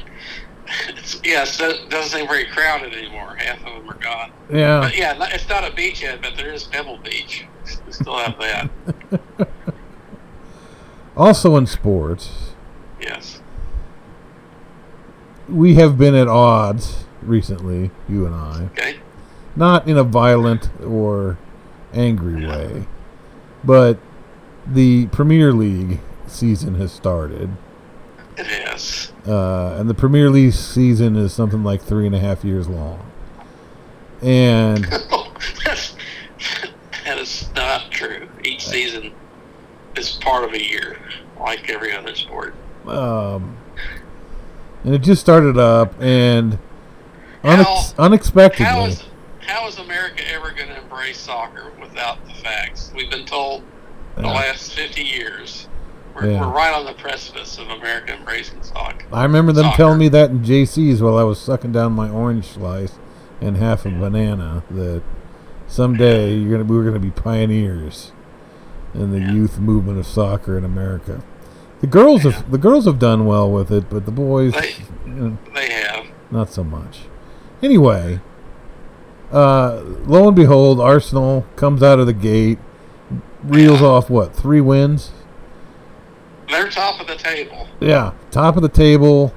It's, 0.90 1.20
yes, 1.24 1.60
it 1.60 1.90
doesn't 1.90 2.18
seem 2.18 2.28
very 2.28 2.46
crowded 2.46 2.94
anymore. 2.94 3.36
Half 3.38 3.60
of 3.66 3.74
them 3.76 3.90
are 3.90 3.94
gone. 4.02 4.32
Yeah, 4.52 4.82
But 4.82 4.98
yeah, 4.98 5.16
it's 5.34 5.48
not 5.50 5.70
a 5.70 5.74
beach 5.74 6.02
yet, 6.02 6.22
but 6.22 6.36
there 6.38 6.52
is 6.54 6.64
Pebble 6.64 6.98
Beach. 7.04 7.46
We 7.86 7.92
still 7.92 8.18
have 8.18 8.38
that. 8.40 8.70
also 11.18 11.56
in 11.58 11.66
sports. 11.66 12.54
Yes. 13.02 13.42
we 15.48 15.76
have 15.76 15.98
been 15.98 16.16
at 16.16 16.28
odds 16.28 17.06
recently, 17.26 17.92
you 18.08 18.26
and 18.26 18.36
I. 18.36 18.64
Okay. 18.74 18.98
Not 19.56 19.88
in 19.88 19.98
a 19.98 20.04
violent 20.04 20.70
or 20.84 21.38
angry 21.94 22.46
way, 22.46 22.86
but 23.64 23.98
the 24.68 25.08
Premier 25.08 25.54
League 25.54 26.00
season 26.28 26.76
has 26.76 26.92
started. 26.92 27.50
It 28.38 28.48
is. 28.74 29.14
Uh, 29.26 29.78
and 29.80 29.90
the 29.90 29.94
Premier 29.94 30.30
League 30.30 30.54
season 30.54 31.16
is 31.16 31.32
something 31.34 31.64
like 31.64 31.82
three 31.82 32.06
and 32.06 32.14
a 32.14 32.20
half 32.20 32.44
years 32.44 32.68
long. 32.68 33.00
And 34.22 34.84
That's, 35.66 35.96
that 37.06 37.18
is 37.18 37.50
not 37.56 37.92
true. 37.92 38.28
Each 38.44 38.66
season 38.68 39.14
is 39.96 40.12
part 40.12 40.44
of 40.44 40.54
a 40.54 40.62
year, 40.62 40.98
like 41.40 41.70
every 41.70 41.96
other 41.96 42.14
sport. 42.16 42.56
um, 42.88 43.56
and 44.84 44.94
it 44.94 45.00
just 45.00 45.22
started 45.22 45.58
up, 45.58 45.94
and 46.02 46.60
unex- 47.46 47.96
How- 47.98 48.04
unexpectedly, 48.06 48.66
How 48.66 48.86
is 48.86 49.04
how 49.48 49.68
is 49.68 49.78
America 49.78 50.24
ever 50.34 50.50
going 50.52 50.70
to 50.70 50.82
embrace 50.82 51.18
soccer 51.20 51.72
without 51.80 52.18
the 52.26 52.34
facts? 52.34 52.92
We've 52.96 53.10
been 53.12 53.26
told 53.26 53.62
the 54.16 54.24
Yeah. 54.24 54.32
last 54.34 54.74
50 54.74 55.04
years. 55.04 55.68
We're, 56.16 56.32
Yeah. 56.32 56.42
we're 56.42 56.54
right 56.54 56.74
on 56.74 56.86
the 56.86 56.94
precipice 56.94 57.58
of 57.60 57.70
America 57.70 58.14
embracing 58.14 58.64
soccer. 58.64 59.06
I 59.14 59.22
remember 59.24 59.52
them 59.52 59.66
Soccer. 59.66 59.78
telling 59.78 60.00
me 60.00 60.08
that 60.10 60.32
in 60.32 60.44
JC's 60.44 61.02
while 61.02 61.18
I 61.18 61.24
was 61.24 61.38
sucking 61.40 61.74
down 61.74 61.92
my 61.94 62.10
orange 62.10 62.46
slice 62.48 62.94
and 63.42 63.58
half 63.58 63.86
a 63.86 63.90
banana 63.90 64.64
that 64.72 65.04
someday 65.68 66.34
you're 66.36 66.52
gonna 66.52 66.64
we 66.64 66.78
were 66.78 66.84
gonna 66.84 67.00
be 67.00 67.12
pioneers 67.12 68.12
in 68.94 69.12
the 69.12 69.20
Yeah. 69.20 69.32
youth 69.32 69.60
movement 69.60 70.00
of 70.00 70.08
soccer 70.08 70.58
in 70.58 70.64
America. 70.64 71.22
The 71.82 71.88
girls 71.88 72.24
Yeah. 72.24 72.32
have 72.32 72.50
the 72.52 72.58
girls 72.58 72.86
have 72.86 72.98
done 72.98 73.26
well 73.26 73.52
with 73.52 73.72
it, 73.72 73.90
but 73.90 74.06
the 74.06 74.12
boys, 74.12 74.54
They- 74.54 74.76
you 75.06 75.12
know, 75.14 75.38
They 75.54 75.70
have. 75.72 76.06
not 76.32 76.50
so 76.52 76.64
much. 76.64 77.02
Anyway, 77.62 78.20
uh, 79.32 79.82
lo 80.06 80.28
and 80.28 80.36
behold, 80.36 80.80
Arsenal 80.80 81.46
comes 81.56 81.82
out 81.82 82.00
of 82.00 82.06
the 82.06 82.14
gate, 82.14 82.60
reels 83.44 83.82
off 83.82 84.10
what 84.10 84.36
three 84.36 84.62
wins. 84.62 85.12
They're 86.50 86.70
top 86.70 87.00
of 87.02 87.08
the 87.08 87.16
table. 87.16 87.68
Yeah, 87.80 88.14
top 88.32 88.56
of 88.56 88.62
the 88.62 88.70
table. 88.70 89.34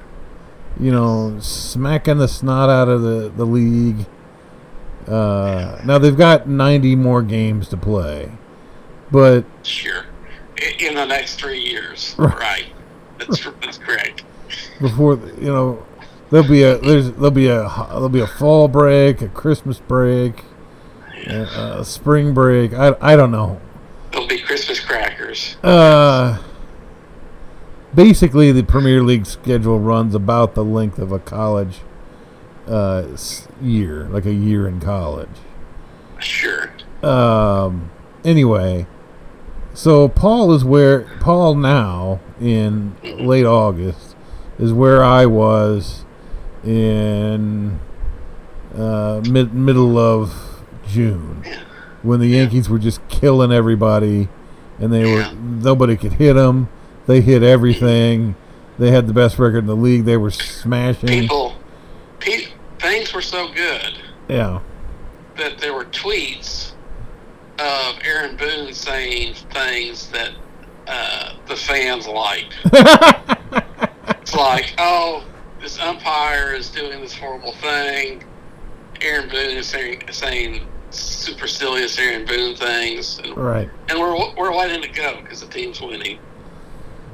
You 0.79 0.91
know, 0.91 1.37
smacking 1.39 2.19
the 2.19 2.27
snot 2.27 2.69
out 2.69 2.87
of 2.87 3.01
the 3.01 3.29
the 3.35 3.45
league. 3.45 4.05
Uh, 5.07 5.81
now 5.83 5.97
they've 5.97 6.15
got 6.15 6.47
90 6.47 6.95
more 6.95 7.23
games 7.23 7.67
to 7.69 7.77
play, 7.77 8.31
but 9.11 9.43
Sure. 9.63 10.05
In 10.77 10.93
the 10.93 11.05
next 11.05 11.35
three 11.39 11.59
years. 11.59 12.13
Right. 12.17 12.37
Right. 12.37 12.65
That's, 13.17 13.43
that's 13.61 13.77
correct. 13.79 14.23
before 14.79 15.15
you 15.41 15.47
know, 15.51 15.85
there'll 16.29 16.47
be 16.47 16.63
a 16.63 16.77
there's 16.77 17.11
there'll 17.13 17.31
be 17.31 17.47
a 17.47 17.69
there'll 17.89 18.09
be 18.09 18.19
a 18.19 18.27
fall 18.27 18.67
break, 18.67 19.21
a 19.21 19.29
Christmas 19.29 19.79
break, 19.79 20.43
a, 21.27 21.79
a 21.79 21.85
spring 21.85 22.33
break. 22.33 22.73
I 22.73 22.95
I 23.01 23.15
don't 23.15 23.31
know. 23.31 23.59
There'll 24.11 24.27
be 24.27 24.39
Christmas 24.39 24.79
crackers. 24.79 25.57
Uh, 25.63 26.41
basically, 27.93 28.51
the 28.51 28.63
Premier 28.63 29.03
League 29.03 29.25
schedule 29.25 29.79
runs 29.79 30.15
about 30.15 30.55
the 30.55 30.63
length 30.63 30.99
of 30.99 31.11
a 31.11 31.19
college 31.19 31.79
uh, 32.67 33.07
year, 33.61 34.05
like 34.05 34.25
a 34.25 34.33
year 34.33 34.67
in 34.67 34.79
college. 34.79 35.29
Sure. 36.19 36.71
Um, 37.03 37.91
anyway, 38.25 38.87
so 39.73 40.09
Paul 40.09 40.51
is 40.53 40.63
where 40.63 41.01
Paul 41.19 41.55
now 41.55 42.19
in 42.41 42.95
late 43.03 43.45
August 43.45 44.15
is 44.57 44.73
where 44.73 45.03
I 45.03 45.25
was 45.25 46.05
in 46.69 47.79
uh, 48.75 49.21
mid 49.29 49.53
middle 49.53 49.97
of 49.97 50.33
June 50.87 51.43
when 52.03 52.19
the 52.19 52.27
Yankees 52.27 52.69
were 52.69 52.77
just 52.79 53.05
killing 53.09 53.51
everybody, 53.51 54.29
and 54.79 54.93
they 54.93 55.03
were 55.11 55.31
nobody 55.33 55.97
could 55.97 56.13
hit 56.13 56.33
them. 56.33 56.69
They 57.07 57.21
hit 57.21 57.41
everything. 57.41 58.35
They 58.77 58.91
had 58.91 59.07
the 59.07 59.13
best 59.13 59.39
record 59.39 59.59
in 59.59 59.65
the 59.65 59.75
league. 59.75 60.05
They 60.05 60.15
were 60.17 60.31
smashing. 60.31 61.09
People, 61.09 61.55
pe- 62.19 62.47
things 62.79 63.13
were 63.13 63.21
so 63.21 63.51
good 63.53 63.97
Yeah. 64.29 64.59
that 65.37 65.57
there 65.57 65.73
were 65.73 65.85
tweets 65.85 66.73
of 67.57 67.99
Aaron 68.05 68.37
Boone 68.37 68.73
saying 68.73 69.33
things 69.51 70.09
that 70.11 70.31
uh, 70.87 71.33
the 71.47 71.55
fans 71.55 72.07
liked. 72.07 72.55
It's 74.21 74.35
like, 74.37 74.75
oh, 74.77 75.23
this 75.61 75.79
umpire 75.79 76.53
is 76.53 76.69
doing 76.69 77.01
this 77.01 77.13
horrible 77.17 77.53
thing. 77.53 78.23
Aaron 79.01 79.29
Boone 79.29 79.57
is 79.57 79.67
saying, 79.67 80.03
saying 80.11 80.67
supercilious 80.89 81.97
Aaron 81.99 82.25
Boone 82.25 82.55
things, 82.55 83.19
and, 83.23 83.35
Right. 83.37 83.69
and 83.89 83.99
we're 83.99 84.15
we're 84.35 84.53
letting 84.55 84.83
it 84.83 84.93
go 84.93 85.19
because 85.21 85.41
the 85.41 85.47
team's 85.47 85.79
winning. 85.81 86.19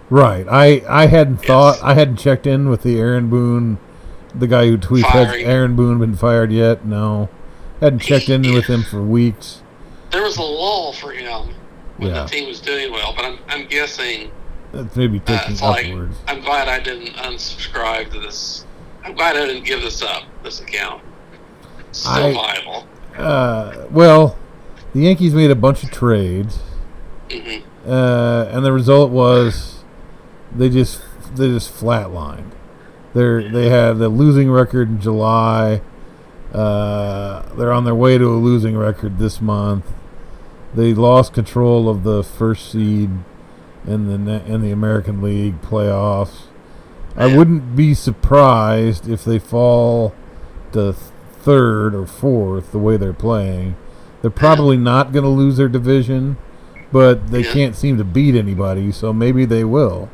Right. 0.09 0.45
I 0.49 0.81
I 0.87 1.07
hadn't 1.07 1.37
Yes. 1.41 1.47
thought 1.47 1.79
I 1.83 1.93
hadn't 1.95 2.17
checked 2.17 2.47
in 2.47 2.69
with 2.69 2.83
the 2.83 2.99
Aaron 2.99 3.29
Boone, 3.29 3.77
the 4.33 4.47
guy 4.47 4.67
who 4.67 4.77
tweets 4.77 5.05
has 5.05 5.33
Aaron 5.35 5.75
Boone 5.75 5.99
been 5.99 6.15
fired 6.15 6.51
yet? 6.51 6.85
No. 6.85 7.29
Hadn't 7.81 7.99
checked 7.99 8.29
in 8.29 8.41
with 8.53 8.65
him 8.65 8.83
for 8.83 9.01
weeks. 9.01 9.61
There 10.11 10.23
was 10.23 10.37
a 10.37 10.41
lull 10.43 10.93
for 10.93 11.11
him 11.11 11.49
when 11.97 12.09
Yeah. 12.15 12.23
the 12.23 12.29
team 12.29 12.47
was 12.47 12.61
doing 12.61 12.91
well, 12.91 13.13
but 13.15 13.25
I'm 13.25 13.39
I'm 13.49 13.65
guessing 13.67 14.31
That's 14.75 14.95
maybe 14.95 15.19
uh, 15.19 15.37
taking 15.37 15.53
it's 15.53 15.61
like 15.61 15.85
upwards. 15.87 16.17
I'm 16.27 16.41
glad 16.41 16.67
I 16.67 16.79
didn't 16.79 17.13
unsubscribe 17.15 18.11
to 18.11 18.19
this. 18.19 18.65
I'm 19.03 19.13
glad 19.15 19.37
I 19.37 19.45
didn't 19.45 19.65
give 19.65 19.81
this 19.81 20.01
up. 20.01 20.23
This 20.43 20.59
account 20.61 21.01
It's 21.89 21.99
still 21.99 22.13
I- 22.13 22.33
viable. 22.33 22.87
Uh, 23.17 23.85
well, 23.91 24.37
the 24.93 25.01
Yankees 25.01 25.33
made 25.33 25.49
a 25.49 25.55
bunch 25.55 25.83
of 25.83 25.91
trades, 25.91 26.59
hmm 27.31 27.59
uh, 27.87 28.49
and 28.51 28.65
the 28.65 28.71
result 28.73 29.11
was 29.11 29.83
they 30.53 30.69
just 30.69 31.01
they 31.35 31.47
just 31.49 31.71
flatlined. 31.71 32.51
They're 33.13 33.49
they 33.49 33.69
had 33.69 33.97
a 34.01 34.09
losing 34.09 34.51
record 34.51 34.89
in 34.89 34.99
July. 34.99 35.81
Uh, 36.53 37.43
they're 37.55 37.71
on 37.71 37.85
their 37.85 37.95
way 37.95 38.17
to 38.17 38.25
a 38.25 38.35
losing 38.37 38.75
record 38.77 39.17
this 39.19 39.39
month. 39.39 39.85
They 40.73 40.93
lost 40.93 41.33
control 41.33 41.87
of 41.87 42.03
the 42.03 42.23
first 42.23 42.71
seed 42.71 43.09
in 43.87 44.25
the 44.25 44.43
in 44.45 44.61
the 44.61 44.71
American 44.71 45.21
League 45.21 45.61
playoffs. 45.61 46.43
I 47.17 47.33
wouldn't 47.35 47.75
be 47.75 47.93
surprised 47.93 49.07
if 49.07 49.23
they 49.23 49.39
fall 49.39 50.13
to 50.73 50.93
third 50.93 51.95
or 51.95 52.05
fourth 52.05 52.71
the 52.71 52.79
way 52.79 52.97
they're 52.97 53.13
playing. 53.13 53.75
They're 54.21 54.31
probably 54.31 54.75
not 54.77 55.13
going 55.13 55.23
to 55.23 55.29
lose 55.29 55.55
their 55.57 55.69
division, 55.69 56.35
but 56.91 57.27
they 57.27 57.41
Yeah. 57.43 57.53
can't 57.53 57.75
seem 57.75 57.97
to 57.99 58.03
beat 58.03 58.35
anybody, 58.35 58.91
so 58.91 59.13
maybe 59.13 59.45
they 59.45 59.63
will. 59.63 60.09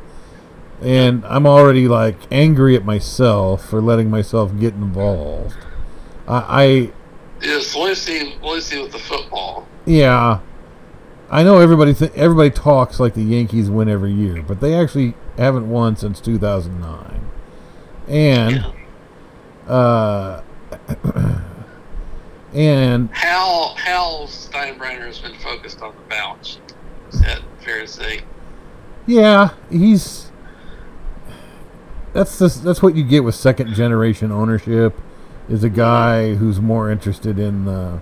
And 0.80 1.24
I'm 1.26 1.46
already 1.46 1.88
like 1.88 2.16
angry 2.30 2.76
at 2.76 2.84
myself 2.84 3.64
for 3.64 3.80
letting 3.80 4.10
myself 4.10 4.52
get 4.60 4.74
involved. 4.74 5.56
I, 6.28 6.90
Just 7.40 7.74
Lucy, 7.76 8.36
Lucy 8.42 8.80
with 8.82 8.92
the 8.92 8.98
football. 8.98 9.66
I 9.86 9.90
yeah, 9.90 10.38
I 11.32 11.42
know 11.42 11.58
everybody 11.58 11.94
th- 11.94 12.12
everybody 12.14 12.50
talks 12.50 13.00
like 13.00 13.14
the 13.14 13.22
Yankees 13.22 13.70
win 13.70 13.88
every 13.88 14.12
year, 14.12 14.42
but 14.42 14.60
they 14.60 14.74
actually 14.74 15.14
haven't 15.38 15.70
won 15.70 15.96
since 15.96 16.20
2009. 16.20 17.30
And 18.06 18.66
uh, 19.66 20.42
and 22.52 23.10
Hal 23.12 23.74
Hal 23.76 24.26
Steinbrenner 24.26 25.06
has 25.06 25.20
been 25.20 25.34
focused 25.38 25.80
on 25.80 25.94
the 25.96 26.02
balance. 26.02 26.48
sheet. 26.48 26.74
Is 27.10 27.20
that 27.22 27.40
fair 27.64 27.80
to 27.80 27.88
say? 27.88 28.20
Yeah, 29.06 29.54
he's 29.70 30.30
that's 32.12 32.38
just, 32.38 32.62
that's 32.62 32.82
what 32.82 32.94
you 32.94 33.04
get 33.04 33.24
with 33.24 33.34
second 33.34 33.72
generation 33.72 34.30
ownership 34.30 34.94
is 35.48 35.64
a 35.64 35.70
guy 35.70 36.34
who's 36.34 36.60
more 36.60 36.90
interested 36.90 37.38
in 37.38 37.64
the 37.64 38.00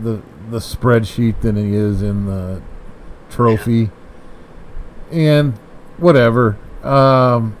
the 0.00 0.22
the 0.52 0.58
spreadsheet 0.58 1.40
than 1.40 1.56
he 1.56 1.74
is 1.74 2.02
in 2.02 2.26
the 2.26 2.62
trophy. 3.30 3.90
And 5.10 5.54
whatever. 5.98 6.58
Um 6.82 7.56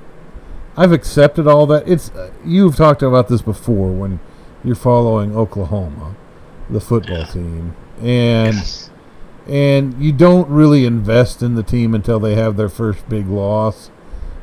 I've 0.76 0.92
accepted 0.92 1.46
all 1.46 1.66
that. 1.66 1.86
It's 1.86 2.10
uh, 2.10 2.30
you've 2.44 2.76
talked 2.76 3.02
about 3.02 3.28
this 3.28 3.42
before 3.42 3.92
when 3.92 4.20
you're 4.64 4.74
following 4.74 5.36
Oklahoma, 5.36 6.16
the 6.70 6.80
football 6.80 7.26
team. 7.26 7.74
And 8.00 8.54
Yes. 8.54 8.90
and 9.46 10.02
you 10.02 10.12
don't 10.12 10.48
really 10.48 10.86
invest 10.86 11.42
in 11.42 11.56
the 11.56 11.62
team 11.62 11.94
until 11.94 12.18
they 12.20 12.34
have 12.36 12.56
their 12.56 12.68
first 12.70 13.06
big 13.08 13.28
loss 13.28 13.90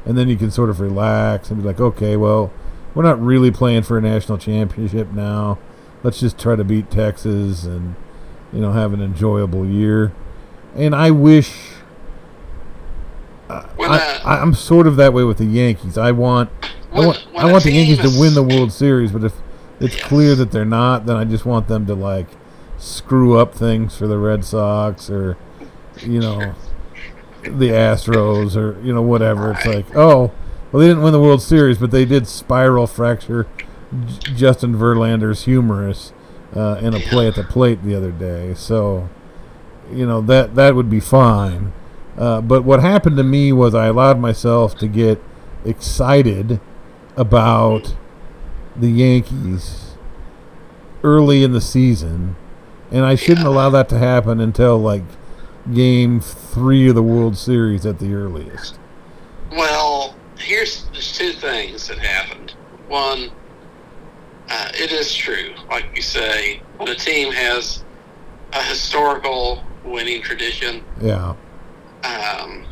and 0.05 0.17
then 0.17 0.27
you 0.29 0.35
can 0.37 0.51
sort 0.51 0.69
of 0.69 0.79
relax 0.79 1.49
and 1.49 1.61
be 1.61 1.67
like 1.67 1.79
okay 1.79 2.15
well 2.17 2.51
we're 2.93 3.03
not 3.03 3.21
really 3.21 3.49
playing 3.51 3.81
for 3.83 3.97
a 3.97 4.01
national 4.01 4.37
championship 4.37 5.11
now 5.11 5.57
let's 6.03 6.19
just 6.19 6.37
try 6.37 6.55
to 6.55 6.63
beat 6.63 6.89
texas 6.91 7.63
and 7.63 7.95
you 8.53 8.59
know 8.59 8.71
have 8.71 8.93
an 8.93 9.01
enjoyable 9.01 9.65
year 9.65 10.11
and 10.75 10.95
i 10.95 11.09
wish 11.11 11.51
uh, 13.49 13.63
I, 13.79 14.39
i'm 14.41 14.53
sort 14.53 14.87
of 14.87 14.95
that 14.97 15.13
way 15.13 15.23
with 15.23 15.37
the 15.37 15.45
yankees 15.45 15.97
i 15.97 16.11
want 16.11 16.49
I 16.91 17.05
want, 17.05 17.17
when 17.33 17.45
I 17.45 17.51
want 17.51 17.63
the 17.63 17.71
Yankees 17.71 17.99
is- 18.03 18.15
to 18.15 18.19
win 18.19 18.33
the 18.33 18.41
World 18.41 18.73
Series, 18.73 19.11
but 19.11 19.23
if 19.23 19.33
it's 19.79 19.95
Yes. 19.95 20.05
clear 20.05 20.33
that 20.33 20.51
they're 20.51 20.65
not, 20.65 21.05
then 21.05 21.17
I 21.17 21.23
just 21.23 21.45
want 21.45 21.67
them 21.67 21.85
to 21.85 21.93
like 21.93 22.25
screw 22.79 23.37
up 23.37 23.53
things 23.53 23.95
for 23.95 24.07
the 24.07 24.17
Red 24.17 24.43
Sox 24.43 25.07
or 25.07 25.37
you 26.01 26.19
know 26.19 26.55
the 27.43 27.69
Astros 27.69 28.55
or 28.57 28.81
you 28.83 28.91
know 28.91 29.03
whatever. 29.03 29.51
It's 29.51 29.67
like, 29.67 29.95
oh, 29.95 30.31
well 30.71 30.79
they 30.81 30.87
didn't 30.87 31.03
win 31.03 31.13
the 31.13 31.21
World 31.21 31.43
Series, 31.43 31.77
but 31.77 31.91
they 31.91 32.05
did 32.05 32.25
spiral 32.27 32.87
fracture 32.87 33.45
J- 34.07 34.33
Justin 34.33 34.73
Verlander's 34.75 35.43
humerus 35.43 36.11
uh, 36.55 36.79
in 36.81 36.93
a 36.93 36.99
play 36.99 37.27
at 37.27 37.35
the 37.35 37.43
plate 37.43 37.83
the 37.83 37.95
other 37.95 38.11
day. 38.11 38.53
So 38.53 39.09
you 39.91 40.05
know 40.05 40.21
that 40.21 40.55
that 40.55 40.75
would 40.75 40.89
be 40.89 40.99
fine. 40.99 41.73
Uh, 42.17 42.41
but 42.41 42.63
what 42.63 42.81
happened 42.81 43.17
to 43.17 43.23
me 43.23 43.53
was 43.53 43.73
I 43.73 43.87
allowed 43.87 44.19
myself 44.19 44.77
to 44.79 44.87
get 44.87 45.21
excited 45.63 46.59
about 47.15 47.95
the 48.75 48.89
Yankees 48.89 49.95
early 51.03 51.43
in 51.43 51.53
the 51.53 51.61
season, 51.61 52.35
and 52.91 53.05
I 53.05 53.15
shouldn't 53.15 53.47
allow 53.47 53.69
that 53.69 53.89
to 53.89 53.97
happen 53.97 54.39
until 54.39 54.77
like 54.77 55.03
game 55.73 56.19
three 56.19 56.89
of 56.89 56.95
the 56.95 57.03
World 57.03 57.37
Series 57.37 57.85
at 57.85 57.99
the 57.99 58.13
earliest. 58.13 58.79
Well, 59.51 60.15
here's 60.37 60.85
there's 60.91 61.17
two 61.17 61.31
things 61.33 61.87
that 61.87 61.99
happened. 61.99 62.53
One, 62.87 63.31
uh, 64.49 64.69
it 64.73 64.91
is 64.91 65.13
true, 65.13 65.53
like 65.69 65.85
you 65.95 66.01
say, 66.01 66.61
a 66.79 66.95
team 66.95 67.31
has 67.31 67.83
a 68.53 68.63
historical 68.63 69.63
winning 69.83 70.21
tradition, 70.21 70.83
Yeah, 71.01 71.35
um, 72.03 72.65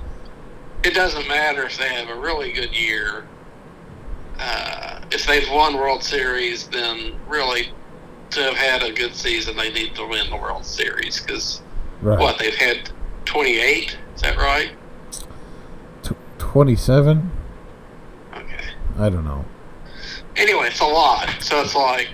it 0.84 0.94
doesn't 0.94 1.28
matter 1.28 1.64
if 1.64 1.78
they 1.78 1.90
have 1.90 2.10
a 2.10 2.20
really 2.20 2.52
good 2.52 2.76
year. 2.76 3.28
Uh, 4.40 5.02
if 5.12 5.26
they've 5.26 5.50
won 5.52 5.76
World 5.76 6.04
Series, 6.04 6.68
then 6.68 7.16
really 7.28 7.72
to 8.32 8.42
have 8.42 8.56
had 8.56 8.84
a 8.84 8.92
good 8.92 9.16
season, 9.16 9.58
they 9.58 9.72
need 9.72 9.96
to 9.96 10.06
win 10.06 10.30
the 10.30 10.36
World 10.36 10.66
Series 10.66 11.22
because 11.22 11.62
right. 12.02 12.20
what 12.20 12.38
they've 12.38 12.56
had 12.56 12.90
28. 13.26 13.98
Is 14.16 14.22
that 14.22 14.38
right? 14.38 14.72
Twenty-seven? 16.38 17.32
Okay. 18.34 18.64
I 18.98 19.10
don't 19.10 19.26
know. 19.26 19.46
Anyway, 20.38 20.68
it's 20.68 20.80
a 20.80 20.86
lot. 20.86 21.30
So 21.42 21.62
it's 21.62 21.76
like 21.76 22.10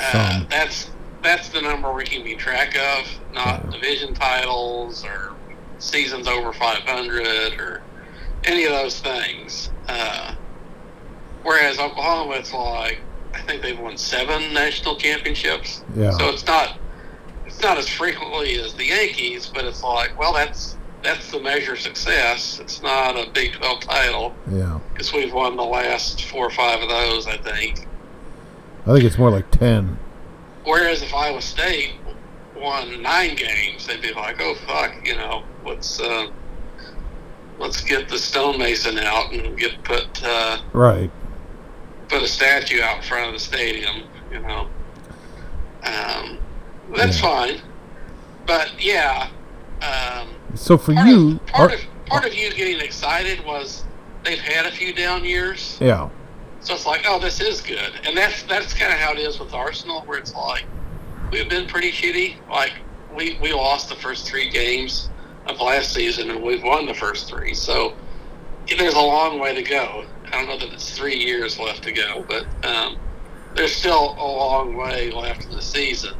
uh, 0.00 0.44
that's 0.48 0.90
that's 1.22 1.48
the 1.48 1.60
number 1.60 1.92
we're 1.92 2.02
keeping 2.04 2.38
track 2.38 2.76
of, 2.76 3.06
not 3.34 3.64
Yeah. 3.64 3.70
division 3.72 4.14
titles 4.14 5.04
or 5.04 5.32
seasons 5.78 6.28
over 6.28 6.52
500 6.52 7.60
or 7.60 7.82
any 8.44 8.64
of 8.64 8.72
those 8.72 9.00
things. 9.00 9.70
Uh, 9.88 10.34
whereas 11.42 11.78
Oklahoma, 11.78 12.34
it's 12.36 12.52
like 12.52 13.00
I 13.34 13.40
think 13.42 13.62
they've 13.62 13.78
won 13.78 13.96
seven 13.98 14.54
national 14.54 14.96
championships. 14.96 15.82
Yeah, 15.96 16.12
So 16.12 16.28
it's 16.28 16.46
not 16.46 16.78
it's 17.46 17.60
not 17.60 17.76
as 17.78 17.88
frequently 17.88 18.58
as 18.60 18.74
the 18.74 18.84
Yankees, 18.86 19.50
but 19.52 19.64
it's 19.64 19.82
like 19.82 20.16
well 20.18 20.32
that's 20.32 20.76
that's 21.02 21.30
the 21.30 21.40
measure 21.40 21.72
of 21.74 21.80
success. 21.80 22.58
It's 22.60 22.82
not 22.82 23.16
a 23.16 23.30
Big 23.30 23.52
12 23.52 23.80
title 23.80 24.34
yeah. 24.50 24.78
because 24.92 25.12
we've 25.12 25.32
won 25.32 25.56
the 25.56 25.64
last 25.64 26.24
four 26.24 26.46
or 26.46 26.50
five 26.50 26.80
of 26.82 26.88
those, 26.88 27.26
I 27.26 27.36
think. 27.38 27.86
I 28.86 28.92
think 28.92 29.04
it's 29.04 29.18
more 29.18 29.30
like 29.30 29.50
ten. 29.50 29.98
Whereas 30.64 31.02
if 31.02 31.12
Iowa 31.14 31.40
State 31.42 31.92
won 32.56 33.00
nine 33.02 33.36
games, 33.36 33.86
they'd 33.86 34.00
be 34.02 34.12
like, 34.14 34.36
"Oh 34.40 34.54
fuck," 34.66 35.06
you 35.06 35.14
know, 35.14 35.42
let's 35.64 36.00
uh, 36.00 36.28
let's 37.58 37.82
get 37.82 38.08
the 38.08 38.18
stonemason 38.18 38.98
out 38.98 39.32
and 39.32 39.58
get 39.58 39.82
put 39.84 40.22
uh, 40.24 40.58
Right. 40.72 41.10
put 42.08 42.22
a 42.22 42.28
statue 42.28 42.80
out 42.80 42.98
in 42.98 43.02
front 43.02 43.26
of 43.28 43.32
the 43.34 43.38
stadium, 43.40 44.04
you 44.32 44.40
know. 44.40 44.68
Um, 45.84 46.38
that's 46.96 47.20
Yeah. 47.20 47.28
fine, 47.28 47.60
but 48.46 48.72
yeah, 48.82 49.28
um, 49.82 50.28
So 50.54 50.76
for 50.78 50.94
part 50.94 51.08
you, 51.08 51.30
of, 51.32 51.46
part 51.46 51.70
are- 51.72 51.74
of 51.74 51.80
part 52.06 52.24
of 52.26 52.34
you 52.34 52.50
getting 52.52 52.80
excited 52.80 53.44
was 53.44 53.84
they've 54.24 54.38
had 54.38 54.66
a 54.66 54.70
few 54.70 54.92
down 54.94 55.24
years. 55.24 55.76
yeah, 55.80 56.08
So 56.60 56.74
it's 56.74 56.86
like, 56.86 57.02
oh, 57.06 57.18
this 57.18 57.40
is 57.40 57.60
good, 57.60 57.92
and 58.04 58.16
that's 58.16 58.42
that's 58.44 58.72
kind 58.74 58.92
of 58.92 58.98
how 58.98 59.12
it 59.12 59.18
is 59.18 59.38
with 59.38 59.52
Arsenal, 59.54 60.02
where 60.02 60.18
it's 60.18 60.34
like 60.34 60.64
we've 61.30 61.48
been 61.48 61.66
pretty 61.66 61.92
shitty. 61.92 62.36
Like 62.50 62.72
we 63.14 63.38
we 63.42 63.52
lost 63.52 63.88
the 63.88 63.94
first 63.96 64.26
three 64.26 64.48
games 64.50 65.10
of 65.46 65.60
last 65.60 65.92
season, 65.94 66.30
and 66.30 66.42
we've 66.42 66.62
won 66.62 66.86
the 66.86 66.94
first 66.94 67.28
three. 67.28 67.54
So 67.54 67.94
there's 68.78 68.94
a 68.94 69.00
long 69.00 69.38
way 69.38 69.54
to 69.54 69.62
go. 69.62 70.04
I 70.26 70.30
don't 70.30 70.46
know 70.48 70.58
that 70.58 70.72
it's 70.74 70.96
three 70.96 71.16
years 71.16 71.58
left 71.58 71.82
to 71.84 71.92
go, 71.92 72.24
but 72.28 72.44
um, 72.66 72.96
there's 73.54 73.74
still 73.74 74.14
a 74.18 74.26
long 74.26 74.76
way 74.76 75.10
left 75.10 75.44
in 75.46 75.52
the 75.52 75.62
season. 75.62 76.14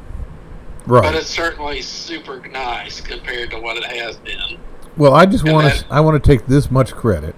But 0.88 1.14
it's 1.14 1.28
certainly 1.28 1.82
super 1.82 2.40
nice 2.48 3.00
compared 3.00 3.50
to 3.50 3.60
what 3.60 3.76
it 3.76 3.84
has 3.84 4.16
been. 4.16 4.58
Well, 4.96 5.14
I 5.14 5.26
just 5.26 5.44
want 5.44 5.72
to 5.72 5.86
I 5.90 6.00
want 6.00 6.22
to 6.22 6.30
take 6.30 6.46
this 6.46 6.70
much 6.70 6.92
credit. 6.92 7.34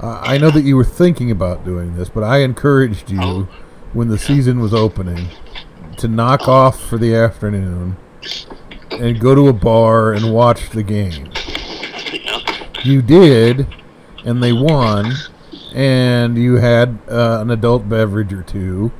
Uh, 0.00 0.20
I 0.22 0.38
know 0.38 0.50
that 0.50 0.62
you 0.62 0.76
were 0.76 0.84
thinking 0.84 1.30
about 1.30 1.64
doing 1.64 1.96
this, 1.96 2.08
but 2.08 2.24
I 2.24 2.38
encouraged 2.38 3.10
you 3.10 3.20
Oh. 3.22 3.48
when 3.92 4.08
the 4.08 4.18
season 4.18 4.58
was 4.60 4.74
opening 4.74 5.28
to 5.98 6.08
knock 6.08 6.48
Oh. 6.48 6.52
off 6.52 6.80
for 6.80 6.98
the 6.98 7.14
afternoon 7.14 7.96
and 8.90 9.20
go 9.20 9.34
to 9.34 9.48
a 9.48 9.52
bar 9.52 10.12
and 10.12 10.32
watch 10.32 10.70
the 10.70 10.82
game. 10.82 11.30
You? 12.12 12.94
You 12.94 13.02
did, 13.02 13.66
and 14.24 14.42
they 14.42 14.52
won, 14.52 15.12
and 15.74 16.36
you 16.36 16.56
had 16.56 16.98
uh, 17.10 17.38
an 17.40 17.50
adult 17.50 17.88
beverage 17.88 18.32
or 18.32 18.42
two, 18.42 18.90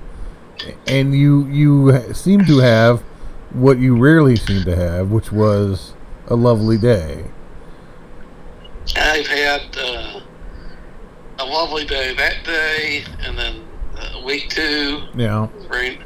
and 0.86 1.14
you 1.14 1.46
you 1.48 2.12
seem 2.14 2.44
to 2.46 2.59
have 2.59 3.02
what 3.55 3.78
you 3.78 3.96
rarely 3.96 4.36
seem 4.36 4.64
to 4.64 4.76
have, 4.76 5.11
which 5.11 5.32
was 5.32 5.94
a 6.26 6.34
lovely 6.34 6.76
day. 6.76 7.24
I've 8.96 9.26
had 9.26 9.62
uh, 9.78 10.20
a 11.38 11.44
lovely 11.44 11.84
day 11.84 12.14
that 12.14 12.44
day, 12.44 13.05
and 13.20 13.38
then 13.38 13.62
uh, 13.96 14.22
week 14.24 14.48
two 14.50 15.02
Yeah, 15.14 15.48
very, 15.68 16.00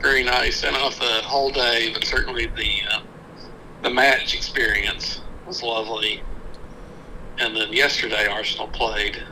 very 0.00 0.24
nice. 0.24 0.64
And 0.64 0.76
off 0.76 0.98
the 0.98 1.22
whole 1.24 1.50
day, 1.50 1.92
but 1.92 2.04
certainly 2.04 2.46
the 2.46 2.70
uh, 2.90 3.00
the 3.82 3.90
match 3.90 4.34
experience 4.34 5.20
was 5.46 5.62
lovely. 5.62 6.22
And 7.38 7.56
then 7.56 7.72
yesterday, 7.72 8.26
Arsenal 8.26 8.66
played, 8.68 9.22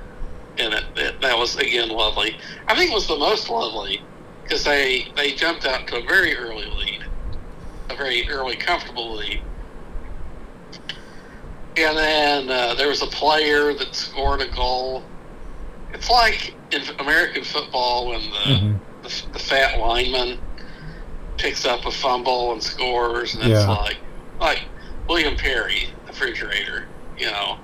and 0.58 0.72
it, 0.72 0.84
it, 0.96 1.20
that 1.20 1.36
was 1.36 1.56
again 1.56 1.88
lovely. 1.88 2.36
I 2.68 2.74
think 2.76 2.92
it 2.92 2.94
was 2.94 3.08
the 3.08 3.18
most 3.18 3.50
lovely 3.50 4.00
because 4.42 4.64
they 4.64 5.08
they 5.16 5.32
jumped 5.32 5.66
out 5.66 5.86
to 5.88 5.96
a 5.96 6.02
very 6.02 6.36
early 6.36 6.66
lead, 6.66 7.04
a 7.90 7.96
very 7.96 8.28
early 8.28 8.56
comfortable 8.56 9.14
lead. 9.16 9.40
And 11.76 11.96
then 11.96 12.50
uh, 12.50 12.74
there 12.74 12.88
was 12.88 13.02
a 13.02 13.06
player 13.06 13.74
that 13.74 13.94
scored 13.94 14.40
a 14.40 14.48
goal. 14.48 15.02
It's 15.92 16.10
like 16.10 16.54
in 16.70 16.82
American 16.98 17.44
football 17.44 18.08
when 18.08 18.20
the, 18.22 18.36
Mhm. 18.54 18.80
the, 19.02 19.32
the 19.32 19.38
fat 19.38 19.78
lineman 19.78 20.38
picks 21.36 21.66
up 21.66 21.84
a 21.84 21.90
fumble 21.90 22.52
and 22.52 22.62
scores, 22.62 23.34
and 23.34 23.42
it's 23.42 23.60
Yeah. 23.66 23.70
like 23.70 23.98
like 24.40 24.62
William 25.08 25.36
Perry, 25.36 25.88
the 26.06 26.12
refrigerator, 26.12 26.86
you 27.18 27.26
know, 27.26 27.58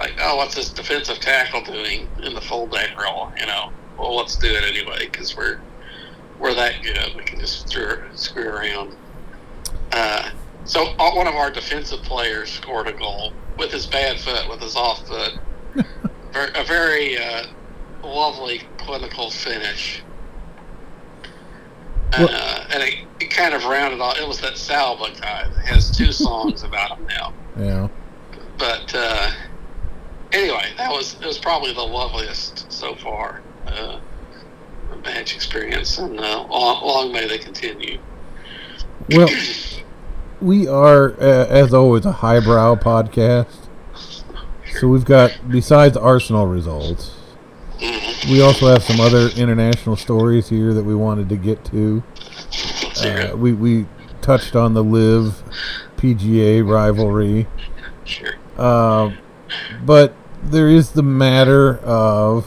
like 0.00 0.14
oh, 0.20 0.36
what's 0.36 0.54
this 0.54 0.70
defensive 0.70 1.20
tackle 1.20 1.62
doing 1.62 2.08
in 2.22 2.34
the 2.34 2.40
fullback 2.40 3.00
role? 3.00 3.32
You 3.38 3.46
know, 3.46 3.70
well, 3.98 4.16
let's 4.16 4.36
do 4.36 4.48
it 4.48 4.64
anyway 4.64 5.08
because 5.10 5.36
we're 5.36 5.60
we're 6.38 6.54
that 6.54 6.82
good. 6.82 7.14
We 7.16 7.22
can 7.22 7.38
just 7.38 7.68
screw, 7.68 8.02
screw 8.14 8.48
around. 8.48 8.96
Uh, 9.92 10.30
so 10.64 10.94
uh, 10.98 11.12
one 11.12 11.26
of 11.26 11.34
our 11.34 11.50
defensive 11.50 12.02
players 12.02 12.50
scored 12.50 12.86
a 12.88 12.92
goal 12.92 13.32
with 13.58 13.72
his 13.72 13.86
bad 13.86 14.18
foot, 14.20 14.48
with 14.48 14.60
his 14.60 14.76
off 14.76 15.06
foot. 15.06 15.38
A 16.34 16.64
very 16.64 17.18
uh, 17.18 17.44
lovely 18.02 18.62
clinical 18.78 19.30
finish. 19.30 20.02
Well- 22.18 22.28
uh, 22.30 22.64
and 22.72 22.82
it, 22.82 22.94
it 23.20 23.30
kind 23.30 23.54
of 23.54 23.64
rounded 23.64 24.00
off. 24.00 24.18
It 24.18 24.26
was 24.26 24.40
that 24.40 24.54
Saliba 24.54 25.18
guy 25.20 25.48
that 25.48 25.64
has 25.66 25.90
two 25.96 26.12
songs 26.12 26.62
about 26.62 26.98
him 26.98 27.06
now. 27.06 27.32
yeah. 27.58 27.88
But 28.58 28.92
uh, 28.94 29.30
anyway, 30.32 30.72
that 30.76 30.90
was 30.90 31.14
it 31.20 31.26
was 31.26 31.38
probably 31.38 31.72
the 31.72 31.82
loveliest 31.82 32.70
so 32.70 32.94
far 32.94 33.42
uh, 33.66 33.98
match 35.04 35.34
experience, 35.34 35.98
and 35.98 36.18
uh, 36.20 36.46
long, 36.48 36.86
long 36.86 37.12
may 37.12 37.26
they 37.26 37.38
continue. 37.38 37.98
Well, 39.10 39.28
we 40.42 40.66
are, 40.66 41.12
uh, 41.12 41.46
as 41.46 41.72
always, 41.72 42.04
a 42.04 42.12
highbrow 42.12 42.74
podcast. 42.74 43.68
So 44.80 44.88
we've 44.88 45.04
got, 45.04 45.38
besides 45.48 45.96
Arsenal 45.96 46.46
results, 46.46 47.16
we 48.28 48.40
also 48.40 48.66
have 48.68 48.82
some 48.82 49.00
other 49.00 49.28
international 49.36 49.96
stories 49.96 50.48
here 50.48 50.74
that 50.74 50.84
we 50.84 50.94
wanted 50.94 51.28
to 51.28 51.36
get 51.36 51.64
to. 51.66 52.02
Uh, 53.04 53.36
we, 53.36 53.52
we 53.52 53.86
touched 54.20 54.56
on 54.56 54.74
the 54.74 54.82
LIV 54.82 55.42
PGA 55.96 56.68
rivalry. 56.68 57.46
Sure. 58.04 58.34
Uh, 58.56 59.12
but 59.84 60.14
there 60.42 60.68
is 60.68 60.90
the 60.90 61.02
matter 61.02 61.78
of 61.78 62.46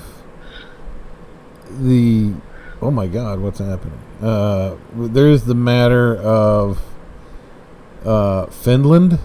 the. 1.70 2.34
Oh 2.82 2.92
my 2.92 3.08
God, 3.08 3.40
what's 3.40 3.60
happening? 3.60 4.00
Uh, 4.22 4.76
there 4.94 5.28
is 5.28 5.46
the 5.46 5.56
matter 5.56 6.18
of 6.18 6.82
uh, 8.06 8.46
Finland. 8.48 9.20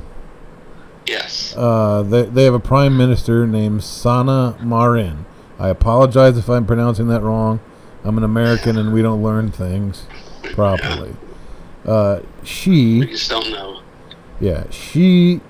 Yes. 1.06 1.54
Uh, 1.56 2.02
they, 2.02 2.22
they 2.22 2.44
have 2.44 2.54
a 2.54 2.60
prime 2.60 2.96
minister 2.96 3.46
named 3.46 3.82
Sanna 3.82 4.56
Marin. 4.62 5.26
I 5.58 5.68
apologize 5.68 6.38
if 6.38 6.48
I'm 6.48 6.66
pronouncing 6.66 7.08
that 7.08 7.22
wrong. 7.22 7.60
I'm 8.04 8.16
an 8.16 8.24
American 8.24 8.78
and 8.78 8.92
we 8.92 9.02
don't 9.02 9.22
learn 9.22 9.50
things 9.50 10.04
properly. 10.54 11.14
Uh, 11.86 12.20
she 12.44 13.00
We 13.00 13.06
just 13.06 13.28
don't 13.30 13.50
know. 13.50 13.82
yeah, 14.40 14.64
she 14.70 15.40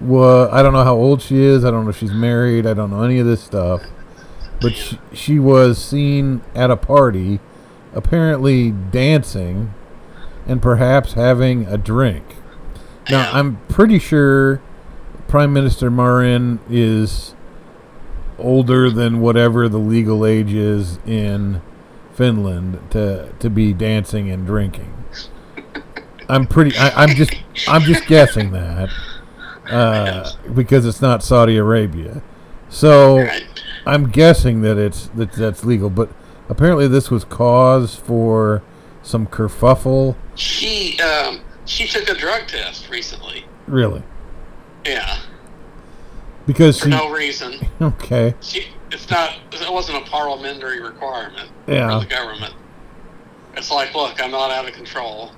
was. 0.00 0.48
I 0.52 0.62
don't 0.62 0.72
know 0.72 0.84
how 0.84 0.94
old 0.96 1.22
she 1.22 1.38
is. 1.42 1.64
I 1.64 1.70
don't 1.70 1.84
know 1.84 1.90
if 1.90 1.98
she's 1.98 2.12
married. 2.12 2.66
I 2.66 2.74
don't 2.74 2.90
know 2.90 3.02
any 3.02 3.18
of 3.18 3.26
this 3.26 3.42
stuff. 3.42 3.82
But 4.60 4.74
she, 4.74 4.98
she 5.12 5.38
was 5.38 5.76
seen 5.82 6.40
at 6.54 6.70
a 6.70 6.76
party, 6.76 7.40
apparently 7.94 8.70
dancing, 8.70 9.74
and 10.46 10.62
perhaps 10.62 11.12
having 11.14 11.66
a 11.66 11.76
drink. 11.76 12.24
Now, 13.10 13.30
I'm 13.32 13.56
pretty 13.68 13.98
sure 13.98 14.60
Prime 15.28 15.52
Minister 15.52 15.90
Marin 15.90 16.60
is 16.70 17.34
older 18.38 18.90
than 18.90 19.20
whatever 19.20 19.68
the 19.68 19.78
legal 19.78 20.26
age 20.26 20.52
is 20.52 20.98
in 21.06 21.62
Finland 22.12 22.78
to 22.90 23.32
to 23.38 23.50
be 23.50 23.72
dancing 23.72 24.30
and 24.30 24.46
drinking. 24.46 24.92
I'm 26.28 26.46
pretty. 26.46 26.76
I, 26.76 27.04
I'm 27.04 27.10
just. 27.10 27.34
I'm 27.68 27.82
just 27.82 28.06
guessing 28.06 28.52
that 28.52 28.90
uh, 29.70 30.30
because 30.54 30.86
it's 30.86 31.00
not 31.00 31.22
Saudi 31.22 31.56
Arabia. 31.56 32.22
So 32.68 33.28
I'm 33.86 34.08
guessing 34.10 34.62
that 34.62 34.78
it's 34.78 35.08
that 35.08 35.32
that's 35.32 35.64
legal. 35.64 35.90
But 35.90 36.10
apparently, 36.48 36.88
this 36.88 37.10
was 37.10 37.24
cause 37.24 37.94
for 37.94 38.62
some 39.02 39.26
kerfuffle. 39.26 40.16
She 40.34 40.98
um, 41.00 41.40
she 41.66 41.86
took 41.86 42.08
a 42.08 42.14
drug 42.14 42.46
test 42.48 42.88
recently. 42.90 43.44
Really, 43.66 44.02
Yeah. 44.84 45.18
because 46.46 46.78
For 46.78 46.84
she. 46.86 46.90
no 46.90 47.10
reason. 47.10 47.54
Okay. 47.82 48.34
She, 48.40 48.66
it's 48.92 49.10
not. 49.10 49.34
It 49.52 49.72
wasn't 49.72 49.98
a 50.06 50.08
parliamentary 50.10 50.80
requirement 50.80 51.50
Yeah. 51.66 51.98
for 51.98 52.04
the 52.04 52.10
government. 52.10 52.54
It's 53.56 53.70
like, 53.70 53.92
look, 53.94 54.22
I'm 54.22 54.30
not 54.30 54.50
out 54.50 54.66
of 54.68 54.72
control. 54.74 55.32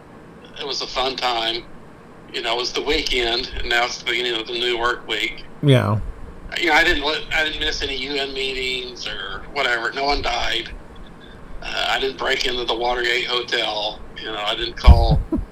It 0.61 0.66
was 0.66 0.83
a 0.83 0.87
fun 0.87 1.16
time. 1.16 1.64
You 2.33 2.43
know, 2.43 2.55
it 2.55 2.59
was 2.59 2.72
the 2.72 2.83
weekend, 2.83 3.51
and 3.59 3.68
now 3.68 3.85
it's 3.85 3.99
the 3.99 4.05
beginning 4.05 4.39
of 4.41 4.47
the 4.47 4.53
new 4.53 4.79
work 4.79 5.07
week. 5.09 5.45
Yeah. 5.62 6.01
You 6.61 6.66
know, 6.66 6.72
I 6.75 6.85
didn't 6.85 7.03
let, 7.05 7.22
I 7.33 7.45
didn't 7.45 7.61
miss 7.61 7.83
any 7.83 7.97
UN 7.97 8.33
meetings 8.35 9.07
or 9.09 9.43
whatever. 9.53 9.91
No 9.93 10.05
one 10.05 10.20
died. 10.22 10.70
Uh, 11.62 11.87
I 11.89 11.99
didn't 11.99 12.18
break 12.18 12.45
into 12.47 12.64
the 12.64 12.75
Watergate 12.77 13.27
Hotel. 13.27 14.01
You 14.18 14.27
know, 14.27 14.37
I 14.45 14.55
didn't 14.55 14.77
call. 14.77 15.20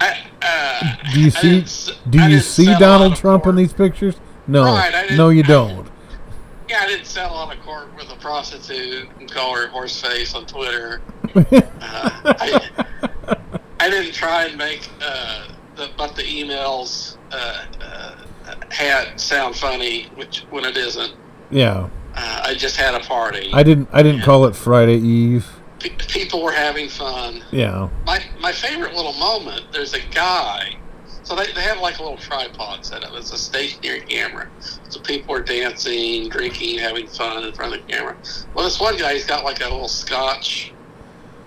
I, 0.00 0.26
uh, 0.42 1.10
Do 1.12 1.20
you 1.20 1.30
see? 1.30 1.92
Do 2.10 2.20
I 2.20 2.28
you 2.28 2.40
see 2.40 2.66
Donald 2.78 3.16
Trump 3.16 3.46
in 3.46 3.56
these 3.56 3.72
pictures? 3.72 4.16
No. 4.46 4.64
Right, 4.64 5.10
no, 5.12 5.30
you 5.30 5.42
don't. 5.56 5.88
Yeah, 6.68 6.80
I 6.82 6.86
didn't 6.88 7.06
settle 7.06 7.36
on 7.36 7.56
a 7.56 7.60
court 7.62 7.94
with 7.96 8.10
a 8.12 8.16
prostitute 8.16 9.08
and 9.20 9.30
call 9.30 9.54
her 9.56 9.68
horse 9.68 10.00
face 10.00 10.34
on 10.34 10.46
Twitter. 10.46 11.00
Uh, 11.34 11.44
I, 11.80 12.70
I 13.80 13.88
didn't 13.90 14.12
try 14.12 14.46
and 14.46 14.58
make 14.58 14.88
uh, 15.00 15.48
the, 15.76 15.90
but 15.96 16.16
the 16.16 16.22
emails 16.22 17.16
uh, 17.32 17.64
uh, 17.80 18.16
had 18.70 19.20
sound 19.20 19.54
funny, 19.56 20.04
which 20.16 20.40
when 20.50 20.64
it 20.64 20.76
isn't. 20.76 21.14
yeah. 21.50 21.88
Uh, 22.18 22.42
I 22.46 22.54
just 22.54 22.76
had 22.76 22.94
a 22.94 23.00
party. 23.00 23.50
I 23.52 23.62
didn't. 23.62 23.88
I 23.92 24.02
didn't 24.02 24.22
call 24.22 24.46
it 24.46 24.56
Friday 24.56 24.96
Eve. 24.96 25.46
Pe- 25.78 25.90
people 26.08 26.42
were 26.42 26.52
having 26.52 26.88
fun. 26.88 27.44
Yeah. 27.52 27.88
My 28.04 28.22
my 28.40 28.52
favorite 28.52 28.94
little 28.94 29.12
moment. 29.14 29.62
There's 29.72 29.94
a 29.94 30.00
guy. 30.10 30.76
So 31.22 31.34
they, 31.34 31.46
they 31.54 31.62
have 31.62 31.80
like 31.80 31.98
a 31.98 32.02
little 32.02 32.18
tripod 32.18 32.86
set 32.86 33.02
up. 33.02 33.10
It's 33.14 33.32
a 33.32 33.38
stationary 33.38 34.00
camera. 34.02 34.48
So 34.88 35.00
people 35.00 35.34
are 35.34 35.42
dancing, 35.42 36.28
drinking, 36.28 36.78
having 36.78 37.08
fun 37.08 37.42
in 37.42 37.52
front 37.52 37.74
of 37.74 37.84
the 37.84 37.92
camera. 37.92 38.16
Well, 38.54 38.64
this 38.64 38.80
one 38.80 38.96
guy, 38.96 39.14
he's 39.14 39.26
got 39.26 39.42
like 39.44 39.60
a 39.60 39.64
little 39.64 39.88
scotch 39.88 40.72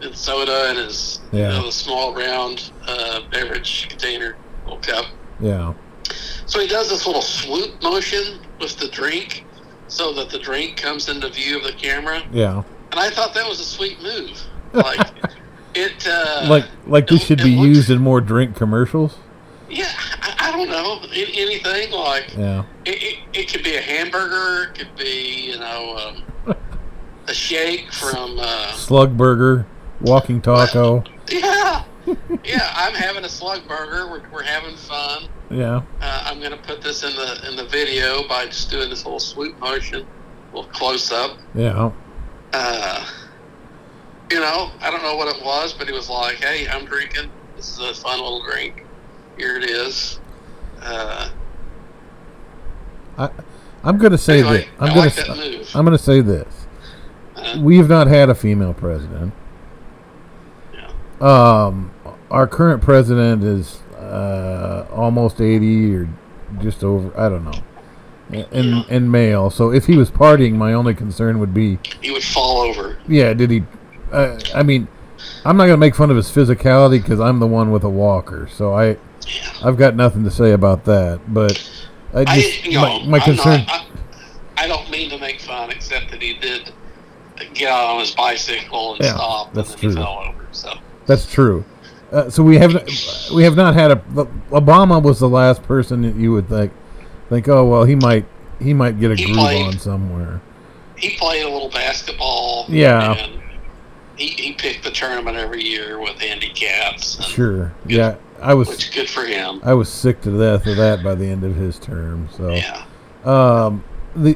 and 0.01 0.13
soda 0.15 0.71
in 0.71 0.75
his 0.77 1.21
Yeah. 1.31 1.51
you 1.53 1.59
know, 1.59 1.65
the 1.67 1.71
small 1.71 2.13
round 2.13 2.71
uh, 2.87 3.21
beverage 3.31 3.87
container, 3.89 4.35
little 4.65 4.79
cup. 4.79 5.05
Yeah. 5.39 5.73
So 6.45 6.59
he 6.59 6.67
does 6.67 6.89
this 6.89 7.05
little 7.07 7.21
swoop 7.21 7.81
motion 7.81 8.39
with 8.59 8.77
the 8.79 8.89
drink 8.89 9.45
so 9.87 10.13
that 10.13 10.29
the 10.29 10.39
drink 10.39 10.75
comes 10.75 11.07
into 11.07 11.29
view 11.29 11.57
of 11.57 11.63
the 11.63 11.71
camera. 11.73 12.21
Yeah. 12.33 12.63
And 12.91 12.99
I 12.99 13.09
thought 13.09 13.33
that 13.33 13.47
was 13.47 13.59
a 13.59 13.63
sweet 13.65 14.01
move. 14.01 14.41
Like, 14.73 15.07
it 15.75 16.07
uh, 16.07 16.47
Like 16.49 16.65
like 16.87 17.07
this 17.07 17.21
it- 17.23 17.25
should 17.27 17.41
it 17.41 17.43
be 17.43 17.55
looks- 17.55 17.67
used 17.77 17.89
in 17.89 17.99
more 17.99 18.21
drink 18.21 18.55
commercials. 18.55 19.17
Yeah, 19.69 19.85
I, 20.23 20.35
I 20.49 20.51
don't 20.51 20.67
know 20.69 20.99
anything 21.13 21.91
like 21.91 22.35
Yeah. 22.35 22.63
it, 22.85 23.03
it. 23.03 23.19
It 23.33 23.51
could 23.53 23.63
be 23.63 23.75
a 23.75 23.81
hamburger. 23.81 24.71
It 24.71 24.77
could 24.79 24.95
be 24.95 25.51
you 25.51 25.59
know 25.59 25.97
um, 26.47 26.55
a 27.27 27.33
shake 27.33 27.91
from. 27.93 28.37
Uh, 28.39 28.71
Slug 28.73 29.15
burger, 29.15 29.67
walking 30.01 30.41
taco. 30.41 31.03
yeah, 31.29 31.83
yeah. 32.43 32.73
I'm 32.75 32.95
having 32.95 33.23
a 33.25 33.29
slug 33.29 33.67
burger. 33.67 34.09
We're, 34.09 34.23
we're 34.31 34.41
having 34.43 34.75
fun. 34.75 35.25
Yeah. 35.51 35.83
Uh, 36.01 36.23
I'm 36.25 36.41
gonna 36.41 36.57
put 36.57 36.81
this 36.81 37.03
in 37.03 37.15
the 37.15 37.47
in 37.47 37.55
the 37.55 37.65
video 37.65 38.27
by 38.27 38.45
just 38.47 38.71
doing 38.71 38.89
this 38.89 39.05
little 39.05 39.19
swoop 39.19 39.59
motion, 39.59 40.07
little 40.51 40.69
close 40.71 41.11
up. 41.11 41.37
Yeah. 41.53 41.91
Uh, 42.53 43.05
you 44.31 44.39
know, 44.39 44.71
I 44.81 44.89
don't 44.91 45.03
know 45.03 45.15
what 45.15 45.35
it 45.35 45.43
was, 45.43 45.73
but 45.73 45.87
he 45.87 45.93
was 45.93 46.09
like, 46.09 46.35
"Hey, 46.37 46.67
I'm 46.67 46.85
drinking. 46.85 47.29
This 47.55 47.71
is 47.71 47.79
a 47.79 47.93
fun 47.93 48.19
little 48.19 48.43
drink. 48.43 48.85
Here 49.37 49.57
it 49.57 49.69
is." 49.69 50.19
Uh, 50.81 51.29
I 53.17 53.29
I'm 53.83 53.97
gonna 53.97 54.17
say 54.17 54.39
anyway, 54.39 54.57
that. 54.77 54.83
I'm 54.83 54.89
gonna 54.89 54.99
like 55.01 55.37
move. 55.37 55.69
I'm 55.75 55.85
gonna 55.85 55.97
say 55.97 56.21
this. 56.21 56.67
Uh, 57.35 57.59
We 57.61 57.77
have 57.77 57.89
not 57.89 58.07
had 58.07 58.29
a 58.29 58.35
female 58.35 58.73
president. 58.73 59.33
yeah. 60.73 60.89
Um, 61.21 61.91
our 62.29 62.47
current 62.47 62.81
president 62.81 63.43
is 63.43 63.81
uh, 63.97 64.85
almost 64.91 65.41
80 65.41 65.95
or 65.95 66.09
just 66.61 66.83
over. 66.83 67.17
I 67.19 67.29
don't 67.29 67.45
know. 67.45 67.53
And 68.31 68.85
and 68.89 69.11
male. 69.11 69.49
So 69.49 69.71
if 69.71 69.85
he 69.87 69.97
was 69.97 70.11
partying, 70.11 70.53
my 70.53 70.73
only 70.73 70.93
concern 70.93 71.39
would 71.39 71.53
be, 71.53 71.79
He 72.01 72.11
would 72.11 72.23
fall 72.23 72.61
over. 72.61 72.97
yeah, 73.07 73.33
did 73.33 73.49
he? 73.49 73.63
Uh, 74.11 74.37
I 74.53 74.61
mean, 74.63 74.87
I'm 75.45 75.57
not 75.57 75.65
gonna 75.65 75.77
make 75.77 75.95
fun 75.95 76.11
of 76.11 76.17
his 76.17 76.29
physicality 76.29 77.01
because 77.01 77.19
I'm 77.19 77.39
the 77.39 77.47
one 77.47 77.71
with 77.71 77.83
a 77.83 77.89
walker. 77.89 78.47
So 78.51 78.73
I, 78.73 78.89
Yeah. 79.27 79.51
I've 79.63 79.77
got 79.77 79.95
nothing 79.95 80.23
to 80.25 80.31
say 80.31 80.51
about 80.51 80.85
that. 80.85 81.21
But 81.27 81.59
I 82.13 82.21
I, 82.21 82.25
just 82.25 82.65
you 82.65 82.73
know, 82.73 82.99
my, 83.01 83.17
my 83.17 83.19
concern. 83.19 83.65
Not, 83.65 83.85
I, 84.57 84.65
I 84.65 84.67
don't 84.67 84.89
mean 84.91 85.09
to 85.09 85.17
make 85.17 85.41
fun, 85.41 85.71
except 85.71 86.11
that 86.11 86.21
he 86.21 86.33
did 86.35 86.71
get 87.53 87.69
out 87.71 87.85
on 87.95 87.99
his 88.01 88.11
bicycle 88.11 88.93
and 88.95 89.03
Yeah, 89.03 89.15
stop, 89.15 89.55
and 89.55 89.65
then 89.65 89.77
true. 89.77 89.89
he 89.89 89.95
fell 89.95 90.23
over. 90.27 90.47
So 90.51 90.73
That's 91.07 91.31
true. 91.31 91.63
Uh, 92.11 92.29
so 92.29 92.43
we 92.43 92.57
have 92.57 92.73
we 93.33 93.43
have 93.43 93.55
not 93.55 93.73
had 93.73 93.91
a 93.91 93.95
Obama 94.51 95.01
was 95.01 95.19
the 95.19 95.29
last 95.29 95.63
person 95.63 96.01
that 96.03 96.15
you 96.15 96.31
would 96.31 96.47
think 96.49 96.71
think 97.29 97.47
oh 97.47 97.65
well 97.67 97.83
he 97.83 97.95
might 97.95 98.25
he 98.59 98.73
might 98.73 98.99
get 98.99 99.11
a 99.11 99.15
He 99.15 99.25
groove 99.25 99.37
played. 99.37 99.65
on 99.67 99.79
somewhere. 99.79 100.41
he 100.97 101.15
played 101.17 101.43
a 101.45 101.49
little 101.49 101.69
basketball. 101.69 102.65
Yeah. 102.67 103.13
And 103.13 103.41
he, 104.17 104.27
he 104.27 104.51
picked 104.53 104.83
the 104.83 104.91
tournament 104.91 105.37
every 105.37 105.63
year 105.63 105.97
with 105.99 106.19
handicaps, 106.19 107.15
and- 107.17 107.25
Sure. 107.25 107.73
Yeah, 107.85 108.15
I 108.41 108.53
was 108.53 108.67
which 108.67 108.93
good 108.93 109.09
for 109.09 109.23
him. 109.25 109.61
I 109.63 109.73
was 109.75 109.87
sick 109.87 110.19
to 110.21 110.37
death 110.37 110.67
of 110.67 110.75
that 110.75 111.01
by 111.03 111.15
the 111.15 111.27
end 111.27 111.45
of 111.45 111.55
his 111.55 111.79
term. 111.79 112.27
So 112.35 112.49
Yeah. 112.53 112.83
um 113.23 113.83
the 114.15 114.35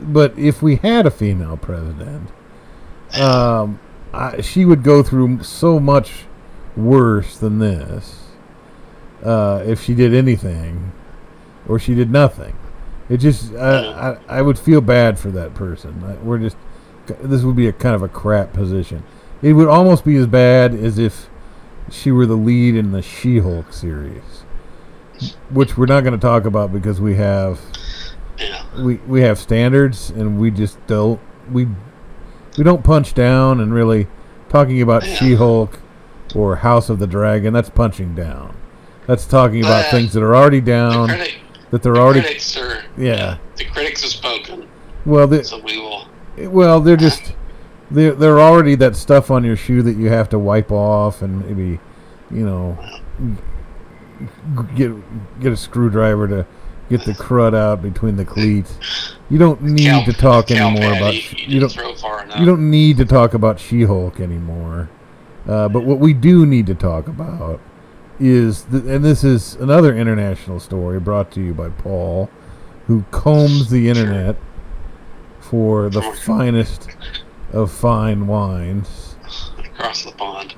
but 0.00 0.36
if 0.38 0.62
we 0.62 0.76
had 0.76 1.04
a 1.06 1.10
female 1.10 1.56
president 1.56 2.30
um 3.20 3.78
I, 4.14 4.40
she 4.40 4.64
would 4.64 4.82
go 4.82 5.02
through 5.02 5.42
so 5.42 5.78
much 5.80 6.24
worse 6.76 7.36
than 7.36 7.58
this 7.58 8.20
uh, 9.22 9.62
if 9.66 9.82
she 9.82 9.94
did 9.94 10.12
anything 10.14 10.92
or 11.68 11.78
she 11.78 11.94
did 11.94 12.10
nothing. 12.10 12.56
It 13.08 13.18
just 13.18 13.52
I, 13.54 14.16
I, 14.28 14.38
I 14.38 14.42
would 14.42 14.58
feel 14.58 14.80
bad 14.80 15.18
for 15.18 15.30
that 15.30 15.54
person. 15.54 16.24
We're 16.24 16.38
just 16.38 16.56
this 17.20 17.42
would 17.42 17.56
be 17.56 17.66
a 17.66 17.72
kind 17.72 17.94
of 17.94 18.02
a 18.02 18.08
crap 18.08 18.52
position. 18.52 19.02
It 19.42 19.54
would 19.54 19.68
almost 19.68 20.04
be 20.04 20.16
as 20.16 20.26
bad 20.26 20.72
as 20.74 20.98
if 20.98 21.28
she 21.90 22.10
were 22.12 22.26
the 22.26 22.36
lead 22.36 22.76
in 22.76 22.92
the 22.92 23.02
She-Hulk 23.02 23.72
series, 23.72 24.44
which 25.50 25.76
we're 25.76 25.86
not 25.86 26.02
going 26.02 26.14
to 26.14 26.18
talk 26.18 26.44
about 26.44 26.72
because 26.72 27.00
we 27.00 27.16
have 27.16 27.60
we 28.78 28.96
we 29.06 29.20
have 29.22 29.38
standards 29.38 30.10
and 30.10 30.38
we 30.38 30.50
just 30.50 30.84
don't 30.86 31.20
we 31.50 31.66
we 32.56 32.64
don't 32.64 32.84
punch 32.84 33.14
down 33.14 33.60
and 33.60 33.74
really 33.74 34.06
talking 34.48 34.80
about 34.80 35.04
She-Hulk 35.04 35.78
or 36.34 36.56
House 36.56 36.88
of 36.88 36.98
the 36.98 37.06
Dragon 37.06 37.52
that's 37.52 37.68
punching 37.70 38.14
down. 38.14 38.56
That's 39.06 39.26
talking 39.26 39.60
about 39.60 39.86
Uh, 39.86 39.90
things 39.90 40.12
that 40.12 40.22
are 40.22 40.34
already 40.36 40.60
down 40.60 41.10
that 41.72 41.82
they're 41.82 41.94
the 41.94 42.00
already 42.00 42.20
critics 42.20 42.56
are. 42.56 42.84
Yeah. 42.96 43.38
The 43.56 43.64
critics 43.64 44.02
have 44.02 44.10
spoken, 44.12 44.68
well 45.04 45.26
they, 45.26 45.42
so 45.42 45.58
we 45.58 45.78
will. 45.78 46.06
well 46.50 46.80
they're 46.80 46.96
just 46.96 47.34
they're 47.90 48.12
they're 48.12 48.40
already 48.40 48.76
that 48.76 48.94
stuff 48.94 49.30
on 49.30 49.42
your 49.42 49.56
shoe 49.56 49.82
that 49.82 49.96
you 49.96 50.08
have 50.08 50.28
to 50.28 50.38
wipe 50.38 50.70
off 50.70 51.20
and 51.22 51.44
maybe 51.44 51.80
you 52.30 52.46
know 52.46 52.78
get 54.76 54.92
get 55.40 55.52
a 55.52 55.56
screwdriver 55.56 56.28
to 56.28 56.46
get 56.88 57.04
the 57.04 57.12
crud 57.12 57.54
out 57.54 57.82
between 57.82 58.16
the 58.16 58.24
cleats. 58.24 58.78
You 59.30 59.38
don't 59.38 59.62
need 59.62 59.86
Cow- 59.86 60.04
to 60.04 60.12
talk 60.12 60.50
anymore 60.50 60.92
about 60.94 61.14
you, 61.14 61.20
you 61.38 61.54
you 61.54 61.60
don't 61.60 61.70
throw 61.72 61.94
far 61.94 62.22
enough. 62.24 62.38
you 62.38 62.44
don't 62.46 62.70
need 62.70 62.98
to 62.98 63.04
talk 63.04 63.34
about 63.34 63.58
She-Hulk 63.58 64.20
anymore. 64.20 64.90
Uh, 65.48 65.68
but 65.68 65.84
what 65.84 65.98
we 65.98 66.12
do 66.12 66.46
need 66.46 66.66
to 66.66 66.74
talk 66.74 67.08
about 67.08 67.60
is, 68.20 68.62
th- 68.70 68.84
and 68.84 69.04
this 69.04 69.24
is 69.24 69.54
another 69.56 69.94
international 69.96 70.60
story 70.60 71.00
brought 71.00 71.30
to 71.32 71.40
you 71.40 71.54
by 71.54 71.68
Paul, 71.70 72.30
who 72.86 73.04
combs 73.10 73.70
the 73.70 73.88
internet 73.88 74.36
for 75.40 75.88
the 75.90 76.02
finest 76.02 76.88
of 77.52 77.70
fine 77.70 78.26
wines. 78.26 79.16
across 79.58 80.04
the 80.04 80.12
pond. 80.12 80.54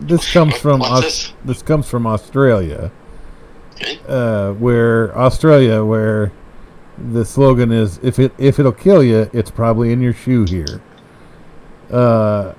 This 0.00 0.32
comes 0.32 0.56
from 0.56 0.80
Aus- 0.82 1.02
this? 1.02 1.32
this 1.44 1.62
comes 1.62 1.88
from 1.88 2.06
Australia, 2.06 2.90
Okay. 3.74 3.98
uh, 4.08 4.52
where 4.52 5.16
Australia, 5.18 5.84
where 5.84 6.30
the 7.12 7.24
slogan 7.24 7.72
is 7.72 7.98
"If 8.02 8.18
it 8.18 8.32
if 8.38 8.58
it'll 8.60 8.72
kill 8.72 9.02
you, 9.02 9.28
it's 9.32 9.50
probably 9.50 9.92
in 9.92 10.00
your 10.00 10.12
shoe 10.12 10.44
here." 10.44 10.80
Uh, 11.90 12.52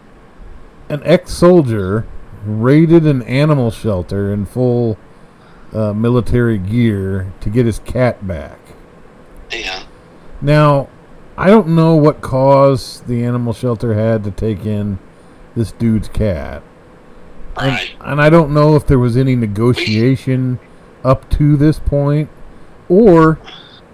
an 0.89 1.01
ex-soldier 1.05 2.05
raided 2.50 3.06
an 3.06 3.22
animal 3.24 3.72
shelter 3.72 4.32
in 4.34 4.45
full 4.45 4.97
uh, 5.74 5.93
military 5.93 6.58
gear 6.58 7.32
to 7.41 7.50
get 7.50 7.66
his 7.66 7.80
cat 7.80 8.26
back. 8.28 8.60
Yeah. 9.52 9.84
Now, 10.41 10.88
I 11.38 11.47
don't 11.47 11.70
know 11.70 11.95
what 11.95 12.22
cause 12.22 13.02
the 13.02 13.24
animal 13.24 13.54
shelter 13.54 13.93
had 13.93 14.24
to 14.24 14.32
take 14.32 14.66
in 14.66 15.00
this 15.56 15.72
dude's 15.72 16.08
cat. 16.10 16.64
And, 17.58 17.72
Right. 17.72 17.91
and 18.02 18.22
I 18.22 18.30
don't 18.30 18.54
know 18.54 18.76
if 18.76 18.86
there 18.88 19.00
was 19.00 19.18
any 19.18 19.36
negotiation 19.36 20.60
up 21.04 21.30
to 21.32 21.56
this 21.58 21.80
point, 21.80 22.30
or 22.88 23.39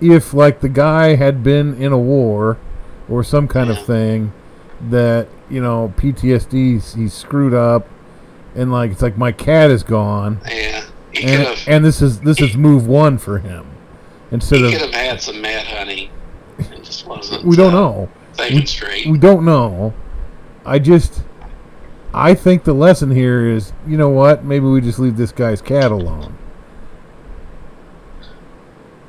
if, 0.01 0.33
like, 0.33 0.59
the 0.59 0.69
guy 0.69 1.15
had 1.15 1.43
been 1.43 1.75
in 1.75 1.91
a 1.91 1.97
war 1.97 2.57
or 3.09 3.23
some 3.23 3.47
kind 3.47 3.69
of 3.69 3.83
thing 3.85 4.33
that, 4.89 5.27
you 5.49 5.61
know, 5.61 5.93
PTSD, 5.97 6.79
he's 6.95 7.13
screwed 7.13 7.53
up, 7.53 7.87
and, 8.55 8.71
like, 8.71 8.91
it's 8.91 9.01
like, 9.01 9.17
my 9.17 9.31
cat 9.31 9.69
is 9.69 9.83
gone, 9.83 10.39
Yeah. 10.49 10.83
And, 11.13 11.63
and 11.67 11.85
this 11.85 12.01
is 12.01 12.19
this 12.19 12.41
is 12.41 12.57
move 12.57 12.87
one 12.87 13.17
for 13.17 13.39
him. 13.39 13.65
Instead 14.31 14.59
He 14.59 14.65
of, 14.65 14.71
could 14.73 14.81
have 14.81 14.93
had 14.93 15.21
some 15.21 15.39
mad 15.41 15.65
honey. 15.65 16.11
It 16.57 16.83
just 16.83 17.07
wasn't. 17.07 17.45
we 17.45 17.55
don't 17.55 17.73
uh, 17.73 17.79
know. 17.79 18.09
Thinking 18.33 18.59
We- 18.59 18.65
straight. 18.65 19.07
We 19.07 19.17
don't 19.17 19.45
know. 19.45 19.93
I 20.65 20.79
just, 20.79 21.21
I 22.13 22.33
think 22.33 22.63
the 22.65 22.73
lesson 22.73 23.11
here 23.11 23.47
is, 23.47 23.71
you 23.87 23.95
know 23.97 24.09
what? 24.09 24.43
Maybe 24.43 24.65
we 24.65 24.81
just 24.81 24.99
leave 24.99 25.15
this 25.15 25.31
guy's 25.31 25.61
cat 25.61 25.91
alone. 25.91 26.37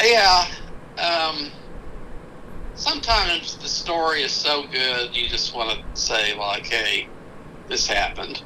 Yeah. 0.02 0.46
Um, 0.98 1.50
sometimes 2.74 3.56
the 3.56 3.68
story 3.68 4.22
is 4.22 4.32
so 4.32 4.66
good, 4.70 5.14
you 5.16 5.28
just 5.28 5.54
want 5.54 5.70
to 5.70 6.00
say 6.00 6.36
like, 6.38 6.66
"Hey, 6.66 7.08
this 7.68 7.86
happened." 7.86 8.42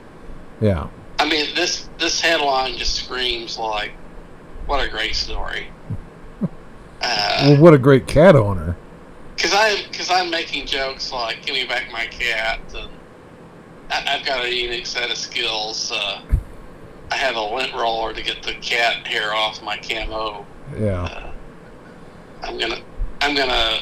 Yeah. 0.61 0.89
I 1.19 1.29
mean, 1.29 1.55
this 1.55 1.89
this 1.99 2.21
headline 2.21 2.77
just 2.77 2.95
screams 2.95 3.59
like, 3.59 3.93
"What 4.67 4.85
a 4.85 4.89
great 4.89 5.15
story!" 5.15 5.69
Well, 7.03 7.57
what 7.57 7.73
a 7.73 7.79
great 7.79 8.07
cat 8.07 8.37
owner. 8.37 8.77
Because 9.35 9.53
I 9.55 9.83
because 9.91 10.11
I'm 10.11 10.31
making 10.31 10.67
jokes 10.67 11.13
like, 11.13 11.45
"Give 11.45 11.55
me 11.55 11.65
back 11.65 11.91
my 11.91 12.07
cat," 12.07 12.61
and 12.75 12.91
I, 13.91 14.17
I've 14.17 14.27
got 14.27 14.45
a 14.45 14.55
unique 14.55 14.87
set 14.87 15.11
of 15.11 15.17
skills. 15.17 15.91
Uh, 15.91 16.21
I 17.11 17.17
have 17.17 17.37
a 17.37 17.41
lint 17.43 17.73
roller 17.75 18.13
to 18.13 18.23
get 18.23 18.43
the 18.43 18.55
cat 18.55 19.07
hair 19.07 19.35
off 19.35 19.63
my 19.63 19.77
camo 19.79 20.47
Yeah. 20.79 21.03
uh, 21.03 21.33
I'm 22.43 22.59
gonna 22.59 22.81
I'm 23.21 23.35
gonna 23.35 23.81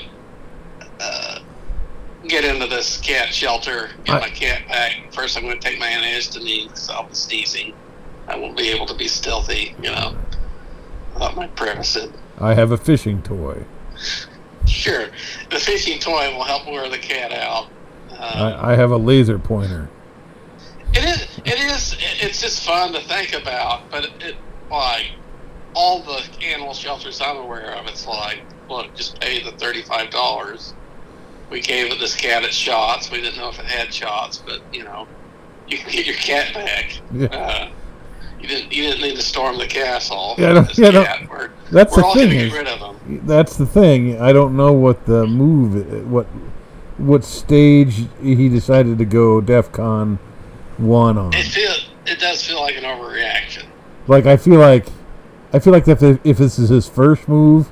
uh, 1.00 1.38
get 2.26 2.44
into 2.44 2.66
this 2.66 2.98
cat 3.00 3.32
shelter, 3.32 3.90
get 4.04 4.16
I- 4.16 4.20
my 4.20 4.30
cat 4.30 4.66
back. 4.68 5.12
First, 5.12 5.36
I'm 5.36 5.44
gonna 5.44 5.58
take 5.60 5.78
my 5.78 5.86
antihistamine 5.88 6.68
because 6.68 6.90
I'll 6.90 7.04
be 7.04 7.14
sneezing. 7.14 7.74
I 8.26 8.36
won't 8.36 8.56
be 8.56 8.68
able 8.68 8.86
to 8.86 8.94
be 8.94 9.08
stealthy, 9.08 9.74
you 9.82 9.90
know. 9.90 10.16
I 11.20 11.32
my 11.34 11.46
privacy. 11.48 12.10
I 12.38 12.54
have 12.54 12.70
a 12.72 12.76
fishing 12.76 13.22
toy. 13.22 13.64
Sure, 14.66 15.06
the 15.50 15.58
fishing 15.58 15.98
toy 15.98 16.32
will 16.34 16.44
help 16.44 16.66
wear 16.66 16.88
the 16.88 16.98
cat 16.98 17.32
out. 17.32 17.64
Um, 18.10 18.18
I, 18.20 18.72
I 18.72 18.76
have 18.76 18.90
a 18.90 18.96
laser 18.96 19.38
pointer. 19.38 19.88
It 20.94 21.04
is. 21.04 21.38
It 21.44 21.58
is. 21.58 21.96
It's 22.20 22.40
just 22.40 22.64
fun 22.66 22.92
to 22.92 23.00
think 23.00 23.32
about, 23.32 23.90
but 23.90 24.04
it, 24.04 24.12
it 24.20 24.36
like 24.70 25.06
all 25.74 26.00
the 26.02 26.22
animal 26.44 26.74
shelters 26.74 27.20
I'm 27.20 27.36
aware 27.36 27.72
of. 27.76 27.86
It's 27.86 28.06
like, 28.06 28.40
look, 28.68 28.94
just 28.94 29.20
pay 29.20 29.42
the 29.42 29.52
thirty-five 29.52 30.10
dollars. 30.10 30.74
We 31.50 31.60
gave 31.60 31.90
this 31.98 32.14
cat 32.14 32.44
its 32.44 32.54
shots. 32.54 33.10
We 33.10 33.20
didn't 33.20 33.38
know 33.38 33.48
if 33.48 33.58
it 33.58 33.64
had 33.66 33.92
shots, 33.92 34.38
but 34.44 34.60
you 34.72 34.84
know, 34.84 35.06
you 35.66 35.78
can 35.78 35.90
get 35.90 36.06
your 36.06 36.16
cat 36.16 36.52
back. 36.54 37.00
Yeah. 37.12 37.26
Uh, 37.26 37.70
you 38.40 38.46
didn't. 38.48 38.72
You 38.72 38.82
didn't 38.84 39.02
need 39.02 39.16
to 39.16 39.22
storm 39.22 39.58
the 39.58 39.66
castle. 39.66 40.34
Yeah, 40.38 40.52
no- 40.52 40.60
This 40.62 40.78
yeah, 40.78 40.90
no. 40.90 41.04
We're, 41.30 41.50
that's 41.72 41.96
we're 41.96 42.02
the 42.02 42.06
all 42.06 42.14
thing 42.14 42.30
get 42.30 42.52
rid 42.52 42.66
of 42.68 42.80
them. 42.80 43.26
That's 43.26 43.56
the 43.56 43.66
thing. 43.66 44.20
I 44.20 44.32
don't 44.32 44.56
know 44.56 44.72
what 44.72 45.06
the 45.06 45.26
move, 45.26 46.08
what 46.08 46.26
what 46.98 47.24
stage 47.24 48.06
he 48.22 48.48
decided 48.48 48.98
to 48.98 49.04
go 49.04 49.40
DEFCON 49.40 50.18
one 50.76 51.18
on. 51.18 51.32
It 51.34 51.46
feel. 51.46 51.72
It 52.06 52.20
does 52.20 52.44
feel 52.46 52.60
like 52.60 52.76
an 52.76 52.84
overreaction. 52.84 53.64
Like 54.06 54.26
I 54.26 54.36
feel 54.36 54.58
like, 54.58 54.86
I 55.52 55.58
feel 55.58 55.72
like 55.72 55.88
if 55.88 56.02
if 56.02 56.38
this 56.38 56.58
is 56.58 56.68
his 56.68 56.88
first 56.88 57.28
move, 57.28 57.70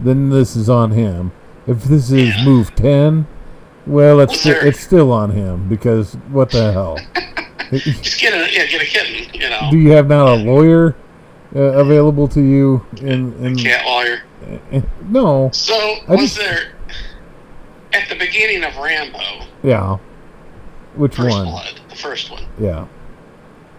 then 0.00 0.30
this 0.30 0.56
is 0.56 0.68
on 0.70 0.92
him. 0.92 1.32
If 1.66 1.84
this 1.84 2.10
is 2.10 2.36
Yeah. 2.36 2.44
move 2.44 2.74
ten, 2.74 3.26
well, 3.86 4.20
it's 4.20 4.38
sti- 4.40 4.66
it's 4.66 4.80
still 4.80 5.12
on 5.12 5.30
him 5.30 5.68
because 5.68 6.14
what 6.30 6.50
the 6.50 6.72
hell? 6.72 6.98
Just 7.72 8.20
get 8.20 8.32
a 8.32 8.52
yeah, 8.52 8.66
get 8.66 8.80
a 8.82 8.86
kitten. 8.86 9.34
You 9.34 9.48
know, 9.50 9.68
Do 9.70 9.78
you 9.78 9.90
have 9.92 10.06
not 10.08 10.28
a 10.28 10.34
lawyer 10.34 10.94
uh, 11.54 11.58
available 11.60 12.28
to 12.28 12.40
you? 12.40 12.84
In 13.00 13.32
in 13.44 13.56
cat 13.56 13.84
lawyer. 13.84 14.22
in- 14.70 14.86
no, 15.08 15.50
So 15.52 15.74
I 16.08 16.12
was 16.12 16.34
just- 16.34 16.38
there 16.38 16.72
at 17.92 18.08
the 18.08 18.14
beginning 18.14 18.62
of 18.64 18.76
Rambo, 18.76 19.18
yeah. 19.64 19.96
Which 20.94 21.14
First 21.16 21.30
one? 21.36 21.46
Blood, 21.46 21.80
the 21.90 21.96
first 21.96 22.30
one? 22.30 22.44
Yeah, 22.58 22.86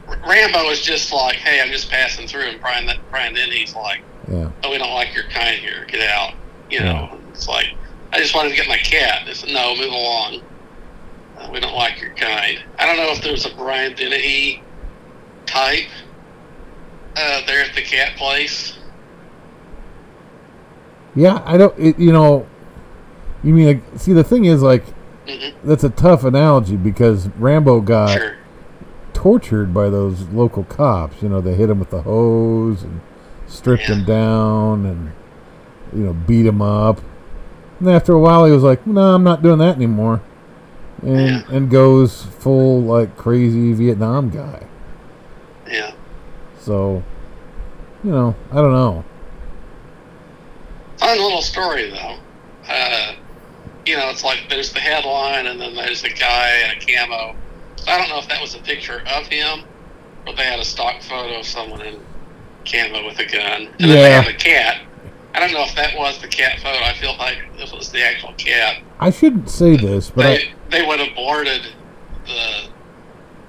R- 0.07 0.19
Rambo 0.27 0.69
is 0.69 0.81
just 0.81 1.11
like, 1.13 1.35
hey, 1.37 1.61
I'm 1.61 1.69
just 1.71 1.89
passing 1.89 2.27
through, 2.27 2.43
and 2.43 2.59
Brian, 2.61 2.85
that 2.87 2.97
Brian 3.09 3.35
he's 3.35 3.73
like, 3.75 4.01
yeah, 4.29 4.49
oh, 4.63 4.71
we 4.71 4.77
don't 4.77 4.93
like 4.93 5.15
your 5.15 5.23
kind 5.25 5.57
here, 5.57 5.85
get 5.87 6.01
out. 6.09 6.33
You 6.69 6.79
Yeah. 6.79 6.93
know, 6.93 7.17
it's 7.37 7.47
like, 7.47 7.67
I 8.11 8.17
just 8.19 8.33
wanted 8.35 8.49
to 8.49 8.55
get 8.55 8.67
my 8.67 8.77
cat. 8.77 9.23
They 9.25 9.33
said, 9.33 9.49
no, 9.51 9.75
move 9.75 9.91
along. 9.91 10.41
Uh, 11.37 11.49
we 11.53 11.59
don't 11.59 11.75
like 11.75 12.01
your 12.01 12.13
kind. 12.15 12.63
I 12.79 12.85
don't 12.85 12.97
know 12.97 13.11
if 13.11 13.21
there's 13.21 13.45
a 13.45 13.53
Brian 13.55 13.93
Dennehy 13.95 14.63
type 15.45 15.85
uh, 17.15 17.41
there 17.45 17.63
at 17.63 17.75
the 17.75 17.81
cat 17.83 18.15
place. 18.17 18.77
yeah. 21.15 21.41
I 21.45 21.57
don't. 21.57 21.77
It, 21.79 21.97
you 21.99 22.11
know, 22.11 22.47
you 23.43 23.53
mean 23.53 23.67
like? 23.67 23.83
See, 23.97 24.13
the 24.13 24.23
thing 24.23 24.45
is 24.45 24.61
like 24.61 24.83
hmm 25.27 25.49
that's 25.63 25.83
a 25.83 25.89
tough 25.89 26.23
analogy 26.23 26.77
because 26.77 27.27
Rambo 27.29 27.81
got 27.81 28.17
sure. 28.17 28.37
tortured 29.13 29.73
by 29.73 29.89
those 29.89 30.21
local 30.29 30.63
cops. 30.63 31.21
You 31.21 31.29
know, 31.29 31.41
they 31.41 31.53
hit 31.55 31.69
him 31.69 31.79
with 31.79 31.89
the 31.89 32.01
hose 32.03 32.83
and 32.83 33.01
stripped 33.47 33.89
Yeah. 33.89 33.95
him 33.95 34.05
down 34.05 34.85
and 34.85 35.11
you 35.93 36.05
know 36.05 36.13
beat 36.13 36.45
him 36.45 36.61
up. 36.61 37.01
And 37.79 37.89
after 37.89 38.13
a 38.13 38.19
while, 38.19 38.45
he 38.45 38.51
was 38.51 38.63
like, 38.63 38.85
"No, 38.87 39.15
I'm 39.15 39.23
not 39.23 39.41
doing 39.43 39.59
that 39.59 39.75
anymore," 39.75 40.21
and 41.03 41.27
Yeah. 41.27 41.41
and 41.49 41.69
goes 41.69 42.23
full 42.39 42.81
like 42.81 43.15
crazy 43.17 43.73
Vietnam 43.73 44.29
guy. 44.29 44.63
Yeah. 45.69 45.91
So, 46.59 47.03
you 48.03 48.11
know, 48.11 48.35
I 48.51 48.55
don't 48.55 48.71
know. 48.73 49.03
Fun 50.97 51.17
little 51.19 51.41
story 51.41 51.89
though. 51.91 52.15
Uh, 52.69 53.13
you 53.85 53.95
know, 53.95 54.09
it's 54.09 54.23
like 54.23 54.39
there's 54.49 54.73
the 54.73 54.79
headline, 54.79 55.45
and 55.45 55.59
then 55.61 55.75
there's 55.75 56.01
the 56.01 56.09
guy 56.09 56.51
in 56.65 56.77
a 56.77 56.79
camo. 56.85 57.35
So 57.77 57.91
I 57.91 57.97
don't 57.97 58.09
know 58.09 58.17
if 58.19 58.27
that 58.29 58.41
was 58.41 58.55
a 58.55 58.59
picture 58.59 59.03
of 59.15 59.27
him, 59.27 59.61
but 60.25 60.35
they 60.35 60.43
had 60.43 60.59
a 60.59 60.65
stock 60.65 61.01
photo 61.01 61.39
of 61.39 61.45
someone 61.45 61.81
in 61.81 61.99
camo 62.65 63.05
with 63.05 63.19
a 63.19 63.25
gun, 63.25 63.67
and 63.79 63.89
then 63.89 63.89
they 63.89 64.11
have 64.11 64.27
a 64.27 64.33
cat. 64.33 64.81
I 65.37 65.39
don't 65.39 65.51
know 65.51 65.63
if 65.65 65.75
that 65.75 65.95
was 65.95 66.19
the 66.19 66.27
cat 66.27 66.59
photo. 66.61 66.83
I 66.83 66.93
feel 66.93 67.15
like 67.15 67.37
if 67.59 67.71
it 67.71 67.77
was 67.77 67.91
the 67.91 68.03
actual 68.03 68.33
cat, 68.39 68.81
I 68.99 69.11
shouldn't 69.11 69.51
say 69.51 69.77
this, 69.77 70.09
but 70.09 70.25
I, 70.25 70.29
they 70.29 70.53
they 70.71 70.85
would 70.87 70.99
have 70.99 71.15
blurted 71.15 71.61
the 72.25 72.69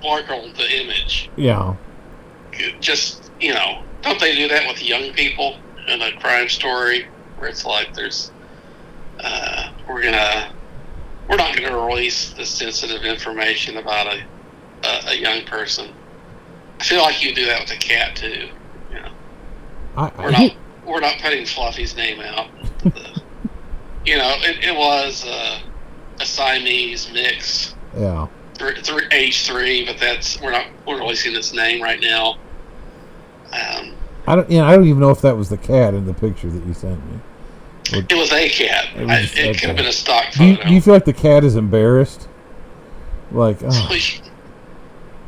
blurred 0.02 0.26
the 0.28 0.82
image. 0.82 1.30
yeah, 1.36 1.74
Just 2.80 3.32
you 3.40 3.54
know, 3.54 3.82
don't 4.02 4.20
they 4.20 4.34
do 4.34 4.48
that 4.48 4.68
with 4.68 4.82
young 4.82 5.14
people 5.14 5.56
in 5.86 6.02
a 6.02 6.12
crime 6.20 6.50
story 6.50 7.06
where 7.38 7.48
it's 7.48 7.64
like 7.64 7.94
there's 7.94 8.32
uh, 9.20 9.72
we're 9.88 10.02
gonna 10.02 10.52
we're 11.26 11.36
not 11.36 11.56
gonna 11.56 11.86
release 11.86 12.34
the 12.34 12.44
sensitive 12.44 13.02
information 13.04 13.78
about 13.78 14.08
a, 14.08 14.22
a 14.84 15.12
a 15.12 15.14
young 15.14 15.42
person. 15.46 15.88
I 16.80 16.84
feel 16.84 17.00
like 17.00 17.24
you 17.24 17.34
do 17.34 17.46
that 17.46 17.62
with 17.62 17.70
a 17.70 17.80
cat 17.80 18.14
too. 18.14 18.50
You 18.90 19.00
know, 19.00 19.12
I, 19.96 20.12
we're 20.18 20.28
I 20.28 20.30
not 20.32 20.56
we're 20.88 21.00
not 21.00 21.18
putting 21.20 21.44
Fluffy's 21.44 21.96
name 21.96 22.20
out. 22.20 22.48
You 24.08 24.16
know, 24.16 24.36
it, 24.38 24.64
it 24.64 24.74
was 24.74 25.26
uh, 25.26 25.60
a 26.18 26.24
Siamese 26.24 27.12
mix 27.12 27.74
yeah. 27.94 28.26
age 29.12 29.46
three, 29.46 29.84
but 29.84 29.98
that's 29.98 30.40
we're 30.40 30.50
not 30.50 30.66
we're 30.86 30.98
releasing 30.98 31.34
its 31.36 31.52
name 31.52 31.82
right 31.82 32.00
now. 32.00 32.38
Um, 33.52 33.94
I 34.26 34.36
don't. 34.36 34.50
Yeah, 34.50 34.66
I 34.66 34.74
don't 34.74 34.86
even 34.86 35.00
know 35.00 35.10
if 35.10 35.20
that 35.20 35.36
was 35.36 35.50
the 35.50 35.58
cat 35.58 35.92
in 35.92 36.06
the 36.06 36.14
picture 36.14 36.48
that 36.48 36.64
you 36.64 36.72
sent 36.72 37.04
me. 37.06 37.20
it 37.92 38.14
was 38.14 38.32
a 38.32 38.48
cat. 38.48 38.88
It 38.96 39.10
I, 39.10 39.20
it 39.20 39.58
could 39.58 39.68
have 39.68 39.76
been 39.76 39.84
a 39.84 39.92
stock 39.92 40.32
Do 40.32 40.44
you, 40.44 40.56
do 40.56 40.72
you 40.72 40.80
feel 40.80 40.94
like 40.94 41.04
the 41.04 41.12
cat 41.12 41.44
is 41.44 41.56
embarrassed? 41.56 42.28
Like, 43.30 43.58
oh, 43.62 43.96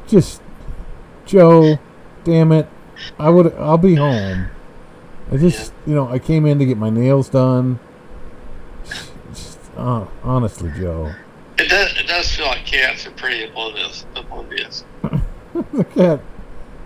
just 0.08 0.40
Joe, 1.26 1.78
damn 2.24 2.50
it! 2.52 2.66
I 3.18 3.28
would. 3.28 3.54
I'll 3.56 3.76
be 3.76 3.96
home. 3.96 4.48
I 5.30 5.36
just, 5.36 5.72
you 5.86 5.94
know, 5.94 6.08
I 6.08 6.18
came 6.18 6.44
in 6.44 6.58
to 6.58 6.66
get 6.66 6.76
my 6.76 6.90
nails 6.90 7.28
done. 7.28 7.78
Just, 8.84 9.12
just, 9.32 9.58
uh, 9.76 10.06
honestly, 10.24 10.72
Joe, 10.76 11.14
it 11.56 11.68
does. 11.68 11.96
It 11.96 12.06
does 12.08 12.34
feel 12.34 12.46
like 12.46 12.66
cats 12.66 13.06
are 13.06 13.12
pretty 13.12 13.44
oblivious. 13.44 14.06
Oblivious. 14.16 14.84
the 15.72 15.84
cat, 15.84 16.20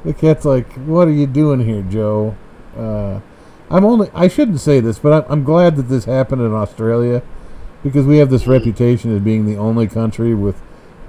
the 0.04 0.12
cat's 0.12 0.44
like, 0.44 0.70
"What 0.74 1.08
are 1.08 1.12
you 1.12 1.26
doing 1.26 1.60
here, 1.60 1.82
Joe?" 1.82 2.36
Uh, 2.76 3.20
I'm 3.70 3.84
only. 3.84 4.10
I 4.12 4.28
shouldn't 4.28 4.60
say 4.60 4.80
this, 4.80 4.98
but 4.98 5.24
I'm, 5.24 5.32
I'm 5.32 5.44
glad 5.44 5.76
that 5.76 5.84
this 5.84 6.04
happened 6.04 6.42
in 6.42 6.52
Australia 6.52 7.22
because 7.82 8.04
we 8.04 8.18
have 8.18 8.28
this 8.28 8.46
reputation 8.46 9.14
as 9.14 9.22
being 9.22 9.46
the 9.46 9.56
only 9.56 9.86
country 9.86 10.34
with 10.34 10.60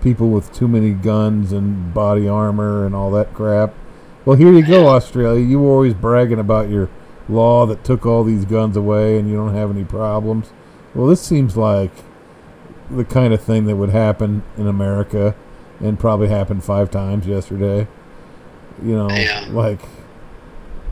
people 0.02 0.30
with 0.30 0.54
too 0.54 0.68
many 0.68 0.92
guns 0.92 1.52
and 1.52 1.94
body 1.94 2.30
armor 2.30 2.86
and 2.86 2.96
all 2.96 3.12
that 3.12 3.34
crap. 3.34 3.74
Well, 4.24 4.38
here 4.38 4.54
you 4.54 4.66
go, 4.66 4.88
Australia. 4.88 5.44
You 5.44 5.60
were 5.60 5.72
always 5.72 5.94
bragging 5.94 6.40
about 6.40 6.70
your 6.70 6.90
law 7.28 7.66
that 7.66 7.84
took 7.84 8.06
all 8.06 8.24
these 8.24 8.46
guns 8.46 8.78
away 8.78 9.18
and 9.18 9.30
you 9.30 9.36
don't 9.36 9.54
have 9.56 9.70
any 9.72 9.84
problems. 9.84 10.52
Well, 10.94 11.08
this 11.08 11.22
seems 11.22 11.58
like 11.58 11.92
the 12.90 13.04
kind 13.06 13.34
of 13.34 13.42
thing 13.42 13.66
that 13.66 13.76
would 13.76 13.90
happen 13.90 14.44
in 14.58 14.68
America 14.68 15.36
and 15.80 16.00
probably 16.00 16.28
happened 16.28 16.64
five 16.64 16.92
times 16.92 17.26
yesterday. 17.28 17.88
You 18.84 18.96
know, 18.96 19.10
Yeah. 19.10 19.46
like, 19.50 19.82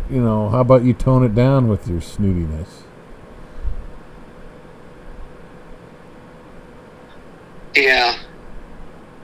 you 0.09 0.21
know, 0.21 0.49
how 0.49 0.61
about 0.61 0.83
you 0.83 0.93
tone 0.93 1.23
it 1.23 1.35
down 1.35 1.67
with 1.67 1.87
your 1.87 2.01
snootiness? 2.01 2.81
Yeah. 7.75 8.15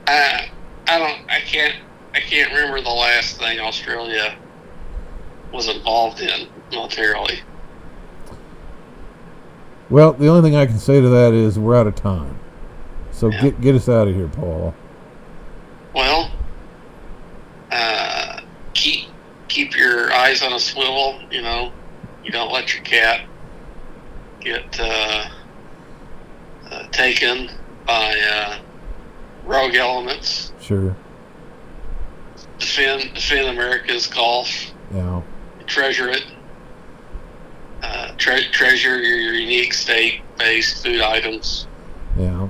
I 0.07 0.49
I 0.88 0.97
don't. 0.99 1.30
I 1.30 1.39
can't. 1.41 1.76
I 2.16 2.20
can't 2.20 2.51
remember 2.51 2.82
the 2.82 2.89
last 2.89 3.38
thing 3.38 3.60
Australia 3.60 4.36
was 5.53 5.68
involved 5.68 6.20
in 6.22 6.47
militarily. 6.72 7.41
Well, 9.89 10.13
the 10.13 10.28
only 10.28 10.41
thing 10.47 10.55
I 10.55 10.65
can 10.65 10.78
say 10.78 11.01
to 11.01 11.09
that 11.09 11.34
is 11.34 11.57
we're 11.57 11.76
out 11.76 11.88
of 11.88 11.95
time. 11.95 12.39
So 13.11 13.30
Yeah. 13.30 13.41
get 13.41 13.61
get 13.61 13.76
us 13.76 13.89
out 13.89 14.07
of 14.07 14.15
here, 14.15 14.28
Paul. 14.28 14.74
Well, 15.93 16.32
uh, 17.72 18.41
keep 18.74 19.07
keep 19.47 19.76
your 19.76 20.11
eyes 20.13 20.43
on 20.43 20.53
a 20.53 20.59
swivel. 20.59 21.20
You 21.32 21.41
know, 21.41 21.72
you 22.24 22.32
don't 22.32 22.51
let 22.51 22.74
your 22.74 22.84
cat 22.84 23.22
get 24.39 24.80
uh, 24.80 25.26
uh, 26.72 26.84
taken 26.91 27.49
by 27.86 28.15
uh, 28.20 28.57
rogue 29.45 29.76
elements. 29.76 30.53
Sure. 30.61 30.95
Defend 32.59 33.13
defend 33.15 33.47
America's 33.49 34.05
golf. 34.07 34.49
Yeah. 34.93 35.22
Treasure 35.65 36.09
it. 36.09 36.26
Uh, 37.82 38.12
tre- 38.18 38.50
treasure 38.52 39.02
your, 39.02 39.18
your 39.18 39.34
unique 39.34 39.74
state-based 39.74 40.84
food 40.84 41.02
items. 41.02 41.68
Yeah. 42.18 42.50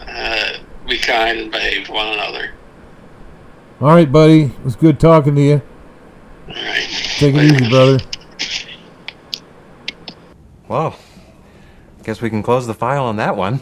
Uh, 0.00 0.58
be 0.86 0.98
kind 0.98 1.38
and 1.38 1.50
behave 1.50 1.86
to 1.86 1.92
one 1.92 2.12
another. 2.12 2.52
All 3.80 3.88
right, 3.88 4.10
buddy. 4.10 4.44
It 4.44 4.64
was 4.64 4.76
good 4.76 5.00
talking 5.00 5.34
to 5.34 5.40
you. 5.40 5.62
All 6.48 6.54
right. 6.54 6.86
Take 7.18 7.34
it 7.34 7.42
easy, 7.42 7.68
brother. 7.68 7.98
Well, 10.68 10.98
I 11.98 12.02
guess 12.02 12.20
we 12.20 12.30
can 12.30 12.42
close 12.42 12.66
the 12.66 12.74
file 12.74 13.04
on 13.04 13.16
that 13.16 13.36
one. 13.36 13.60